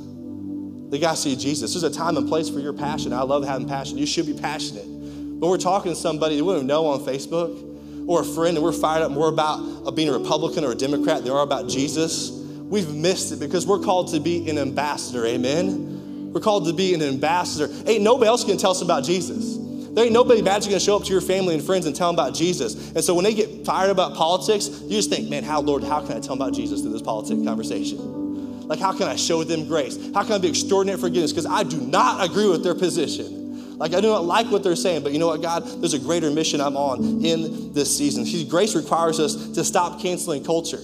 They 0.90 0.98
got 0.98 1.18
to 1.18 1.22
see 1.22 1.36
Jesus. 1.36 1.74
There's 1.74 1.84
a 1.84 1.96
time 1.96 2.18
and 2.18 2.28
place 2.28 2.50
for 2.50 2.60
your 2.60 2.74
passion. 2.74 3.14
I 3.14 3.22
love 3.22 3.46
having 3.46 3.68
passion. 3.68 4.00
You 4.00 4.08
should 4.08 4.26
be 4.26 4.34
passionate. 4.34 4.88
When 4.88 5.52
we're 5.52 5.60
talking 5.60 5.92
to 5.92 5.96
somebody 5.96 6.38
that 6.38 6.44
we 6.44 6.54
don't 6.54 6.66
know 6.66 6.88
on 6.88 7.02
Facebook 7.02 8.08
or 8.08 8.22
a 8.22 8.26
friend 8.26 8.58
and 8.58 8.64
we're 8.64 8.72
fired 8.72 9.04
up 9.04 9.12
more 9.12 9.30
about 9.30 9.94
being 9.96 10.10
a 10.10 10.18
Republican 10.18 10.64
or 10.64 10.72
a 10.72 10.76
Democrat 10.76 11.18
than 11.18 11.26
we 11.26 11.38
are 11.38 11.44
about 11.44 11.70
Jesus, 11.70 12.39
we've 12.70 12.94
missed 12.94 13.32
it 13.32 13.40
because 13.40 13.68
we're 13.68 13.80
called 13.80 14.14
to 14.14 14.20
be 14.20 14.50
an 14.50 14.58
ambassador. 14.58 15.26
Amen? 15.26 16.32
We're 16.32 16.42
called 16.42 16.68
to 16.68 16.74
be 16.74 16.94
an 16.94 17.02
ambassador. 17.02 17.74
Ain't 17.88 18.04
nobody 18.04 18.28
else 18.28 18.44
can 18.44 18.58
tell 18.58 18.72
us 18.72 18.82
about 18.82 19.04
Jesus. 19.04 19.58
There 19.92 20.06
ain't 20.06 20.14
nobody 20.14 20.42
magically 20.42 20.74
gonna 20.74 20.80
show 20.80 20.96
up 20.96 21.04
to 21.06 21.12
your 21.12 21.22
family 21.22 21.56
and 21.56 21.64
friends 21.64 21.88
and 21.88 21.96
tell 21.96 22.08
them 22.10 22.16
about 22.16 22.36
Jesus. 22.36 22.92
And 22.94 23.04
so 23.04 23.16
when 23.16 23.24
they 23.24 23.34
get 23.34 23.66
fired 23.66 23.90
about 23.90 24.16
politics, 24.16 24.70
you 24.84 24.92
just 24.92 25.10
think, 25.10 25.30
man, 25.30 25.44
how, 25.44 25.62
Lord, 25.62 25.84
how 25.84 26.00
can 26.00 26.16
I 26.16 26.20
tell 26.20 26.36
them 26.36 26.42
about 26.42 26.54
Jesus 26.54 26.82
through 26.82 26.94
this 26.94 27.02
politics 27.02 27.44
conversation? 27.44 28.68
Like, 28.68 28.80
how 28.80 28.94
can 28.94 29.08
I 29.08 29.16
show 29.16 29.44
them 29.44 29.68
grace? 29.68 29.98
How 30.14 30.24
can 30.24 30.34
I 30.34 30.38
be 30.38 30.48
extraordinary 30.48 31.00
forgiveness? 31.00 31.32
Because 31.32 31.48
I 31.48 31.64
do 31.64 31.82
not 31.82 32.24
agree 32.24 32.48
with 32.48 32.64
their 32.64 32.76
position. 32.76 33.78
Like, 33.80 33.96
I 33.96 34.02
do 34.02 34.08
not 34.08 34.26
like 34.26 34.52
what 34.52 34.62
they're 34.62 34.76
saying, 34.76 35.02
but 35.02 35.12
you 35.12 35.18
know 35.18 35.28
what, 35.28 35.42
God? 35.42 35.64
There's 35.82 35.96
a 35.96 36.00
greater 36.00 36.30
mission 36.30 36.62
I'm 36.62 36.78
on 36.78 37.26
in 37.26 37.74
this 37.74 37.98
season. 37.98 38.26
See, 38.26 38.46
grace 38.46 38.76
requires 38.76 39.20
us 39.20 39.50
to 39.54 39.64
stop 39.64 40.00
canceling 40.00 40.44
culture. 40.44 40.80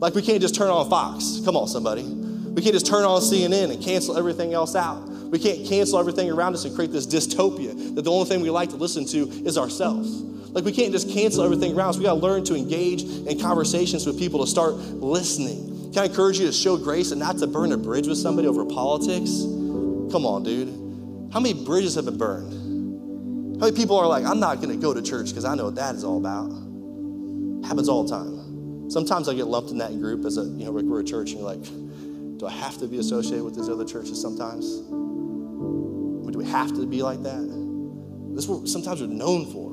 Like, 0.00 0.14
we 0.14 0.22
can't 0.22 0.40
just 0.40 0.54
turn 0.54 0.70
on 0.70 0.88
Fox. 0.90 1.40
Come 1.44 1.56
on, 1.56 1.68
somebody. 1.68 2.02
We 2.02 2.62
can't 2.62 2.74
just 2.74 2.86
turn 2.86 3.04
on 3.04 3.20
CNN 3.20 3.70
and 3.70 3.82
cancel 3.82 4.18
everything 4.18 4.54
else 4.54 4.74
out. 4.74 5.08
We 5.08 5.38
can't 5.38 5.64
cancel 5.64 5.98
everything 5.98 6.28
around 6.30 6.54
us 6.54 6.64
and 6.64 6.74
create 6.74 6.90
this 6.90 7.06
dystopia 7.06 7.94
that 7.94 8.02
the 8.02 8.10
only 8.10 8.28
thing 8.28 8.40
we 8.40 8.50
like 8.50 8.70
to 8.70 8.76
listen 8.76 9.04
to 9.06 9.28
is 9.46 9.56
ourselves. 9.56 10.22
Like 10.50 10.64
we 10.64 10.72
can't 10.72 10.90
just 10.90 11.08
cancel 11.08 11.44
everything 11.44 11.76
around 11.76 11.90
us. 11.90 11.98
We 11.98 12.04
got 12.04 12.14
to 12.14 12.20
learn 12.20 12.42
to 12.44 12.56
engage 12.56 13.04
in 13.04 13.38
conversations 13.38 14.04
with 14.04 14.18
people 14.18 14.40
to 14.40 14.50
start 14.50 14.74
listening. 14.74 15.92
Can 15.92 16.02
I 16.02 16.06
encourage 16.06 16.40
you 16.40 16.46
to 16.46 16.52
show 16.52 16.76
grace 16.76 17.12
and 17.12 17.20
not 17.20 17.38
to 17.38 17.46
burn 17.46 17.70
a 17.70 17.76
bridge 17.76 18.08
with 18.08 18.18
somebody 18.18 18.48
over 18.48 18.64
politics? 18.64 19.30
Come 20.10 20.26
on, 20.26 20.42
dude. 20.42 20.68
How 21.32 21.38
many 21.38 21.64
bridges 21.64 21.94
have 21.94 22.06
been 22.06 22.18
burned? 22.18 23.60
How 23.60 23.66
many 23.66 23.76
people 23.76 23.96
are 23.96 24.08
like, 24.08 24.24
I'm 24.24 24.40
not 24.40 24.56
going 24.56 24.70
to 24.70 24.76
go 24.76 24.92
to 24.92 25.02
church 25.02 25.28
because 25.28 25.44
I 25.44 25.54
know 25.54 25.66
what 25.66 25.76
that 25.76 25.94
is 25.94 26.02
all 26.02 26.18
about? 26.18 26.50
Happens 27.64 27.88
all 27.88 28.02
the 28.02 28.10
time. 28.10 28.49
Sometimes 28.90 29.28
I 29.28 29.34
get 29.34 29.46
lumped 29.46 29.70
in 29.70 29.78
that 29.78 29.98
group 30.00 30.24
as 30.24 30.36
a, 30.36 30.42
you 30.42 30.64
know, 30.64 30.72
we're 30.72 31.00
a 31.00 31.04
church 31.04 31.30
and 31.30 31.40
you're 31.40 31.48
like, 31.48 31.62
do 32.38 32.46
I 32.46 32.50
have 32.50 32.76
to 32.78 32.88
be 32.88 32.98
associated 32.98 33.44
with 33.44 33.54
these 33.54 33.68
other 33.68 33.84
churches 33.84 34.20
sometimes? 34.20 34.66
Or 34.90 36.32
do 36.32 36.38
we 36.38 36.44
have 36.46 36.74
to 36.74 36.84
be 36.86 37.00
like 37.00 37.22
that? 37.22 37.40
This 38.34 38.44
is 38.44 38.48
what 38.50 38.66
sometimes 38.66 39.00
we're 39.00 39.06
known 39.06 39.46
for. 39.46 39.70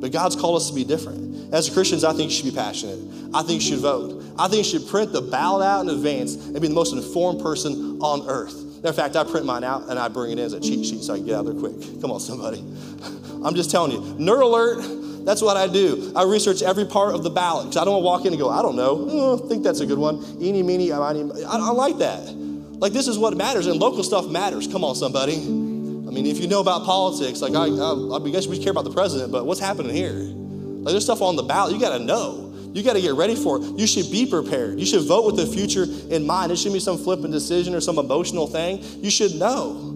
But 0.00 0.12
God's 0.12 0.36
called 0.36 0.56
us 0.56 0.68
to 0.68 0.74
be 0.76 0.84
different. 0.84 1.52
As 1.52 1.68
Christians, 1.70 2.04
I 2.04 2.12
think 2.12 2.30
you 2.30 2.36
should 2.36 2.44
be 2.44 2.56
passionate. 2.56 3.00
I 3.34 3.42
think 3.42 3.62
you 3.62 3.68
should 3.70 3.80
vote. 3.80 4.22
I 4.38 4.46
think 4.46 4.58
you 4.58 4.78
should 4.78 4.88
print 4.88 5.12
the 5.12 5.22
ballot 5.22 5.66
out 5.66 5.80
in 5.80 5.90
advance 5.90 6.36
and 6.36 6.60
be 6.60 6.68
the 6.68 6.74
most 6.74 6.92
informed 6.92 7.40
person 7.40 7.98
on 8.00 8.28
earth. 8.28 8.84
In 8.84 8.92
fact, 8.92 9.16
I 9.16 9.24
print 9.24 9.44
mine 9.44 9.64
out 9.64 9.88
and 9.88 9.98
I 9.98 10.06
bring 10.06 10.30
it 10.30 10.38
in 10.38 10.44
as 10.44 10.52
a 10.52 10.60
cheat 10.60 10.86
sheet 10.86 11.02
so 11.02 11.14
I 11.14 11.16
can 11.16 11.26
get 11.26 11.34
out 11.34 11.46
there 11.46 11.54
quick. 11.54 12.00
Come 12.00 12.12
on, 12.12 12.20
somebody. 12.20 12.58
I'm 13.44 13.56
just 13.56 13.72
telling 13.72 13.90
you. 13.90 14.00
Nerd 14.24 14.42
alert. 14.42 15.01
That's 15.24 15.40
what 15.42 15.56
I 15.56 15.66
do. 15.66 16.12
I 16.16 16.24
research 16.24 16.62
every 16.62 16.84
part 16.84 17.14
of 17.14 17.22
the 17.22 17.30
ballot 17.30 17.66
because 17.66 17.76
I 17.76 17.84
don't 17.84 17.94
want 17.94 18.02
to 18.02 18.06
walk 18.06 18.20
in 18.26 18.32
and 18.32 18.40
go, 18.40 18.50
I 18.50 18.62
don't 18.62 18.76
know. 18.76 19.06
Oh, 19.08 19.44
I 19.44 19.48
think 19.48 19.62
that's 19.62 19.80
a 19.80 19.86
good 19.86 19.98
one. 19.98 20.16
Eeny, 20.40 20.62
meeny, 20.62 20.90
miny. 20.90 21.30
I, 21.44 21.56
I 21.56 21.70
like 21.70 21.98
that. 21.98 22.34
Like, 22.82 22.92
this 22.92 23.06
is 23.06 23.16
what 23.16 23.36
matters, 23.36 23.68
and 23.68 23.78
local 23.78 24.02
stuff 24.02 24.28
matters. 24.28 24.66
Come 24.66 24.82
on, 24.82 24.96
somebody. 24.96 25.36
I 25.36 26.14
mean, 26.14 26.26
if 26.26 26.40
you 26.40 26.48
know 26.48 26.60
about 26.60 26.84
politics, 26.84 27.40
like, 27.40 27.54
I, 27.54 27.66
I, 27.68 28.16
I 28.16 28.30
guess 28.30 28.48
we 28.48 28.58
care 28.58 28.72
about 28.72 28.84
the 28.84 28.90
president, 28.90 29.30
but 29.30 29.46
what's 29.46 29.60
happening 29.60 29.94
here? 29.94 30.12
Like, 30.12 30.92
there's 30.92 31.04
stuff 31.04 31.22
on 31.22 31.36
the 31.36 31.44
ballot 31.44 31.72
you 31.72 31.80
got 31.80 31.96
to 31.96 32.04
know. 32.04 32.52
You 32.74 32.82
got 32.82 32.94
to 32.94 33.00
get 33.00 33.14
ready 33.14 33.36
for 33.36 33.58
it. 33.58 33.78
You 33.78 33.86
should 33.86 34.10
be 34.10 34.26
prepared. 34.26 34.80
You 34.80 34.86
should 34.86 35.02
vote 35.02 35.26
with 35.26 35.36
the 35.36 35.46
future 35.46 35.84
in 36.12 36.26
mind. 36.26 36.50
It 36.50 36.56
shouldn't 36.56 36.74
be 36.74 36.80
some 36.80 36.98
flippant 36.98 37.30
decision 37.30 37.74
or 37.74 37.80
some 37.80 37.98
emotional 37.98 38.46
thing. 38.46 38.82
You 39.02 39.10
should 39.10 39.34
know. 39.36 39.91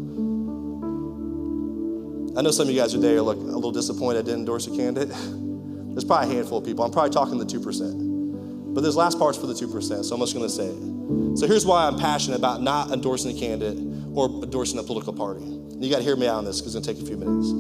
I 2.37 2.43
know 2.43 2.51
some 2.51 2.68
of 2.68 2.74
you 2.74 2.78
guys 2.78 2.93
today 2.93 3.14
are 3.14 3.22
like 3.22 3.39
a 3.39 3.41
little 3.41 3.72
disappointed 3.72 4.18
I 4.18 4.22
didn't 4.22 4.41
endorse 4.41 4.66
a 4.66 4.76
candidate. 4.76 5.09
There's 5.09 6.05
probably 6.05 6.30
a 6.30 6.34
handful 6.34 6.59
of 6.59 6.66
people. 6.66 6.84
I'm 6.84 6.91
probably 6.91 7.11
talking 7.11 7.39
the 7.39 7.47
2%. 7.47 8.74
But 8.74 8.82
this 8.82 8.95
last 8.95 9.18
part's 9.18 9.39
for 9.39 9.47
the 9.47 9.55
2%, 9.55 10.05
so 10.05 10.14
I'm 10.14 10.20
just 10.20 10.34
going 10.34 10.47
to 10.47 10.53
say 10.53 10.66
it. 10.66 11.39
So 11.39 11.47
here's 11.47 11.64
why 11.64 11.87
I'm 11.87 11.99
passionate 11.99 12.37
about 12.37 12.61
not 12.61 12.91
endorsing 12.91 13.34
a 13.34 13.41
candidate 13.41 13.78
or 14.12 14.28
endorsing 14.28 14.78
a 14.78 14.82
political 14.82 15.14
party. 15.14 15.45
You 15.45 15.91
got 15.91 15.99
to 15.99 16.03
hear 16.03 16.14
me 16.14 16.26
out 16.26 16.37
on 16.37 16.45
this 16.45 16.61
because 16.61 16.74
it's 16.74 16.87
going 16.87 16.97
to 16.97 17.03
take 17.03 17.03
a 17.03 17.07
few 17.07 17.16
minutes. 17.16 17.53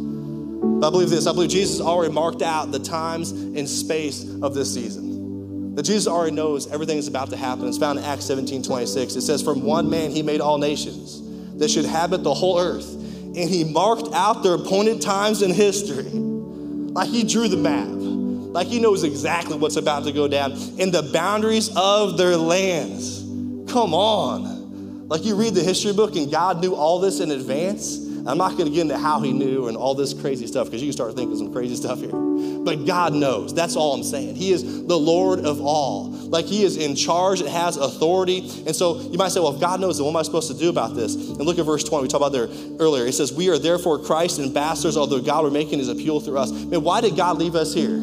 But 0.80 0.88
I 0.88 0.90
believe 0.90 1.08
this 1.08 1.26
I 1.26 1.32
believe 1.32 1.48
Jesus 1.48 1.80
already 1.80 2.12
marked 2.12 2.42
out 2.42 2.70
the 2.70 2.78
times 2.78 3.30
and 3.30 3.66
space 3.66 4.28
of 4.42 4.52
this 4.52 4.74
season. 4.74 5.74
That 5.74 5.84
Jesus 5.84 6.06
already 6.06 6.36
knows 6.36 6.70
everything 6.70 6.96
that's 6.96 7.08
about 7.08 7.30
to 7.30 7.36
happen. 7.38 7.66
It's 7.66 7.78
found 7.78 7.98
in 7.98 8.04
Acts 8.04 8.26
17 8.26 8.62
26. 8.62 9.16
It 9.16 9.22
says, 9.22 9.42
From 9.42 9.62
one 9.62 9.88
man 9.88 10.10
he 10.10 10.20
made 10.20 10.42
all 10.42 10.58
nations 10.58 11.22
that 11.58 11.70
should 11.70 11.86
habit 11.86 12.22
the 12.22 12.34
whole 12.34 12.58
earth 12.58 13.05
and 13.36 13.50
he 13.50 13.64
marked 13.64 14.12
out 14.14 14.42
their 14.42 14.54
appointed 14.54 15.02
times 15.02 15.42
in 15.42 15.52
history. 15.52 16.04
Like 16.04 17.08
he 17.10 17.22
drew 17.22 17.48
the 17.48 17.58
map. 17.58 17.88
Like 17.90 18.68
he 18.68 18.80
knows 18.80 19.04
exactly 19.04 19.58
what's 19.58 19.76
about 19.76 20.04
to 20.04 20.12
go 20.12 20.26
down 20.26 20.52
in 20.78 20.90
the 20.90 21.02
boundaries 21.12 21.70
of 21.76 22.16
their 22.16 22.38
lands. 22.38 23.20
Come 23.70 23.92
on. 23.92 25.06
Like 25.08 25.24
you 25.24 25.36
read 25.36 25.54
the 25.54 25.62
history 25.62 25.92
book 25.92 26.16
and 26.16 26.30
God 26.30 26.62
knew 26.62 26.74
all 26.74 26.98
this 26.98 27.20
in 27.20 27.30
advance. 27.30 28.05
I'm 28.28 28.38
not 28.38 28.52
going 28.52 28.66
to 28.66 28.70
get 28.70 28.82
into 28.82 28.98
how 28.98 29.20
he 29.20 29.32
knew 29.32 29.68
and 29.68 29.76
all 29.76 29.94
this 29.94 30.12
crazy 30.12 30.46
stuff 30.46 30.66
because 30.66 30.82
you 30.82 30.88
can 30.88 30.92
start 30.92 31.14
thinking 31.14 31.36
some 31.36 31.52
crazy 31.52 31.76
stuff 31.76 32.00
here. 32.00 32.10
But 32.10 32.84
God 32.84 33.14
knows. 33.14 33.54
That's 33.54 33.76
all 33.76 33.94
I'm 33.94 34.02
saying. 34.02 34.34
He 34.34 34.50
is 34.50 34.86
the 34.86 34.98
Lord 34.98 35.40
of 35.40 35.60
all. 35.60 36.10
Like 36.10 36.46
he 36.46 36.64
is 36.64 36.76
in 36.76 36.96
charge 36.96 37.40
and 37.40 37.48
has 37.48 37.76
authority. 37.76 38.38
And 38.66 38.74
so 38.74 39.00
you 39.00 39.16
might 39.16 39.28
say, 39.28 39.40
well, 39.40 39.54
if 39.54 39.60
God 39.60 39.80
knows, 39.80 39.98
then 39.98 40.04
what 40.04 40.10
am 40.10 40.16
I 40.16 40.22
supposed 40.22 40.50
to 40.50 40.58
do 40.58 40.68
about 40.68 40.96
this? 40.96 41.14
And 41.14 41.40
look 41.42 41.58
at 41.58 41.64
verse 41.64 41.84
20. 41.84 42.02
We 42.02 42.08
talked 42.08 42.22
about 42.22 42.32
there 42.32 42.48
earlier. 42.80 43.06
It 43.06 43.12
says, 43.12 43.32
We 43.32 43.48
are 43.50 43.58
therefore 43.58 43.98
Christ's 44.00 44.40
ambassadors, 44.40 44.96
although 44.96 45.20
God 45.20 45.44
were 45.44 45.50
making 45.50 45.78
his 45.78 45.88
appeal 45.88 46.20
through 46.20 46.38
us. 46.38 46.50
Man, 46.50 46.82
why 46.82 47.00
did 47.00 47.16
God 47.16 47.38
leave 47.38 47.54
us 47.54 47.72
here? 47.72 48.00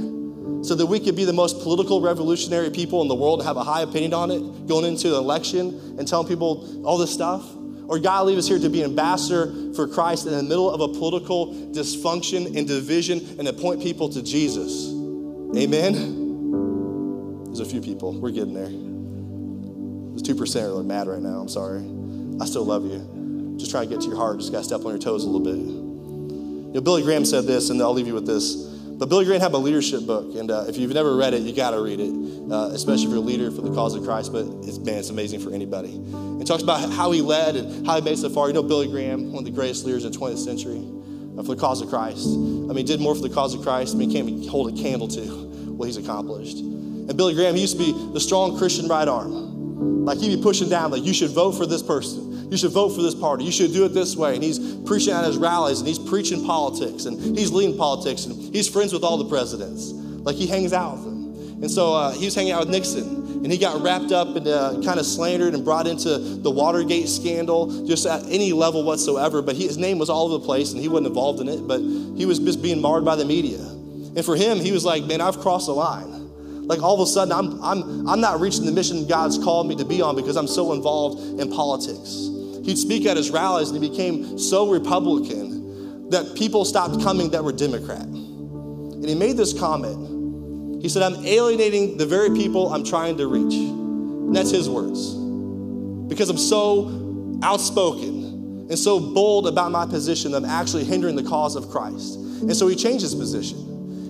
So 0.63 0.75
that 0.75 0.85
we 0.85 1.01
could 1.01 1.17
be 1.17 1.25
the 1.25 1.33
most 1.33 1.61
political 1.61 1.99
revolutionary 1.99 2.69
people 2.69 3.01
in 3.01 3.09
the 3.09 3.15
world 3.15 3.39
and 3.39 3.47
have 3.47 3.57
a 3.57 3.63
high 3.63 3.81
opinion 3.81 4.13
on 4.13 4.31
it 4.31 4.67
going 4.67 4.85
into 4.85 5.09
the 5.09 5.17
election 5.17 5.97
and 5.99 6.07
telling 6.07 6.27
people 6.27 6.85
all 6.87 6.97
this 6.97 7.11
stuff? 7.11 7.43
Or 7.93 7.99
God 7.99 8.25
leave 8.25 8.39
us 8.39 8.47
here 8.47 8.57
to 8.57 8.69
be 8.69 8.81
an 8.81 8.89
ambassador 8.89 9.53
for 9.75 9.87
Christ 9.87 10.25
in 10.25 10.33
the 10.33 10.41
middle 10.41 10.67
of 10.67 10.81
a 10.81 10.87
political 10.87 11.53
dysfunction 11.53 12.57
and 12.57 12.67
division 12.67 13.19
and 13.37 13.45
to 13.45 13.53
point 13.53 13.83
people 13.83 14.09
to 14.09 14.23
Jesus. 14.23 14.87
Amen? 15.55 17.43
There's 17.45 17.59
a 17.59 17.65
few 17.65 17.81
people. 17.81 18.19
We're 18.19 18.31
getting 18.31 18.55
there. 18.55 18.65
There's 18.65 20.23
2% 20.23 20.79
are 20.79 20.81
mad 20.81 21.07
right 21.07 21.21
now. 21.21 21.41
I'm 21.41 21.47
sorry. 21.47 21.81
I 22.41 22.45
still 22.47 22.65
love 22.65 22.83
you. 22.83 23.57
Just 23.59 23.69
trying 23.69 23.87
to 23.87 23.93
get 23.93 24.01
to 24.01 24.07
your 24.07 24.17
heart. 24.17 24.39
Just 24.39 24.51
got 24.51 24.57
to 24.57 24.63
step 24.63 24.79
on 24.79 24.87
your 24.87 24.97
toes 24.97 25.23
a 25.23 25.29
little 25.29 25.45
bit. 25.45 25.57
You 25.57 26.71
know, 26.73 26.81
Billy 26.81 27.03
Graham 27.03 27.25
said 27.25 27.45
this, 27.45 27.69
and 27.69 27.79
I'll 27.79 27.93
leave 27.93 28.07
you 28.07 28.15
with 28.15 28.25
this. 28.25 28.55
But 28.97 29.09
Billy 29.09 29.25
Graham 29.25 29.41
had 29.41 29.51
a 29.53 29.57
leadership 29.57 30.05
book, 30.05 30.35
and 30.35 30.51
uh, 30.51 30.65
if 30.67 30.77
you've 30.77 30.93
never 30.93 31.15
read 31.15 31.33
it, 31.33 31.41
you 31.41 31.53
got 31.53 31.71
to 31.71 31.81
read 31.81 31.99
it, 31.99 32.13
uh, 32.51 32.69
especially 32.73 33.05
if 33.05 33.09
you're 33.09 33.17
a 33.17 33.21
leader 33.21 33.51
for 33.51 33.61
the 33.61 33.73
cause 33.73 33.95
of 33.95 34.03
Christ. 34.03 34.31
But 34.31 34.45
it's 34.63 34.77
man, 34.77 34.99
it's 34.99 35.09
amazing 35.09 35.39
for 35.39 35.51
anybody. 35.51 35.99
It 36.39 36.45
talks 36.45 36.63
about 36.63 36.91
how 36.91 37.11
he 37.11 37.21
led 37.21 37.55
and 37.55 37.85
how 37.85 37.95
he 37.95 38.01
made 38.01 38.17
so 38.17 38.29
far. 38.29 38.47
You 38.47 38.53
know, 38.53 38.63
Billy 38.63 38.87
Graham, 38.87 39.31
one 39.31 39.39
of 39.39 39.45
the 39.45 39.51
greatest 39.51 39.85
leaders 39.85 40.05
in 40.05 40.11
the 40.11 40.17
20th 40.17 40.37
century, 40.37 40.83
uh, 41.37 41.43
for 41.43 41.55
the 41.55 41.61
cause 41.61 41.81
of 41.81 41.89
Christ. 41.89 42.27
I 42.27 42.73
mean, 42.73 42.85
did 42.85 42.99
more 42.99 43.15
for 43.15 43.21
the 43.21 43.33
cause 43.33 43.55
of 43.55 43.61
Christ. 43.61 43.95
I 43.95 43.97
mean, 43.97 44.11
can't 44.11 44.47
hold 44.47 44.77
a 44.77 44.81
candle 44.81 45.07
to 45.09 45.21
what 45.21 45.85
he's 45.85 45.97
accomplished. 45.97 46.57
And 46.57 47.17
Billy 47.17 47.33
Graham, 47.33 47.55
he 47.55 47.61
used 47.61 47.77
to 47.77 47.83
be 47.83 48.13
the 48.13 48.19
strong 48.19 48.57
Christian 48.57 48.87
right 48.87 49.07
arm. 49.07 50.05
Like 50.05 50.19
he'd 50.19 50.35
be 50.35 50.41
pushing 50.41 50.69
down, 50.69 50.91
like 50.91 51.03
you 51.03 51.13
should 51.13 51.31
vote 51.31 51.53
for 51.53 51.65
this 51.65 51.81
person. 51.81 52.32
You 52.53 52.57
should 52.57 52.71
vote 52.71 52.89
for 52.89 53.01
this 53.01 53.15
party. 53.15 53.45
You 53.45 53.51
should 53.51 53.73
do 53.73 53.83
it 53.83 53.95
this 53.95 54.15
way. 54.15 54.35
And 54.35 54.43
he's 54.43 54.59
preaching 54.85 55.11
at 55.11 55.25
his 55.25 55.37
rallies 55.37 55.79
and 55.79 55.87
he's 55.87 55.97
preaching 55.97 56.45
politics 56.45 57.05
and 57.05 57.35
he's 57.35 57.51
leading 57.51 57.75
politics 57.75 58.25
and 58.25 58.53
he's 58.53 58.69
friends 58.69 58.93
with 58.93 59.03
all 59.03 59.17
the 59.17 59.25
presidents. 59.25 59.89
Like 59.91 60.35
he 60.35 60.45
hangs 60.45 60.71
out 60.71 60.97
with 60.97 61.03
them. 61.03 61.63
And 61.63 61.71
so 61.71 61.95
uh, 61.95 62.11
he 62.11 62.25
was 62.25 62.35
hanging 62.35 62.51
out 62.51 62.59
with 62.59 62.69
Nixon 62.69 63.41
and 63.43 63.51
he 63.51 63.57
got 63.57 63.81
wrapped 63.81 64.11
up 64.11 64.35
and 64.35 64.47
uh, 64.47 64.79
kind 64.85 64.99
of 64.99 65.07
slandered 65.07 65.55
and 65.55 65.65
brought 65.65 65.87
into 65.87 66.19
the 66.19 66.51
Watergate 66.51 67.09
scandal 67.09 67.87
just 67.87 68.05
at 68.05 68.21
any 68.27 68.53
level 68.53 68.83
whatsoever. 68.83 69.41
But 69.41 69.55
he, 69.55 69.65
his 69.65 69.79
name 69.79 69.97
was 69.97 70.11
all 70.11 70.27
over 70.27 70.37
the 70.37 70.45
place 70.45 70.73
and 70.73 70.79
he 70.79 70.87
wasn't 70.87 71.07
involved 71.07 71.39
in 71.39 71.47
it, 71.47 71.67
but 71.67 71.79
he 71.79 72.27
was 72.27 72.37
just 72.37 72.61
being 72.61 72.79
marred 72.79 73.03
by 73.03 73.15
the 73.15 73.25
media. 73.25 73.57
And 73.57 74.23
for 74.23 74.35
him, 74.35 74.59
he 74.59 74.71
was 74.71 74.85
like, 74.85 75.05
man, 75.05 75.21
I've 75.21 75.39
crossed 75.39 75.65
the 75.65 75.73
line 75.73 76.19
like 76.65 76.81
all 76.81 76.93
of 76.93 77.01
a 77.01 77.05
sudden 77.05 77.33
I'm, 77.33 77.61
I'm, 77.61 78.07
I'm 78.07 78.21
not 78.21 78.39
reaching 78.39 78.65
the 78.65 78.71
mission 78.71 79.05
God's 79.05 79.37
called 79.37 79.67
me 79.67 79.75
to 79.75 79.83
be 79.83 80.01
on 80.01 80.15
because 80.15 80.37
I'm 80.37 80.47
so 80.47 80.71
involved 80.71 81.41
in 81.41 81.51
politics. 81.51 82.29
He'd 82.63 82.77
speak 82.77 83.05
at 83.05 83.17
his 83.17 83.29
rallies 83.31 83.69
and 83.69 83.83
he 83.83 83.89
became 83.89 84.37
so 84.37 84.69
Republican 84.69 86.09
that 86.09 86.35
people 86.35 86.65
stopped 86.65 87.01
coming 87.03 87.31
that 87.31 87.43
were 87.43 87.51
Democrat. 87.51 88.01
And 88.01 89.07
he 89.07 89.15
made 89.15 89.37
this 89.37 89.57
comment. 89.57 90.81
He 90.81 90.89
said, 90.89 91.03
I'm 91.03 91.25
alienating 91.25 91.97
the 91.97 92.05
very 92.05 92.29
people 92.31 92.73
I'm 92.73 92.83
trying 92.83 93.17
to 93.17 93.27
reach. 93.27 93.53
And 93.53 94.35
that's 94.35 94.51
his 94.51 94.69
words. 94.69 95.13
because 96.07 96.29
I'm 96.29 96.37
so 96.37 97.39
outspoken 97.41 98.67
and 98.69 98.77
so 98.77 98.99
bold 98.99 99.47
about 99.47 99.71
my 99.71 99.85
position 99.85 100.33
I'm 100.33 100.45
actually 100.45 100.83
hindering 100.83 101.15
the 101.15 101.23
cause 101.23 101.55
of 101.55 101.69
Christ. 101.69 102.15
And 102.15 102.55
so 102.55 102.67
he 102.67 102.75
changed 102.75 103.01
his 103.01 103.15
position. 103.15 103.57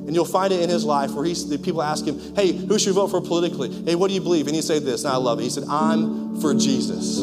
And 0.06 0.14
you'll 0.14 0.26
find 0.26 0.52
it 0.52 0.62
in 0.62 0.70
his 0.70 0.84
life 0.84 1.12
where 1.12 1.24
he's, 1.24 1.48
the 1.48 1.58
people 1.58 1.82
ask 1.82 2.06
him, 2.06 2.20
Hey, 2.36 2.52
who 2.52 2.78
should 2.78 2.88
you 2.88 2.94
vote 2.94 3.08
for 3.08 3.22
politically? 3.22 3.72
Hey, 3.86 3.96
what 3.96 4.10
do 4.10 4.14
you 4.14 4.22
believe? 4.22 4.48
And 4.48 4.56
he 4.56 4.62
said 4.62 4.84
this, 4.84 5.06
and 5.06 5.14
I 5.14 5.18
love 5.18 5.40
it. 5.40 5.44
He 5.44 5.50
said, 5.50 5.64
I'm 5.70 6.42
for 6.42 6.54
Jesus. 6.54 7.22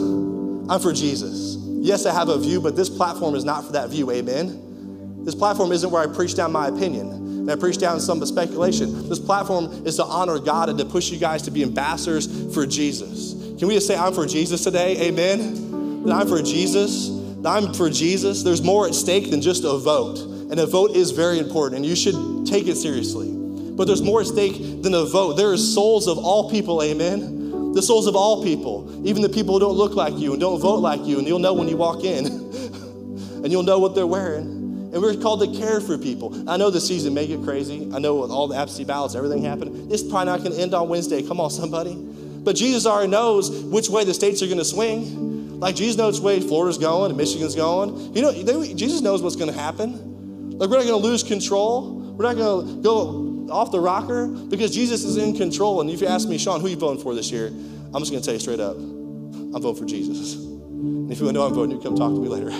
I'm 0.70 0.80
for 0.80 0.92
Jesus. 0.92 1.56
Yes, 1.58 2.06
I 2.06 2.14
have 2.14 2.28
a 2.28 2.38
view, 2.38 2.60
but 2.60 2.76
this 2.76 2.88
platform 2.88 3.34
is 3.34 3.44
not 3.44 3.64
for 3.64 3.72
that 3.72 3.90
view. 3.90 4.10
Amen. 4.12 5.24
This 5.24 5.34
platform 5.34 5.72
isn't 5.72 5.90
where 5.90 6.00
I 6.00 6.06
preach 6.06 6.36
down 6.36 6.52
my 6.52 6.68
opinion 6.68 7.08
and 7.40 7.50
I 7.50 7.56
preach 7.56 7.78
down 7.78 8.00
some 8.00 8.24
speculation. 8.24 9.08
This 9.08 9.18
platform 9.18 9.84
is 9.84 9.96
to 9.96 10.04
honor 10.04 10.38
God 10.38 10.68
and 10.68 10.78
to 10.78 10.84
push 10.84 11.10
you 11.10 11.18
guys 11.18 11.42
to 11.42 11.50
be 11.50 11.64
ambassadors 11.64 12.54
for 12.54 12.66
Jesus. 12.66 13.32
Can 13.58 13.66
we 13.66 13.74
just 13.74 13.88
say, 13.88 13.96
I'm 13.96 14.14
for 14.14 14.26
Jesus 14.26 14.62
today? 14.62 15.08
Amen. 15.08 16.04
That 16.04 16.12
I'm 16.12 16.28
for 16.28 16.40
Jesus. 16.40 17.08
That 17.42 17.48
I'm 17.48 17.74
for 17.74 17.90
Jesus. 17.90 18.42
There's 18.42 18.62
more 18.62 18.86
at 18.86 18.94
stake 18.94 19.30
than 19.30 19.42
just 19.42 19.64
a 19.64 19.76
vote. 19.76 20.18
And 20.18 20.60
a 20.60 20.66
vote 20.66 20.92
is 20.92 21.10
very 21.10 21.38
important, 21.38 21.76
and 21.76 21.86
you 21.86 21.96
should 21.96 22.46
take 22.46 22.68
it 22.68 22.76
seriously. 22.76 23.30
But 23.30 23.86
there's 23.86 24.02
more 24.02 24.20
at 24.20 24.26
stake 24.26 24.82
than 24.82 24.94
a 24.94 25.04
vote. 25.04 25.34
There 25.34 25.50
are 25.50 25.56
souls 25.56 26.06
of 26.08 26.18
all 26.18 26.50
people, 26.50 26.82
amen? 26.82 27.39
The 27.74 27.82
souls 27.82 28.06
of 28.06 28.16
all 28.16 28.42
people, 28.42 29.06
even 29.06 29.22
the 29.22 29.28
people 29.28 29.54
who 29.54 29.60
don't 29.60 29.76
look 29.76 29.94
like 29.94 30.14
you 30.14 30.32
and 30.32 30.40
don't 30.40 30.60
vote 30.60 30.80
like 30.80 31.04
you, 31.04 31.18
and 31.18 31.26
you'll 31.26 31.38
know 31.38 31.54
when 31.54 31.68
you 31.68 31.76
walk 31.76 32.04
in, 32.04 32.26
and 33.44 33.50
you'll 33.50 33.62
know 33.62 33.78
what 33.78 33.94
they're 33.94 34.06
wearing. 34.06 34.60
And 34.92 35.00
we're 35.00 35.14
called 35.14 35.40
to 35.40 35.58
care 35.58 35.80
for 35.80 35.96
people. 35.96 36.50
I 36.50 36.56
know 36.56 36.70
the 36.70 36.80
season 36.80 37.14
may 37.14 37.28
get 37.28 37.42
crazy. 37.44 37.88
I 37.94 38.00
know 38.00 38.16
with 38.16 38.30
all 38.32 38.48
the 38.48 38.56
absentee 38.56 38.84
ballots, 38.84 39.14
everything 39.14 39.44
happened. 39.44 39.92
It's 39.92 40.02
probably 40.02 40.26
not 40.26 40.40
going 40.40 40.52
to 40.52 40.58
end 40.58 40.74
on 40.74 40.88
Wednesday. 40.88 41.22
Come 41.22 41.40
on, 41.40 41.50
somebody. 41.50 41.94
But 41.94 42.56
Jesus 42.56 42.86
already 42.86 43.08
knows 43.08 43.50
which 43.50 43.88
way 43.88 44.04
the 44.04 44.14
states 44.14 44.42
are 44.42 44.46
going 44.46 44.58
to 44.58 44.64
swing. 44.64 45.60
Like 45.60 45.76
Jesus 45.76 45.96
knows 45.96 46.20
which 46.20 46.40
way 46.40 46.48
Florida's 46.48 46.78
going 46.78 47.10
and 47.10 47.16
Michigan's 47.16 47.54
going. 47.54 48.16
You 48.16 48.22
know, 48.22 48.32
they, 48.32 48.74
Jesus 48.74 49.00
knows 49.00 49.22
what's 49.22 49.36
going 49.36 49.52
to 49.52 49.56
happen. 49.58 50.58
Like 50.58 50.68
we're 50.70 50.78
not 50.78 50.86
going 50.86 51.00
to 51.00 51.06
lose 51.06 51.22
control. 51.22 52.14
We're 52.16 52.24
not 52.24 52.36
going 52.36 52.66
to 52.66 52.82
go 52.82 53.29
off 53.50 53.70
the 53.70 53.80
rocker 53.80 54.26
because 54.26 54.74
Jesus 54.74 55.04
is 55.04 55.16
in 55.16 55.36
control. 55.36 55.80
And 55.80 55.90
if 55.90 56.00
you 56.00 56.06
ask 56.06 56.28
me, 56.28 56.38
Sean, 56.38 56.60
who 56.60 56.68
you 56.68 56.76
voting 56.76 57.02
for 57.02 57.14
this 57.14 57.30
year? 57.30 57.46
I'm 57.46 58.00
just 58.00 58.10
going 58.10 58.22
to 58.22 58.24
tell 58.24 58.34
you 58.34 58.40
straight 58.40 58.60
up, 58.60 58.76
I'm 58.76 59.60
voting 59.60 59.76
for 59.82 59.84
Jesus. 59.84 60.34
And 60.36 61.10
if 61.10 61.18
you 61.18 61.24
want 61.24 61.34
to 61.34 61.40
know 61.40 61.46
I'm 61.46 61.54
voting, 61.54 61.76
you 61.76 61.82
come 61.82 61.96
talk 61.96 62.12
to 62.12 62.20
me 62.20 62.28
later. 62.28 62.50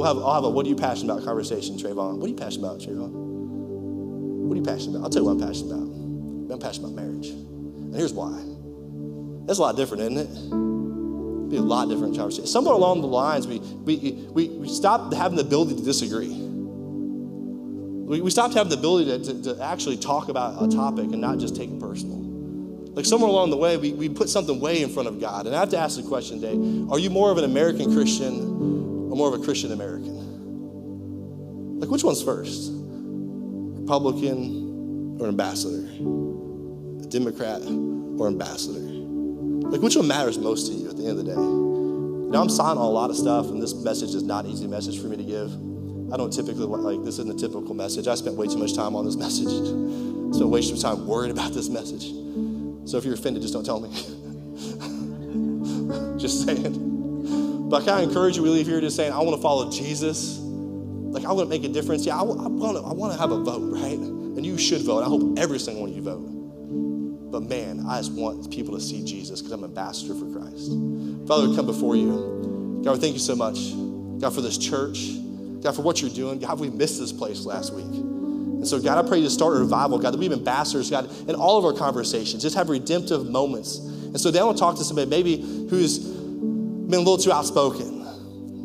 We'll 0.00 0.06
have, 0.06 0.16
I'll 0.18 0.34
have 0.34 0.44
a 0.44 0.50
what 0.50 0.64
are 0.66 0.68
you 0.68 0.76
passionate 0.76 1.12
about 1.12 1.24
conversation, 1.24 1.76
Trayvon. 1.76 2.18
What 2.18 2.26
are 2.26 2.28
you 2.28 2.36
passionate 2.36 2.66
about, 2.66 2.80
Trayvon? 2.80 3.10
What 3.10 4.54
are 4.54 4.58
you 4.58 4.62
passionate 4.64 4.96
about? 4.96 5.04
I'll 5.04 5.10
tell 5.10 5.22
you 5.22 5.28
what 5.28 5.42
I'm 5.42 5.48
passionate 5.48 5.74
about. 5.74 6.54
I'm 6.54 6.58
passionate 6.58 6.90
about 6.90 7.02
marriage. 7.04 7.28
And 7.28 7.94
here's 7.94 8.12
why. 8.12 8.32
That's 9.46 9.58
a 9.58 9.62
lot 9.62 9.76
different, 9.76 10.04
isn't 10.04 10.18
it? 10.18 11.50
Be 11.50 11.56
a 11.56 11.60
lot 11.60 11.88
different 11.88 12.16
conversation. 12.16 12.46
Somewhere 12.46 12.74
along 12.74 13.00
the 13.00 13.08
lines, 13.08 13.46
we, 13.46 13.58
we, 13.58 14.26
we, 14.30 14.48
we 14.48 14.68
stopped 14.68 15.12
having 15.12 15.36
the 15.36 15.42
ability 15.42 15.74
to 15.76 15.82
disagree. 15.82 16.49
We, 18.10 18.20
we 18.20 18.30
stopped 18.30 18.54
having 18.54 18.70
the 18.70 18.76
ability 18.76 19.22
to, 19.22 19.34
to, 19.34 19.54
to 19.54 19.62
actually 19.62 19.96
talk 19.96 20.28
about 20.28 20.60
a 20.60 20.66
topic 20.66 21.12
and 21.12 21.20
not 21.20 21.38
just 21.38 21.54
take 21.54 21.70
it 21.70 21.78
personal. 21.78 22.16
Like 22.96 23.04
somewhere 23.04 23.30
along 23.30 23.50
the 23.50 23.56
way, 23.56 23.76
we, 23.76 23.92
we 23.92 24.08
put 24.08 24.28
something 24.28 24.58
way 24.58 24.82
in 24.82 24.88
front 24.88 25.06
of 25.06 25.20
God. 25.20 25.46
And 25.46 25.54
I 25.54 25.60
have 25.60 25.68
to 25.68 25.78
ask 25.78 25.96
the 25.96 26.02
question 26.02 26.40
today 26.40 26.56
are 26.90 26.98
you 26.98 27.08
more 27.08 27.30
of 27.30 27.38
an 27.38 27.44
American 27.44 27.94
Christian 27.94 29.12
or 29.12 29.16
more 29.16 29.32
of 29.32 29.40
a 29.40 29.44
Christian 29.44 29.70
American? 29.70 31.78
Like, 31.78 31.88
which 31.88 32.02
one's 32.02 32.20
first? 32.20 32.72
Republican 32.72 35.18
or 35.20 35.28
ambassador? 35.28 35.86
A 35.86 37.06
Democrat 37.06 37.62
or 37.62 38.26
ambassador? 38.26 38.80
Like, 39.70 39.82
which 39.82 39.94
one 39.94 40.08
matters 40.08 40.36
most 40.36 40.66
to 40.66 40.72
you 40.72 40.90
at 40.90 40.96
the 40.96 41.06
end 41.06 41.20
of 41.20 41.26
the 41.26 41.30
day? 41.30 41.36
Know, 41.36 42.40
I'm 42.40 42.50
signing 42.50 42.78
on 42.78 42.86
a 42.86 42.90
lot 42.90 43.10
of 43.10 43.16
stuff, 43.16 43.50
and 43.50 43.62
this 43.62 43.72
message 43.72 44.16
is 44.16 44.24
not 44.24 44.46
an 44.46 44.50
easy 44.50 44.66
message 44.66 45.00
for 45.00 45.06
me 45.06 45.16
to 45.16 45.22
give. 45.22 45.69
I 46.12 46.16
don't 46.16 46.32
typically, 46.32 46.66
like, 46.66 47.04
this 47.04 47.18
isn't 47.18 47.30
a 47.30 47.38
typical 47.38 47.74
message. 47.74 48.08
I 48.08 48.14
spent 48.16 48.36
way 48.36 48.46
too 48.46 48.58
much 48.58 48.74
time 48.74 48.96
on 48.96 49.04
this 49.04 49.16
message. 49.16 49.46
I 49.46 49.50
spent 50.34 50.50
way 50.50 50.62
time 50.76 51.06
worried 51.06 51.30
about 51.30 51.52
this 51.52 51.68
message. 51.68 52.10
So 52.88 52.96
if 52.96 53.04
you're 53.04 53.14
offended, 53.14 53.42
just 53.42 53.54
don't 53.54 53.64
tell 53.64 53.80
me. 53.80 53.90
just 56.18 56.44
saying. 56.44 57.68
But 57.68 57.88
I 57.88 58.02
encourage 58.02 58.36
you, 58.36 58.42
we 58.42 58.50
leave 58.50 58.66
here 58.66 58.80
just 58.80 58.96
saying, 58.96 59.12
I 59.12 59.18
want 59.18 59.36
to 59.36 59.42
follow 59.42 59.70
Jesus. 59.70 60.38
Like, 60.40 61.24
I 61.24 61.32
want 61.32 61.48
to 61.48 61.50
make 61.50 61.64
a 61.64 61.72
difference. 61.72 62.04
Yeah, 62.04 62.16
I, 62.16 62.20
I 62.20 62.24
want 62.24 62.76
to 62.76 62.82
I 62.82 62.92
want 62.92 63.12
to 63.12 63.18
have 63.18 63.30
a 63.30 63.38
vote, 63.38 63.72
right? 63.72 63.98
And 63.98 64.44
you 64.44 64.58
should 64.58 64.82
vote. 64.82 65.02
I 65.02 65.06
hope 65.06 65.38
every 65.38 65.60
single 65.60 65.82
one 65.82 65.90
of 65.90 65.96
you 65.96 66.02
vote. 66.02 67.30
But 67.30 67.44
man, 67.44 67.84
I 67.88 67.98
just 67.98 68.12
want 68.12 68.50
people 68.50 68.74
to 68.74 68.80
see 68.80 69.04
Jesus 69.04 69.40
because 69.40 69.52
I'm 69.52 69.62
an 69.62 69.70
ambassador 69.70 70.14
for 70.14 70.26
Christ. 70.32 70.72
Father, 71.28 71.48
we 71.48 71.54
come 71.54 71.66
before 71.66 71.94
you. 71.94 72.80
God, 72.84 72.94
we 72.94 72.98
thank 72.98 73.14
you 73.14 73.20
so 73.20 73.36
much. 73.36 73.70
God, 74.20 74.34
for 74.34 74.40
this 74.40 74.58
church. 74.58 75.19
God, 75.62 75.76
for 75.76 75.82
what 75.82 76.00
you're 76.00 76.10
doing. 76.10 76.38
God, 76.38 76.58
we 76.58 76.70
missed 76.70 76.98
this 76.98 77.12
place 77.12 77.44
last 77.44 77.74
week. 77.74 77.84
And 77.84 78.68
so, 78.68 78.80
God, 78.80 79.02
I 79.02 79.08
pray 79.08 79.18
you 79.18 79.24
to 79.24 79.30
start 79.30 79.56
a 79.56 79.60
revival, 79.60 79.98
God, 79.98 80.12
that 80.12 80.18
we 80.18 80.26
have 80.26 80.34
ambassadors, 80.34 80.90
God, 80.90 81.10
in 81.28 81.34
all 81.34 81.58
of 81.58 81.64
our 81.64 81.72
conversations. 81.72 82.42
Just 82.42 82.56
have 82.56 82.68
redemptive 82.68 83.26
moments. 83.26 83.78
And 83.78 84.20
so, 84.20 84.30
want 84.44 84.58
to 84.58 84.60
talk 84.60 84.76
to 84.76 84.84
somebody 84.84 85.08
maybe 85.08 85.40
who's 85.70 85.98
been 85.98 86.94
a 86.94 86.98
little 86.98 87.16
too 87.16 87.32
outspoken. 87.32 88.00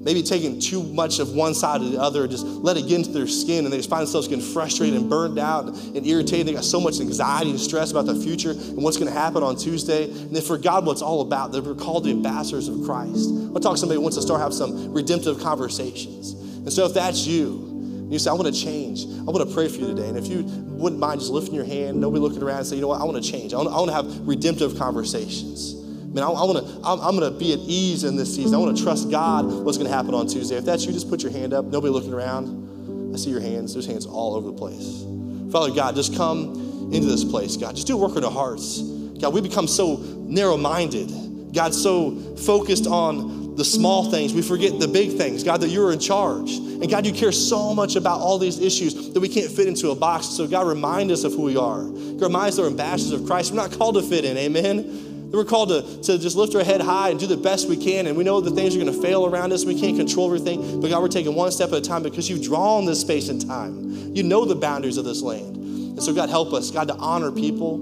Maybe 0.03 0.21
taking 0.21 0.59
too 0.59 0.83
much 0.83 1.19
of 1.19 1.33
one 1.33 1.55
side 1.55 1.81
or 1.81 1.89
the 1.89 1.99
other, 1.99 2.27
just 2.27 2.45
let 2.45 2.77
it 2.77 2.83
get 2.87 2.97
into 2.97 3.11
their 3.11 3.25
skin, 3.25 3.63
and 3.63 3.73
they 3.73 3.77
just 3.77 3.89
find 3.89 4.01
themselves 4.01 4.27
getting 4.27 4.43
frustrated 4.43 4.99
and 4.99 5.09
burned 5.09 5.39
out 5.39 5.67
and 5.67 6.05
irritated. 6.05 6.45
They 6.45 6.53
got 6.53 6.63
so 6.63 6.79
much 6.79 6.99
anxiety 6.99 7.49
and 7.49 7.59
stress 7.59 7.89
about 7.89 8.05
the 8.05 8.13
future 8.15 8.51
and 8.51 8.83
what's 8.83 8.97
going 8.97 9.11
to 9.11 9.17
happen 9.17 9.41
on 9.41 9.55
Tuesday. 9.55 10.11
And 10.11 10.29
they 10.29 10.41
forgot 10.41 10.83
what 10.83 10.91
it's 10.91 11.01
all 11.01 11.21
about. 11.21 11.53
They 11.53 11.59
were 11.59 11.73
called 11.73 12.03
the 12.03 12.11
ambassadors 12.11 12.67
of 12.67 12.83
Christ. 12.83 13.29
I 13.29 13.33
want 13.33 13.55
to 13.55 13.59
talk 13.61 13.73
to 13.73 13.77
somebody 13.79 13.95
who 13.95 14.01
wants 14.01 14.17
to 14.17 14.21
start 14.21 14.41
have 14.41 14.53
some 14.53 14.93
redemptive 14.93 15.39
conversations. 15.39 16.34
And 16.65 16.73
so 16.73 16.85
if 16.85 16.95
that's 16.95 17.27
you, 17.27 18.07
you 18.09 18.17
say, 18.19 18.31
I 18.31 18.33
want 18.33 18.53
to 18.53 18.59
change. 18.59 19.05
I 19.05 19.23
want 19.23 19.47
to 19.47 19.53
pray 19.53 19.67
for 19.67 19.77
you 19.77 19.87
today. 19.87 20.09
And 20.09 20.17
if 20.17 20.27
you 20.27 20.43
wouldn't 20.43 20.99
mind 20.99 21.19
just 21.21 21.31
lifting 21.31 21.53
your 21.53 21.63
hand, 21.65 22.01
nobody 22.01 22.19
looking 22.19 22.41
around 22.41 22.57
and 22.57 22.67
say, 22.67 22.75
you 22.75 22.81
know 22.81 22.87
what, 22.87 22.99
I 23.01 23.03
want 23.03 23.23
to 23.23 23.31
change. 23.31 23.53
I 23.53 23.57
want, 23.57 23.69
I 23.69 23.77
want 23.77 23.89
to 23.89 23.93
have 23.93 24.27
redemptive 24.27 24.77
conversations. 24.77 25.75
Man, 26.13 26.23
I, 26.23 26.27
I 26.27 26.43
want 26.43 26.65
to. 26.65 26.73
I'm, 26.83 26.99
I'm 27.01 27.17
going 27.17 27.31
to 27.31 27.37
be 27.37 27.53
at 27.53 27.59
ease 27.59 28.03
in 28.03 28.15
this 28.15 28.33
season. 28.35 28.55
I 28.55 28.57
want 28.57 28.77
to 28.77 28.83
trust 28.83 29.11
God. 29.11 29.45
What's 29.45 29.77
going 29.77 29.89
to 29.89 29.95
happen 29.95 30.13
on 30.13 30.27
Tuesday? 30.27 30.55
If 30.55 30.65
that's 30.65 30.85
you, 30.85 30.93
just 30.93 31.09
put 31.09 31.21
your 31.21 31.31
hand 31.31 31.53
up. 31.53 31.65
Nobody 31.65 31.91
looking 31.91 32.13
around. 32.13 33.13
I 33.13 33.17
see 33.17 33.29
your 33.29 33.41
hands. 33.41 33.73
There's 33.73 33.85
hands 33.85 34.05
all 34.05 34.35
over 34.35 34.47
the 34.47 34.57
place. 34.57 35.03
Father 35.51 35.71
God, 35.73 35.95
just 35.95 36.15
come 36.15 36.89
into 36.93 37.07
this 37.07 37.23
place, 37.23 37.57
God. 37.57 37.75
Just 37.75 37.87
do 37.87 37.97
work 37.97 38.15
in 38.15 38.23
our 38.23 38.31
hearts. 38.31 38.81
God, 39.19 39.33
we 39.33 39.41
become 39.41 39.67
so 39.67 39.97
narrow-minded. 39.97 41.53
God, 41.53 41.73
so 41.73 42.15
focused 42.35 42.87
on 42.87 43.44
the 43.55 43.65
small 43.65 44.11
things, 44.11 44.33
we 44.33 44.41
forget 44.41 44.79
the 44.79 44.87
big 44.87 45.17
things. 45.17 45.43
God, 45.43 45.61
that 45.61 45.69
you're 45.69 45.93
in 45.93 45.99
charge. 45.99 46.51
And 46.57 46.89
God, 46.89 47.05
you 47.05 47.13
care 47.13 47.31
so 47.31 47.73
much 47.73 47.95
about 47.95 48.19
all 48.19 48.37
these 48.37 48.59
issues 48.59 49.13
that 49.13 49.19
we 49.19 49.29
can't 49.29 49.49
fit 49.49 49.67
into 49.67 49.91
a 49.91 49.95
box. 49.95 50.27
So, 50.27 50.45
God, 50.45 50.67
remind 50.67 51.09
us 51.11 51.23
of 51.23 51.33
who 51.33 51.43
we 51.43 51.55
are. 51.55 51.83
God, 51.83 52.21
remind 52.21 52.49
us 52.49 52.59
we're 52.59 52.67
ambassadors 52.67 53.13
of 53.13 53.25
Christ. 53.25 53.51
We're 53.51 53.57
not 53.57 53.71
called 53.71 53.95
to 53.95 54.01
fit 54.01 54.25
in, 54.25 54.35
amen? 54.37 55.31
We're 55.31 55.45
called 55.45 55.69
to, 55.69 56.03
to 56.03 56.17
just 56.17 56.35
lift 56.35 56.55
our 56.55 56.63
head 56.63 56.81
high 56.81 57.09
and 57.09 57.19
do 57.19 57.27
the 57.27 57.37
best 57.37 57.67
we 57.67 57.77
can. 57.77 58.07
And 58.07 58.17
we 58.17 58.23
know 58.23 58.41
that 58.41 58.51
things 58.51 58.75
are 58.75 58.79
going 58.79 58.93
to 58.93 59.01
fail 59.01 59.25
around 59.25 59.53
us. 59.53 59.65
We 59.65 59.79
can't 59.79 59.97
control 59.97 60.27
everything. 60.27 60.81
But 60.81 60.89
God, 60.89 61.01
we're 61.01 61.07
taking 61.07 61.33
one 61.33 61.51
step 61.51 61.69
at 61.69 61.75
a 61.75 61.81
time 61.81 62.03
because 62.03 62.29
you've 62.29 62.43
drawn 62.43 62.85
this 62.85 63.01
space 63.01 63.29
and 63.29 63.45
time. 63.45 64.13
You 64.15 64.23
know 64.23 64.45
the 64.45 64.55
boundaries 64.55 64.97
of 64.97 65.05
this 65.05 65.21
land. 65.21 65.55
And 65.55 66.03
so, 66.03 66.13
God, 66.13 66.29
help 66.29 66.53
us, 66.53 66.71
God, 66.71 66.87
to 66.89 66.95
honor 66.95 67.31
people. 67.31 67.77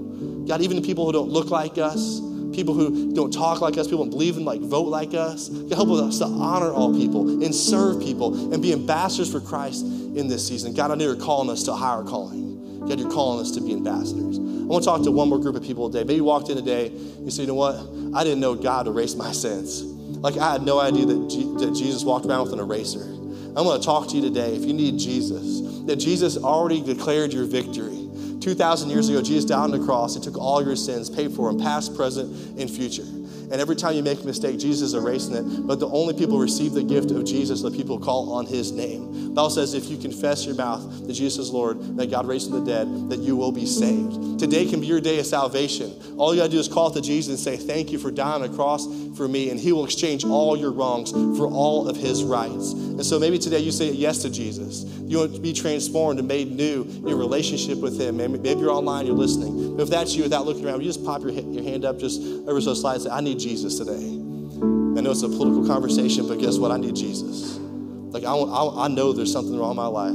God, 0.46 0.62
even 0.62 0.76
the 0.76 0.82
people 0.82 1.06
who 1.06 1.12
don't 1.12 1.30
look 1.30 1.50
like 1.50 1.78
us, 1.78 2.20
people 2.54 2.74
who 2.74 3.12
don't 3.12 3.32
talk 3.32 3.60
like 3.60 3.76
us, 3.76 3.86
people 3.86 4.04
don't 4.04 4.10
believe 4.10 4.36
in 4.36 4.44
like 4.44 4.60
vote 4.60 4.88
like 4.88 5.14
us. 5.14 5.48
God, 5.48 5.72
help 5.72 5.90
us 5.90 6.18
to 6.18 6.24
honor 6.24 6.72
all 6.72 6.94
people 6.94 7.42
and 7.42 7.54
serve 7.54 8.00
people 8.00 8.52
and 8.52 8.62
be 8.62 8.72
ambassadors 8.72 9.30
for 9.30 9.40
Christ 9.40 9.84
in 9.84 10.28
this 10.28 10.46
season. 10.46 10.74
God, 10.74 10.90
I 10.90 10.94
know 10.94 11.04
you're 11.04 11.16
calling 11.16 11.50
us 11.50 11.64
to 11.64 11.72
a 11.72 11.76
higher 11.76 12.02
calling. 12.02 12.86
God, 12.88 13.00
you're 13.00 13.10
calling 13.10 13.40
us 13.40 13.50
to 13.52 13.60
be 13.60 13.72
ambassadors. 13.72 14.38
I 14.38 14.66
want 14.66 14.84
to 14.84 14.88
talk 14.88 15.02
to 15.02 15.10
one 15.10 15.28
more 15.28 15.38
group 15.38 15.56
of 15.56 15.62
people 15.62 15.90
today. 15.90 16.04
Maybe 16.04 16.16
you 16.16 16.24
walked 16.24 16.48
in 16.48 16.56
today, 16.56 16.88
you 16.88 17.30
say, 17.30 17.42
you 17.42 17.48
know 17.48 17.54
what? 17.54 17.76
I 18.14 18.24
didn't 18.24 18.40
know 18.40 18.54
God 18.54 18.86
erased 18.86 19.16
my 19.16 19.32
sins. 19.32 19.82
Like 19.82 20.38
I 20.38 20.52
had 20.52 20.62
no 20.62 20.80
idea 20.80 21.06
that, 21.06 21.28
G- 21.28 21.54
that 21.58 21.74
Jesus 21.74 22.02
walked 22.02 22.24
around 22.26 22.44
with 22.44 22.52
an 22.54 22.60
eraser. 22.60 23.02
I'm 23.02 23.64
going 23.64 23.78
to 23.78 23.84
talk 23.84 24.08
to 24.08 24.16
you 24.16 24.22
today 24.22 24.56
if 24.56 24.64
you 24.64 24.72
need 24.72 24.98
Jesus, 24.98 25.60
that 25.86 25.96
Jesus 25.96 26.36
already 26.36 26.80
declared 26.80 27.32
your 27.32 27.44
victory. 27.44 28.03
2,000 28.44 28.90
years 28.90 29.08
ago, 29.08 29.22
Jesus 29.22 29.46
died 29.46 29.58
on 29.58 29.70
the 29.70 29.78
cross. 29.78 30.14
He 30.14 30.20
took 30.20 30.36
all 30.36 30.62
your 30.62 30.76
sins, 30.76 31.08
paid 31.08 31.32
for 31.32 31.50
them, 31.50 31.58
past, 31.58 31.96
present, 31.96 32.30
and 32.60 32.70
future. 32.70 33.06
And 33.50 33.60
every 33.60 33.76
time 33.76 33.94
you 33.94 34.02
make 34.02 34.22
a 34.22 34.26
mistake, 34.26 34.58
Jesus 34.58 34.88
is 34.88 34.94
erasing 34.94 35.34
it. 35.36 35.66
But 35.66 35.80
the 35.80 35.88
only 35.88 36.14
people 36.14 36.36
who 36.36 36.42
receive 36.42 36.72
the 36.72 36.82
gift 36.82 37.10
of 37.10 37.24
Jesus 37.24 37.64
are 37.64 37.70
the 37.70 37.76
people 37.76 37.98
who 37.98 38.04
call 38.04 38.32
on 38.32 38.46
his 38.46 38.72
name. 38.72 39.28
The 39.28 39.34
Bible 39.34 39.50
says 39.50 39.74
if 39.74 39.86
you 39.86 39.96
confess 39.96 40.46
your 40.46 40.54
mouth 40.54 41.06
that 41.06 41.12
Jesus 41.12 41.46
is 41.46 41.50
Lord, 41.50 41.96
that 41.96 42.10
God 42.10 42.26
raised 42.26 42.50
from 42.50 42.64
the 42.64 42.70
dead, 42.70 43.10
that 43.10 43.18
you 43.18 43.36
will 43.36 43.52
be 43.52 43.66
saved. 43.66 44.38
Today 44.38 44.66
can 44.66 44.80
be 44.80 44.86
your 44.86 45.00
day 45.00 45.18
of 45.18 45.26
salvation. 45.26 45.92
All 46.16 46.34
you 46.34 46.40
gotta 46.40 46.52
do 46.52 46.58
is 46.58 46.68
call 46.68 46.90
to 46.90 47.00
Jesus 47.00 47.30
and 47.30 47.38
say, 47.38 47.56
Thank 47.56 47.90
you 47.92 47.98
for 47.98 48.10
dying 48.10 48.42
on 48.42 48.50
the 48.50 48.56
cross 48.56 48.86
for 49.16 49.28
me, 49.28 49.50
and 49.50 49.58
he 49.58 49.72
will 49.72 49.84
exchange 49.84 50.24
all 50.24 50.56
your 50.56 50.72
wrongs 50.72 51.10
for 51.10 51.46
all 51.46 51.88
of 51.88 51.96
his 51.96 52.22
rights. 52.24 52.72
And 52.72 53.04
so 53.04 53.18
maybe 53.18 53.38
today 53.38 53.58
you 53.58 53.72
say 53.72 53.90
yes 53.90 54.22
to 54.22 54.30
Jesus. 54.30 54.84
You 55.06 55.18
want 55.18 55.34
to 55.34 55.40
be 55.40 55.52
transformed 55.52 56.18
and 56.18 56.26
made 56.26 56.50
new 56.50 56.82
in 56.82 57.08
your 57.08 57.18
relationship 57.18 57.78
with 57.78 58.00
Him. 58.00 58.16
Maybe, 58.16 58.48
you're 58.48 58.70
online, 58.70 59.06
you're 59.06 59.14
listening. 59.14 59.76
But 59.76 59.84
if 59.84 59.90
that's 59.90 60.14
you, 60.14 60.22
without 60.22 60.46
looking 60.46 60.64
around, 60.64 60.80
you 60.80 60.86
just 60.86 61.04
pop 61.04 61.22
your, 61.22 61.30
your 61.30 61.62
hand 61.62 61.84
up 61.84 61.98
just 61.98 62.22
ever 62.48 62.60
so 62.60 62.72
say, 62.72 63.10
I 63.10 63.20
need 63.20 63.33
Jesus 63.38 63.78
today. 63.78 63.92
I 63.92 65.00
know 65.00 65.10
it's 65.10 65.22
a 65.22 65.28
political 65.28 65.66
conversation, 65.66 66.28
but 66.28 66.38
guess 66.38 66.58
what? 66.58 66.70
I 66.70 66.76
need 66.76 66.94
Jesus. 66.94 67.58
Like, 67.58 68.24
I, 68.24 68.32
I, 68.32 68.84
I 68.84 68.88
know 68.88 69.12
there's 69.12 69.32
something 69.32 69.58
wrong 69.58 69.72
in 69.72 69.76
my 69.76 69.86
life, 69.86 70.14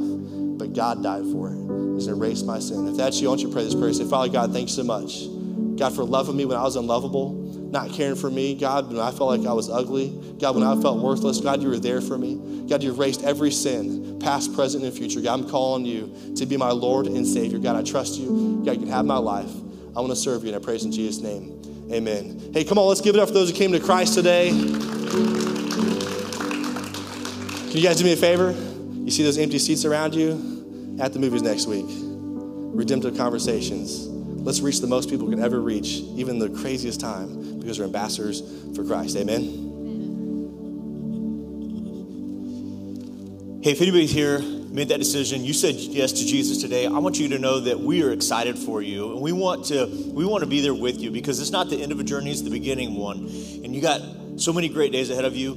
but 0.57 0.73
God 0.73 1.03
died 1.03 1.23
for 1.31 1.51
it. 1.51 1.95
He's 1.95 2.07
erased 2.07 2.45
my 2.45 2.59
sin. 2.59 2.87
If 2.87 2.95
that's 2.95 3.19
you, 3.19 3.27
I 3.27 3.31
want 3.31 3.41
you 3.41 3.47
to 3.47 3.53
pray 3.53 3.63
this 3.63 3.75
prayer. 3.75 3.91
Say, 3.93 4.05
Father 4.05 4.31
God, 4.31 4.53
thanks 4.53 4.71
so 4.71 4.83
much. 4.83 5.27
God, 5.77 5.93
for 5.93 6.03
loving 6.03 6.37
me 6.37 6.45
when 6.45 6.57
I 6.57 6.63
was 6.63 6.75
unlovable, 6.75 7.33
not 7.71 7.91
caring 7.91 8.15
for 8.15 8.29
me. 8.29 8.55
God, 8.55 8.87
when 8.87 8.99
I 8.99 9.11
felt 9.11 9.37
like 9.37 9.47
I 9.47 9.53
was 9.53 9.69
ugly. 9.69 10.09
God, 10.39 10.55
when 10.55 10.63
I 10.63 10.81
felt 10.81 11.03
worthless. 11.03 11.41
God, 11.41 11.61
you 11.61 11.69
were 11.69 11.79
there 11.79 12.01
for 12.01 12.17
me. 12.17 12.65
God, 12.69 12.83
you 12.83 12.93
erased 12.93 13.23
every 13.23 13.51
sin, 13.51 14.19
past, 14.19 14.53
present, 14.53 14.83
and 14.83 14.93
future. 14.93 15.21
God, 15.21 15.39
I'm 15.41 15.49
calling 15.49 15.85
you 15.85 16.33
to 16.37 16.45
be 16.45 16.55
my 16.55 16.71
Lord 16.71 17.07
and 17.07 17.27
Savior. 17.27 17.59
God, 17.59 17.75
I 17.75 17.83
trust 17.83 18.17
you. 18.19 18.61
God, 18.65 18.73
you 18.73 18.79
can 18.79 18.89
have 18.89 19.05
my 19.05 19.17
life. 19.17 19.51
I 19.95 20.01
want 20.01 20.11
to 20.11 20.15
serve 20.15 20.43
you, 20.43 20.53
and 20.53 20.55
I 20.55 20.63
praise 20.63 20.85
in 20.85 20.91
Jesus' 20.91 21.21
name. 21.21 21.61
Amen. 21.91 22.51
Hey, 22.53 22.63
come 22.63 22.77
on, 22.77 22.87
let's 22.87 23.01
give 23.01 23.15
it 23.15 23.21
up 23.21 23.29
for 23.29 23.33
those 23.33 23.49
who 23.49 23.55
came 23.55 23.71
to 23.71 23.79
Christ 23.79 24.13
today. 24.13 24.49
Can 24.49 24.67
you 27.71 27.81
guys 27.81 27.97
do 27.97 28.03
me 28.03 28.13
a 28.13 28.15
favor? 28.15 28.51
You 28.51 29.09
see 29.09 29.23
those 29.23 29.39
empty 29.39 29.57
seats 29.57 29.85
around 29.85 30.13
you? 30.13 30.97
At 30.99 31.13
the 31.13 31.19
movies 31.19 31.41
next 31.41 31.65
week. 31.65 31.87
Redemptive 31.87 33.17
Conversations. 33.17 34.05
Let's 34.07 34.61
reach 34.61 34.81
the 34.81 34.87
most 34.87 35.09
people 35.09 35.25
we 35.25 35.33
can 35.33 35.43
ever 35.43 35.59
reach, 35.59 36.01
even 36.15 36.37
the 36.37 36.49
craziest 36.49 36.99
time, 36.99 37.57
because 37.59 37.79
we're 37.79 37.85
ambassadors 37.85 38.43
for 38.75 38.83
Christ. 38.83 39.17
Amen. 39.17 39.65
Hey, 43.63 43.71
if 43.71 43.81
anybody's 43.81 44.11
here 44.11 44.43
made 44.71 44.89
that 44.89 44.99
decision, 44.99 45.43
you 45.43 45.53
said 45.53 45.75
yes 45.75 46.11
to 46.13 46.25
Jesus 46.25 46.61
today, 46.61 46.85
I 46.85 46.97
want 46.99 47.19
you 47.19 47.29
to 47.29 47.39
know 47.39 47.59
that 47.61 47.79
we 47.79 48.03
are 48.03 48.11
excited 48.11 48.57
for 48.57 48.81
you 48.81 49.11
and 49.11 49.21
we 49.21 49.31
want 49.31 49.65
to 49.65 49.85
we 50.13 50.25
want 50.25 50.43
to 50.43 50.49
be 50.49 50.61
there 50.61 50.73
with 50.73 50.99
you 50.99 51.11
because 51.11 51.39
it's 51.39 51.51
not 51.51 51.69
the 51.69 51.81
end 51.81 51.91
of 51.91 51.99
a 51.99 52.03
journey, 52.03 52.31
it's 52.31 52.41
the 52.41 52.49
beginning 52.49 52.95
one. 52.95 53.17
And 53.17 53.75
you 53.75 53.81
got 53.81 54.01
so 54.37 54.53
many 54.53 54.69
great 54.69 54.91
days 54.91 55.09
ahead 55.09 55.25
of 55.25 55.35
you. 55.35 55.53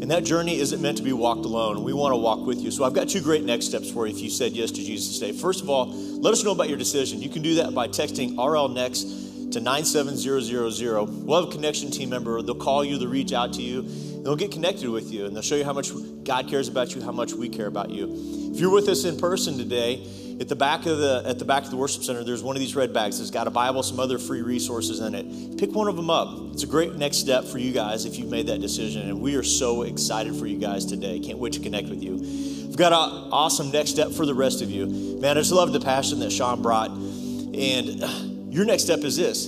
And 0.00 0.10
that 0.10 0.24
journey 0.24 0.58
isn't 0.58 0.82
meant 0.82 0.98
to 0.98 1.02
be 1.02 1.12
walked 1.12 1.44
alone. 1.44 1.84
We 1.84 1.92
want 1.92 2.12
to 2.12 2.16
walk 2.16 2.44
with 2.44 2.58
you. 2.58 2.70
So 2.70 2.84
I've 2.84 2.92
got 2.92 3.08
two 3.08 3.22
great 3.22 3.44
next 3.44 3.66
steps 3.66 3.90
for 3.90 4.06
you 4.06 4.14
if 4.14 4.20
you 4.20 4.28
said 4.28 4.52
yes 4.52 4.70
to 4.72 4.82
Jesus 4.82 5.18
today. 5.18 5.32
First 5.32 5.62
of 5.62 5.70
all, 5.70 5.86
let 6.20 6.32
us 6.32 6.42
know 6.42 6.50
about 6.50 6.68
your 6.68 6.76
decision. 6.76 7.22
You 7.22 7.30
can 7.30 7.42
do 7.42 7.54
that 7.56 7.74
by 7.74 7.88
texting 7.88 8.36
RL 8.36 8.68
Next 8.68 9.04
to 9.52 9.60
97000. 9.60 11.26
We'll 11.26 11.40
have 11.40 11.48
a 11.48 11.52
connection 11.52 11.90
team 11.90 12.10
member. 12.10 12.42
They'll 12.42 12.56
call 12.56 12.84
you, 12.84 12.98
they'll 12.98 13.08
reach 13.08 13.32
out 13.32 13.54
to 13.54 13.62
you, 13.62 13.82
they'll 14.22 14.36
get 14.36 14.50
connected 14.50 14.90
with 14.90 15.12
you, 15.12 15.26
and 15.26 15.34
they'll 15.34 15.42
show 15.42 15.54
you 15.54 15.64
how 15.64 15.72
much 15.72 15.90
God 16.24 16.48
cares 16.48 16.68
about 16.68 16.94
you, 16.94 17.02
how 17.02 17.12
much 17.12 17.32
we 17.32 17.48
care 17.48 17.66
about 17.66 17.90
you. 17.90 18.08
If 18.52 18.60
you're 18.60 18.70
with 18.70 18.88
us 18.88 19.04
in 19.04 19.16
person 19.16 19.58
today, 19.58 20.06
at 20.40 20.48
the 20.48 20.56
back 20.56 20.86
of 20.86 20.98
the 20.98 21.22
at 21.26 21.38
the 21.38 21.44
back 21.44 21.64
of 21.64 21.70
the 21.70 21.76
worship 21.76 22.02
center, 22.02 22.24
there's 22.24 22.42
one 22.42 22.56
of 22.56 22.60
these 22.60 22.74
red 22.74 22.92
bags. 22.92 23.20
It's 23.20 23.30
got 23.30 23.46
a 23.46 23.50
Bible, 23.50 23.82
some 23.82 24.00
other 24.00 24.18
free 24.18 24.42
resources 24.42 25.00
in 25.00 25.14
it. 25.14 25.58
Pick 25.58 25.72
one 25.72 25.86
of 25.86 25.96
them 25.96 26.10
up. 26.10 26.52
It's 26.52 26.64
a 26.64 26.66
great 26.66 26.94
next 26.94 27.18
step 27.18 27.44
for 27.44 27.58
you 27.58 27.72
guys 27.72 28.04
if 28.04 28.18
you've 28.18 28.30
made 28.30 28.48
that 28.48 28.60
decision, 28.60 29.08
and 29.08 29.20
we 29.20 29.36
are 29.36 29.42
so 29.42 29.82
excited 29.82 30.34
for 30.34 30.46
you 30.46 30.58
guys 30.58 30.84
today. 30.86 31.20
Can't 31.20 31.38
wait 31.38 31.52
to 31.52 31.60
connect 31.60 31.88
with 31.88 32.02
you. 32.02 32.16
We've 32.16 32.76
got 32.76 32.92
an 32.92 33.30
awesome 33.32 33.70
next 33.70 33.90
step 33.90 34.10
for 34.10 34.26
the 34.26 34.34
rest 34.34 34.60
of 34.60 34.70
you. 34.70 34.86
Man, 35.20 35.36
I 35.36 35.40
just 35.40 35.52
love 35.52 35.72
the 35.72 35.80
passion 35.80 36.18
that 36.20 36.32
Sean 36.32 36.62
brought, 36.62 36.90
and 36.90 38.02
uh, 38.02 38.08
your 38.50 38.64
next 38.64 38.82
step 38.82 39.00
is 39.04 39.16
this: 39.16 39.46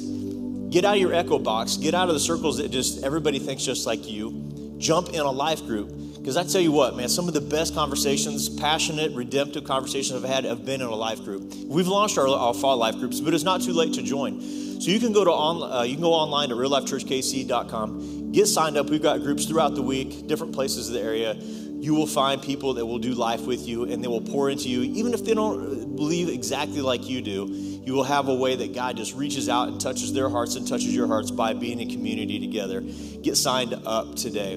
get 0.71 0.85
out 0.85 0.95
of 0.95 1.01
your 1.01 1.15
echo 1.15 1.39
box, 1.39 1.77
get 1.77 1.95
out 1.95 2.09
of 2.09 2.15
the 2.15 2.21
circles 2.21 2.59
that 2.59 2.71
just 2.71 3.03
everybody 3.03 3.41
thinks 3.41 3.65
just 3.65 3.87
like 3.87 4.09
you. 4.09 4.77
Jump 4.79 5.09
in 5.09 5.21
a 5.21 5.31
life 5.31 5.65
group. 5.65 5.91
Because 6.27 6.37
I 6.37 6.43
tell 6.43 6.61
you 6.61 6.73
what, 6.73 6.97
man, 6.97 7.09
some 7.09 7.29
of 7.29 7.35
the 7.35 7.41
best 7.41 7.73
conversations, 7.73 8.49
passionate, 8.49 9.13
redemptive 9.13 9.63
conversations 9.63 10.25
I've 10.25 10.29
had 10.29 10.43
have 10.43 10.65
been 10.65 10.81
in 10.81 10.89
a 10.89 10.95
life 10.97 11.23
group. 11.23 11.55
We've 11.69 11.87
launched 11.87 12.19
our, 12.19 12.27
our 12.27 12.53
fall 12.53 12.77
life 12.77 12.97
groups, 12.97 13.21
but 13.21 13.33
it's 13.33 13.45
not 13.45 13.63
too 13.63 13.73
late 13.73 13.93
to 13.93 14.03
join. 14.03 14.41
So 14.81 14.91
you 14.91 14.99
can 14.99 15.13
go 15.13 15.23
to 15.23 15.31
on, 15.31 15.73
uh, 15.73 15.83
you 15.83 15.93
can 15.93 16.03
go 16.03 16.13
online 16.13 16.49
to 16.49 16.57
reallifechurchkc.com, 16.57 18.33
get 18.33 18.49
signed 18.49 18.77
up. 18.77 18.91
We've 18.91 19.01
got 19.01 19.21
groups 19.21 19.45
throughout 19.45 19.77
the 19.77 19.83
week, 19.83 20.27
different 20.27 20.53
places 20.53 20.89
of 20.89 20.95
the 20.95 21.01
area. 21.01 21.35
You 21.35 21.95
will 21.95 22.09
find 22.09 22.43
people 22.43 22.75
that 22.75 22.85
will 22.85 22.99
do 22.99 23.13
life 23.15 23.43
with 23.43 23.69
you, 23.69 23.85
and 23.85 24.03
they 24.03 24.09
will 24.09 24.21
pour 24.21 24.51
into 24.51 24.69
you, 24.69 24.83
even 24.83 25.15
if 25.15 25.25
they 25.25 25.35
don't 25.35 25.95
believe 25.95 26.29
exactly 26.29 26.81
like 26.81 27.09
you 27.09 27.23
do. 27.23 27.47
You 27.85 27.93
will 27.93 28.03
have 28.03 28.27
a 28.27 28.35
way 28.35 28.57
that 28.57 28.75
God 28.75 28.97
just 28.97 29.15
reaches 29.15 29.49
out 29.49 29.69
and 29.69 29.81
touches 29.81 30.13
their 30.13 30.29
hearts 30.29 30.57
and 30.57 30.67
touches 30.67 30.93
your 30.93 31.07
hearts 31.07 31.31
by 31.31 31.55
being 31.55 31.79
in 31.79 31.89
community 31.89 32.41
together. 32.41 32.81
Get 32.81 33.37
signed 33.37 33.75
up 33.87 34.17
today. 34.17 34.57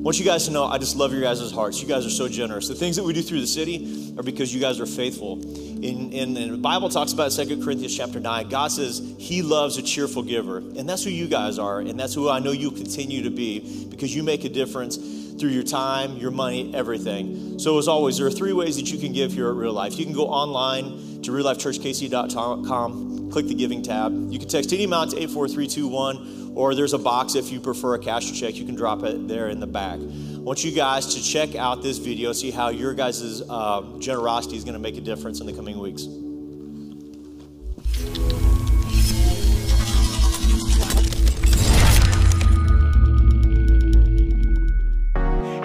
I 0.00 0.02
want 0.02 0.18
you 0.18 0.24
guys 0.24 0.46
to 0.46 0.50
know 0.50 0.64
I 0.64 0.78
just 0.78 0.96
love 0.96 1.12
your 1.12 1.20
guys' 1.20 1.52
hearts. 1.52 1.82
You 1.82 1.86
guys 1.86 2.06
are 2.06 2.10
so 2.10 2.26
generous. 2.26 2.68
The 2.68 2.74
things 2.74 2.96
that 2.96 3.04
we 3.04 3.12
do 3.12 3.20
through 3.20 3.42
the 3.42 3.46
city 3.46 4.14
are 4.16 4.22
because 4.22 4.54
you 4.54 4.58
guys 4.58 4.80
are 4.80 4.86
faithful. 4.86 5.38
In, 5.42 6.10
in, 6.14 6.52
the 6.52 6.56
Bible 6.56 6.88
talks 6.88 7.12
about 7.12 7.32
2 7.32 7.62
Corinthians 7.62 7.94
chapter 7.94 8.18
9, 8.18 8.48
God 8.48 8.72
says 8.72 9.14
he 9.18 9.42
loves 9.42 9.76
a 9.76 9.82
cheerful 9.82 10.22
giver. 10.22 10.56
And 10.56 10.88
that's 10.88 11.04
who 11.04 11.10
you 11.10 11.28
guys 11.28 11.58
are. 11.58 11.80
And 11.80 12.00
that's 12.00 12.14
who 12.14 12.30
I 12.30 12.38
know 12.38 12.50
you'll 12.50 12.70
continue 12.70 13.24
to 13.24 13.30
be 13.30 13.86
because 13.90 14.16
you 14.16 14.22
make 14.22 14.44
a 14.44 14.48
difference 14.48 14.96
through 15.38 15.50
your 15.50 15.64
time, 15.64 16.16
your 16.16 16.30
money, 16.30 16.74
everything. 16.74 17.58
So 17.58 17.76
as 17.76 17.86
always, 17.86 18.16
there 18.16 18.26
are 18.26 18.30
three 18.30 18.54
ways 18.54 18.76
that 18.76 18.90
you 18.90 18.98
can 18.98 19.12
give 19.12 19.34
here 19.34 19.50
at 19.50 19.54
Real 19.54 19.74
Life. 19.74 19.98
You 19.98 20.06
can 20.06 20.14
go 20.14 20.28
online 20.28 21.20
to 21.24 21.30
reallifechurchkc.com, 21.30 23.32
click 23.32 23.48
the 23.48 23.54
giving 23.54 23.82
tab. 23.82 24.14
You 24.32 24.38
can 24.38 24.48
text 24.48 24.72
any 24.72 24.84
amount 24.84 25.10
to 25.10 25.18
84321 25.18 26.39
or 26.54 26.74
there's 26.74 26.92
a 26.92 26.98
box 26.98 27.34
if 27.34 27.50
you 27.50 27.60
prefer 27.60 27.94
a 27.94 27.98
cash 27.98 28.38
check, 28.38 28.56
you 28.56 28.64
can 28.64 28.74
drop 28.74 29.02
it 29.02 29.28
there 29.28 29.48
in 29.48 29.60
the 29.60 29.66
back. 29.66 29.98
I 29.98 30.38
want 30.38 30.64
you 30.64 30.72
guys 30.72 31.14
to 31.14 31.22
check 31.22 31.54
out 31.54 31.82
this 31.82 31.98
video, 31.98 32.32
see 32.32 32.50
how 32.50 32.70
your 32.70 32.94
guys' 32.94 33.42
uh, 33.48 33.82
generosity 33.98 34.56
is 34.56 34.64
going 34.64 34.74
to 34.74 34.80
make 34.80 34.96
a 34.96 35.00
difference 35.00 35.40
in 35.40 35.46
the 35.46 35.52
coming 35.52 35.78
weeks. 35.78 36.06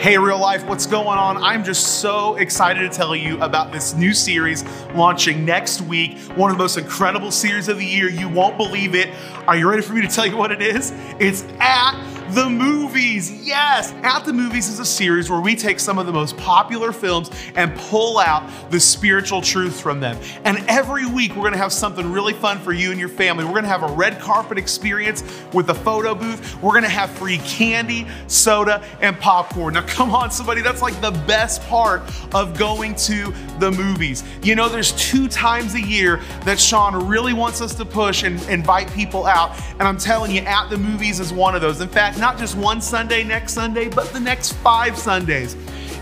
Hey, 0.06 0.20
real 0.20 0.38
life, 0.38 0.64
what's 0.68 0.86
going 0.86 1.18
on? 1.18 1.38
I'm 1.38 1.64
just 1.64 2.00
so 2.00 2.36
excited 2.36 2.82
to 2.82 2.96
tell 2.96 3.16
you 3.16 3.42
about 3.42 3.72
this 3.72 3.96
new 3.96 4.14
series 4.14 4.64
launching 4.94 5.44
next 5.44 5.82
week. 5.82 6.20
One 6.36 6.52
of 6.52 6.58
the 6.58 6.64
most 6.64 6.78
incredible 6.78 7.32
series 7.32 7.70
of 7.70 7.80
the 7.80 7.86
year. 7.88 8.08
You 8.08 8.30
won't 8.30 8.56
believe 8.56 8.94
it. 8.94 9.10
Are 9.48 9.58
you 9.58 9.68
ready 9.68 9.82
for 9.82 9.94
me 9.94 10.02
to 10.02 10.08
tell 10.08 10.28
you 10.28 10.38
what 10.38 10.52
it 10.52 10.62
is? 10.62 10.94
It's 11.18 11.44
at 11.60 11.96
the 12.36 12.50
movies. 12.50 13.32
Yes, 13.46 13.94
At 14.04 14.26
the 14.26 14.34
Movies 14.34 14.68
is 14.68 14.80
a 14.80 14.86
series 14.86 15.30
where 15.30 15.40
we 15.40 15.56
take 15.56 15.80
some 15.80 15.98
of 15.98 16.06
the 16.06 16.12
most 16.12 16.36
popular 16.36 16.92
films 16.92 17.32
and 17.56 17.74
pull 17.78 18.20
out 18.20 18.44
the 18.72 18.80
spiritual 18.80 19.42
truth 19.42 19.80
from 19.80 20.02
them. 20.02 20.18
And 20.44 20.58
every 20.68 21.06
week 21.06 21.34
we're 21.34 21.46
gonna 21.46 21.56
have 21.56 21.72
something 21.72 22.12
really 22.12 22.34
fun 22.34 22.60
for 22.60 22.74
you 22.74 22.92
and 22.92 23.00
your 23.00 23.08
family. 23.08 23.46
We're 23.46 23.54
gonna 23.54 23.70
have 23.70 23.84
a 23.84 23.94
red 23.94 24.20
carpet 24.20 24.58
experience 24.58 25.24
with 25.54 25.70
a 25.70 25.74
photo 25.74 26.14
booth. 26.14 26.62
We're 26.62 26.74
gonna 26.74 26.90
have 26.90 27.10
free 27.12 27.38
candy, 27.38 28.06
soda, 28.28 28.84
and 29.00 29.18
popcorn. 29.18 29.76
Now, 29.76 29.84
come 29.84 30.14
on, 30.14 30.30
somebody, 30.30 30.62
that's 30.62 30.82
like 30.82 31.00
the 31.00 31.12
best 31.12 31.66
part 31.70 32.02
of 32.34 32.60
going 32.60 32.96
to 32.96 33.34
the 33.60 33.72
movies. 33.72 34.26
You 34.44 34.56
know, 34.56 34.68
there's 34.68 34.92
two 34.94 35.30
times 35.30 35.74
a 35.76 35.82
year 35.82 36.20
that 36.44 36.60
Sean 36.60 37.08
really 37.08 37.32
wants 37.32 37.62
us 37.62 37.74
to 37.76 37.86
push 37.86 38.24
and 38.24 38.42
invite 38.50 38.92
people 38.92 39.26
out. 39.26 39.58
And 39.80 39.84
I'm 39.84 39.98
telling 39.98 40.32
you, 40.32 40.42
At 40.42 40.70
the 40.70 40.78
Movies 40.78 41.22
is 41.22 41.32
one 41.32 41.56
of 41.56 41.62
those. 41.62 41.80
In 41.80 41.88
fact, 41.88 42.18
not 42.26 42.40
just 42.40 42.58
one 42.58 42.82
Sunday 42.82 43.24
next 43.24 43.54
Sunday, 43.54 43.88
but 43.88 44.12
the 44.12 44.20
next 44.20 44.54
five 44.54 44.98
Sundays. 44.98 45.56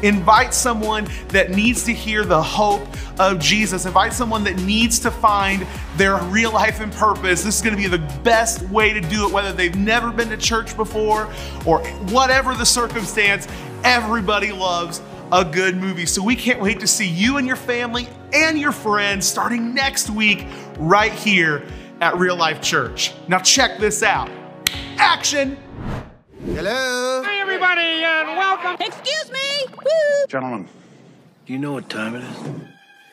Invite 0.04 0.54
someone 0.54 1.06
that 1.28 1.50
needs 1.50 1.84
to 1.84 1.92
hear 1.92 2.24
the 2.24 2.42
hope 2.42 2.88
of 3.20 3.40
Jesus. 3.40 3.86
Invite 3.86 4.14
someone 4.14 4.42
that 4.46 4.56
needs 4.62 5.00
to 5.00 5.12
find 5.12 5.68
their 5.98 6.16
real 6.28 6.54
life 6.54 6.80
and 6.80 6.94
purpose. 6.94 7.44
This 7.44 7.58
is 7.58 7.62
going 7.62 7.76
to 7.76 7.82
be 7.82 7.90
the 7.90 8.22
best 8.24 8.62
way 8.70 8.94
to 8.94 9.02
do 9.02 9.28
it, 9.28 9.34
whether 9.34 9.52
they've 9.52 9.76
never 9.76 10.12
been 10.12 10.30
to 10.30 10.38
church 10.38 10.78
before 10.78 11.26
or 11.66 11.86
whatever 12.14 12.56
the 12.56 12.66
circumstance. 12.66 13.46
Everybody 13.84 14.54
loves 14.54 15.02
a 15.34 15.44
good 15.44 15.76
movie. 15.76 16.06
So 16.06 16.24
we 16.24 16.38
can't 16.38 16.62
wait 16.62 16.80
to 16.80 16.88
see 16.88 17.10
you 17.10 17.36
and 17.36 17.46
your 17.46 17.58
family 17.58 18.08
and 18.32 18.58
your 18.58 18.72
friends 18.72 19.28
starting 19.28 19.74
next 19.74 20.10
week 20.10 20.48
right 20.80 21.12
here 21.12 21.68
at 22.00 22.16
Real 22.16 22.38
Life 22.38 22.62
Church. 22.62 23.12
Now, 23.28 23.40
check 23.40 23.78
this 23.78 24.04
out 24.04 24.30
action! 24.98 25.58
Hello? 26.46 27.24
Hi, 27.24 27.40
everybody, 27.40 28.04
and 28.04 28.38
welcome. 28.38 28.76
Excuse 28.86 29.32
me. 29.32 29.66
Woo. 29.78 30.26
Gentlemen, 30.28 30.68
Do 31.46 31.54
you 31.54 31.60
know 31.60 31.72
what 31.72 31.90
time 31.90 32.16
it 32.16 32.24
is? 32.24 32.38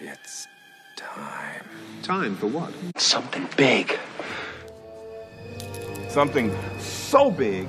it's 0.00 0.48
time. 0.96 1.64
Time 2.02 2.34
for 2.34 2.48
what? 2.48 2.72
Something 2.96 3.48
big. 3.56 3.96
Something 6.08 6.52
so 6.80 7.30
big. 7.30 7.68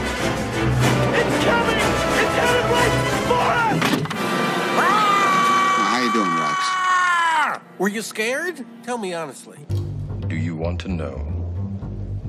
It's 0.00 1.44
coming! 1.44 1.76
It's 1.76 2.34
headed 2.38 2.66
right 2.70 2.94
for 3.26 3.46
us! 3.58 3.82
How 5.90 6.00
you 6.04 6.12
doing, 6.12 6.30
Rex? 6.38 6.58
Ah! 6.60 7.60
Were 7.78 7.88
you 7.88 8.02
scared? 8.02 8.64
Tell 8.84 8.96
me 8.98 9.12
honestly. 9.12 9.58
Do 10.28 10.36
you 10.36 10.54
want 10.56 10.80
to 10.82 10.88
know 10.88 11.16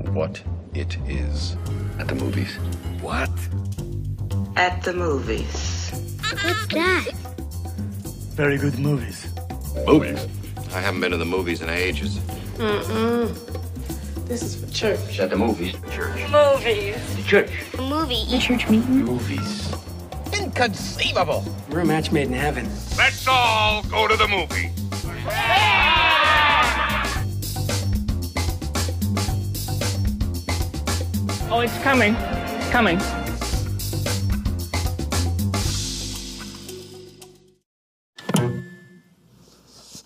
what 0.09 0.41
it 0.73 0.97
is? 1.07 1.55
At 1.99 2.07
the 2.07 2.15
movies. 2.15 2.55
What? 3.01 3.29
At 4.55 4.83
the 4.83 4.93
movies. 4.93 5.91
What's 6.41 6.67
that? 6.67 7.11
Very 8.35 8.57
good 8.57 8.79
movies. 8.79 9.27
Movies? 9.85 10.27
I 10.73 10.79
haven't 10.79 11.01
been 11.01 11.11
to 11.11 11.17
the 11.17 11.25
movies 11.25 11.61
in 11.61 11.69
ages. 11.69 12.19
Mm-mm. 12.57 13.33
This 14.27 14.43
is 14.43 14.55
for 14.63 14.71
church. 14.71 15.19
At 15.19 15.31
the 15.31 15.35
movies? 15.35 15.73
Church. 15.91 16.19
Movies. 16.31 17.15
The 17.15 17.23
church. 17.23 17.51
A 17.77 17.81
movie. 17.81 18.25
The 18.29 18.39
church 18.39 18.69
meeting. 18.69 19.05
Movies. 19.05 19.73
Inconceivable. 20.33 21.43
We're 21.69 21.79
a 21.79 21.85
match 21.85 22.11
made 22.11 22.27
in 22.27 22.33
heaven. 22.33 22.69
Let's 22.97 23.27
all 23.27 23.83
go 23.83 24.07
to 24.07 24.15
the 24.15 24.27
movie. 24.27 24.71
Oh, 31.59 31.63
it's 31.63 31.77
coming. 31.79 32.15
It's 32.15 32.69
coming. 32.69 32.97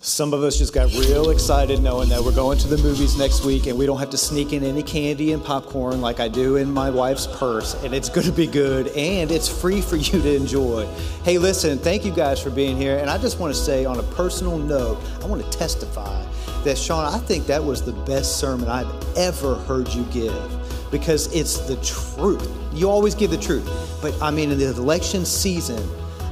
Some 0.00 0.34
of 0.34 0.42
us 0.42 0.58
just 0.58 0.74
got 0.74 0.92
real 0.94 1.30
excited 1.30 1.80
knowing 1.80 2.08
that 2.08 2.20
we're 2.24 2.34
going 2.34 2.58
to 2.58 2.66
the 2.66 2.78
movies 2.78 3.16
next 3.16 3.44
week 3.44 3.68
and 3.68 3.78
we 3.78 3.86
don't 3.86 4.00
have 4.00 4.10
to 4.10 4.16
sneak 4.16 4.52
in 4.52 4.64
any 4.64 4.82
candy 4.82 5.32
and 5.32 5.44
popcorn 5.44 6.00
like 6.00 6.18
I 6.18 6.26
do 6.26 6.56
in 6.56 6.72
my 6.72 6.90
wife's 6.90 7.28
purse. 7.28 7.80
And 7.84 7.94
it's 7.94 8.08
going 8.08 8.26
to 8.26 8.32
be 8.32 8.48
good 8.48 8.88
and 8.88 9.30
it's 9.30 9.48
free 9.48 9.80
for 9.80 9.94
you 9.94 10.20
to 10.22 10.34
enjoy. 10.34 10.88
Hey, 11.22 11.38
listen, 11.38 11.78
thank 11.78 12.04
you 12.04 12.12
guys 12.12 12.42
for 12.42 12.50
being 12.50 12.76
here. 12.76 12.98
And 12.98 13.08
I 13.08 13.16
just 13.16 13.38
want 13.38 13.54
to 13.54 13.60
say, 13.60 13.84
on 13.84 14.00
a 14.00 14.04
personal 14.14 14.58
note, 14.58 15.00
I 15.22 15.26
want 15.26 15.40
to 15.40 15.56
testify 15.56 16.20
that, 16.64 16.76
Sean, 16.76 17.04
I 17.04 17.18
think 17.18 17.46
that 17.46 17.62
was 17.62 17.80
the 17.80 17.92
best 17.92 18.40
sermon 18.40 18.68
I've 18.68 19.16
ever 19.16 19.54
heard 19.54 19.86
you 19.94 20.02
give 20.06 20.53
because 20.94 21.26
it's 21.34 21.58
the 21.58 21.74
truth. 21.82 22.48
You 22.72 22.88
always 22.88 23.16
give 23.16 23.32
the 23.32 23.36
truth. 23.36 23.68
But 24.00 24.14
I 24.22 24.30
mean, 24.30 24.52
in 24.52 24.58
the 24.58 24.68
election 24.68 25.24
season, 25.24 25.82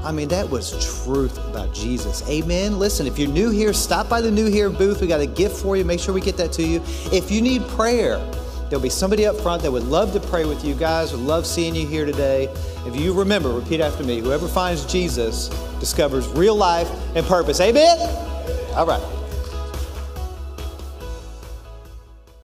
I 0.04 0.12
mean, 0.12 0.28
that 0.28 0.48
was 0.48 1.02
truth 1.02 1.36
about 1.48 1.74
Jesus. 1.74 2.22
Amen. 2.28 2.78
Listen, 2.78 3.08
if 3.08 3.18
you're 3.18 3.28
new 3.28 3.50
here, 3.50 3.72
stop 3.72 4.08
by 4.08 4.20
the 4.20 4.30
New 4.30 4.46
Here 4.46 4.70
booth. 4.70 5.00
We 5.00 5.08
got 5.08 5.18
a 5.18 5.26
gift 5.26 5.60
for 5.60 5.76
you. 5.76 5.84
Make 5.84 5.98
sure 5.98 6.14
we 6.14 6.20
get 6.20 6.36
that 6.36 6.52
to 6.52 6.62
you. 6.62 6.80
If 7.12 7.28
you 7.28 7.42
need 7.42 7.62
prayer, 7.70 8.18
there'll 8.70 8.80
be 8.80 8.88
somebody 8.88 9.26
up 9.26 9.34
front 9.40 9.62
that 9.62 9.72
would 9.72 9.82
love 9.82 10.12
to 10.12 10.20
pray 10.20 10.44
with 10.44 10.64
you 10.64 10.76
guys, 10.76 11.10
would 11.10 11.22
love 11.22 11.44
seeing 11.44 11.74
you 11.74 11.84
here 11.84 12.06
today. 12.06 12.44
If 12.86 12.94
you 12.94 13.12
remember, 13.12 13.50
repeat 13.50 13.80
after 13.80 14.04
me 14.04 14.20
whoever 14.20 14.46
finds 14.46 14.86
Jesus 14.86 15.48
discovers 15.80 16.28
real 16.28 16.54
life 16.54 16.88
and 17.16 17.26
purpose. 17.26 17.60
Amen. 17.60 17.98
All 18.76 18.86
right. 18.86 19.21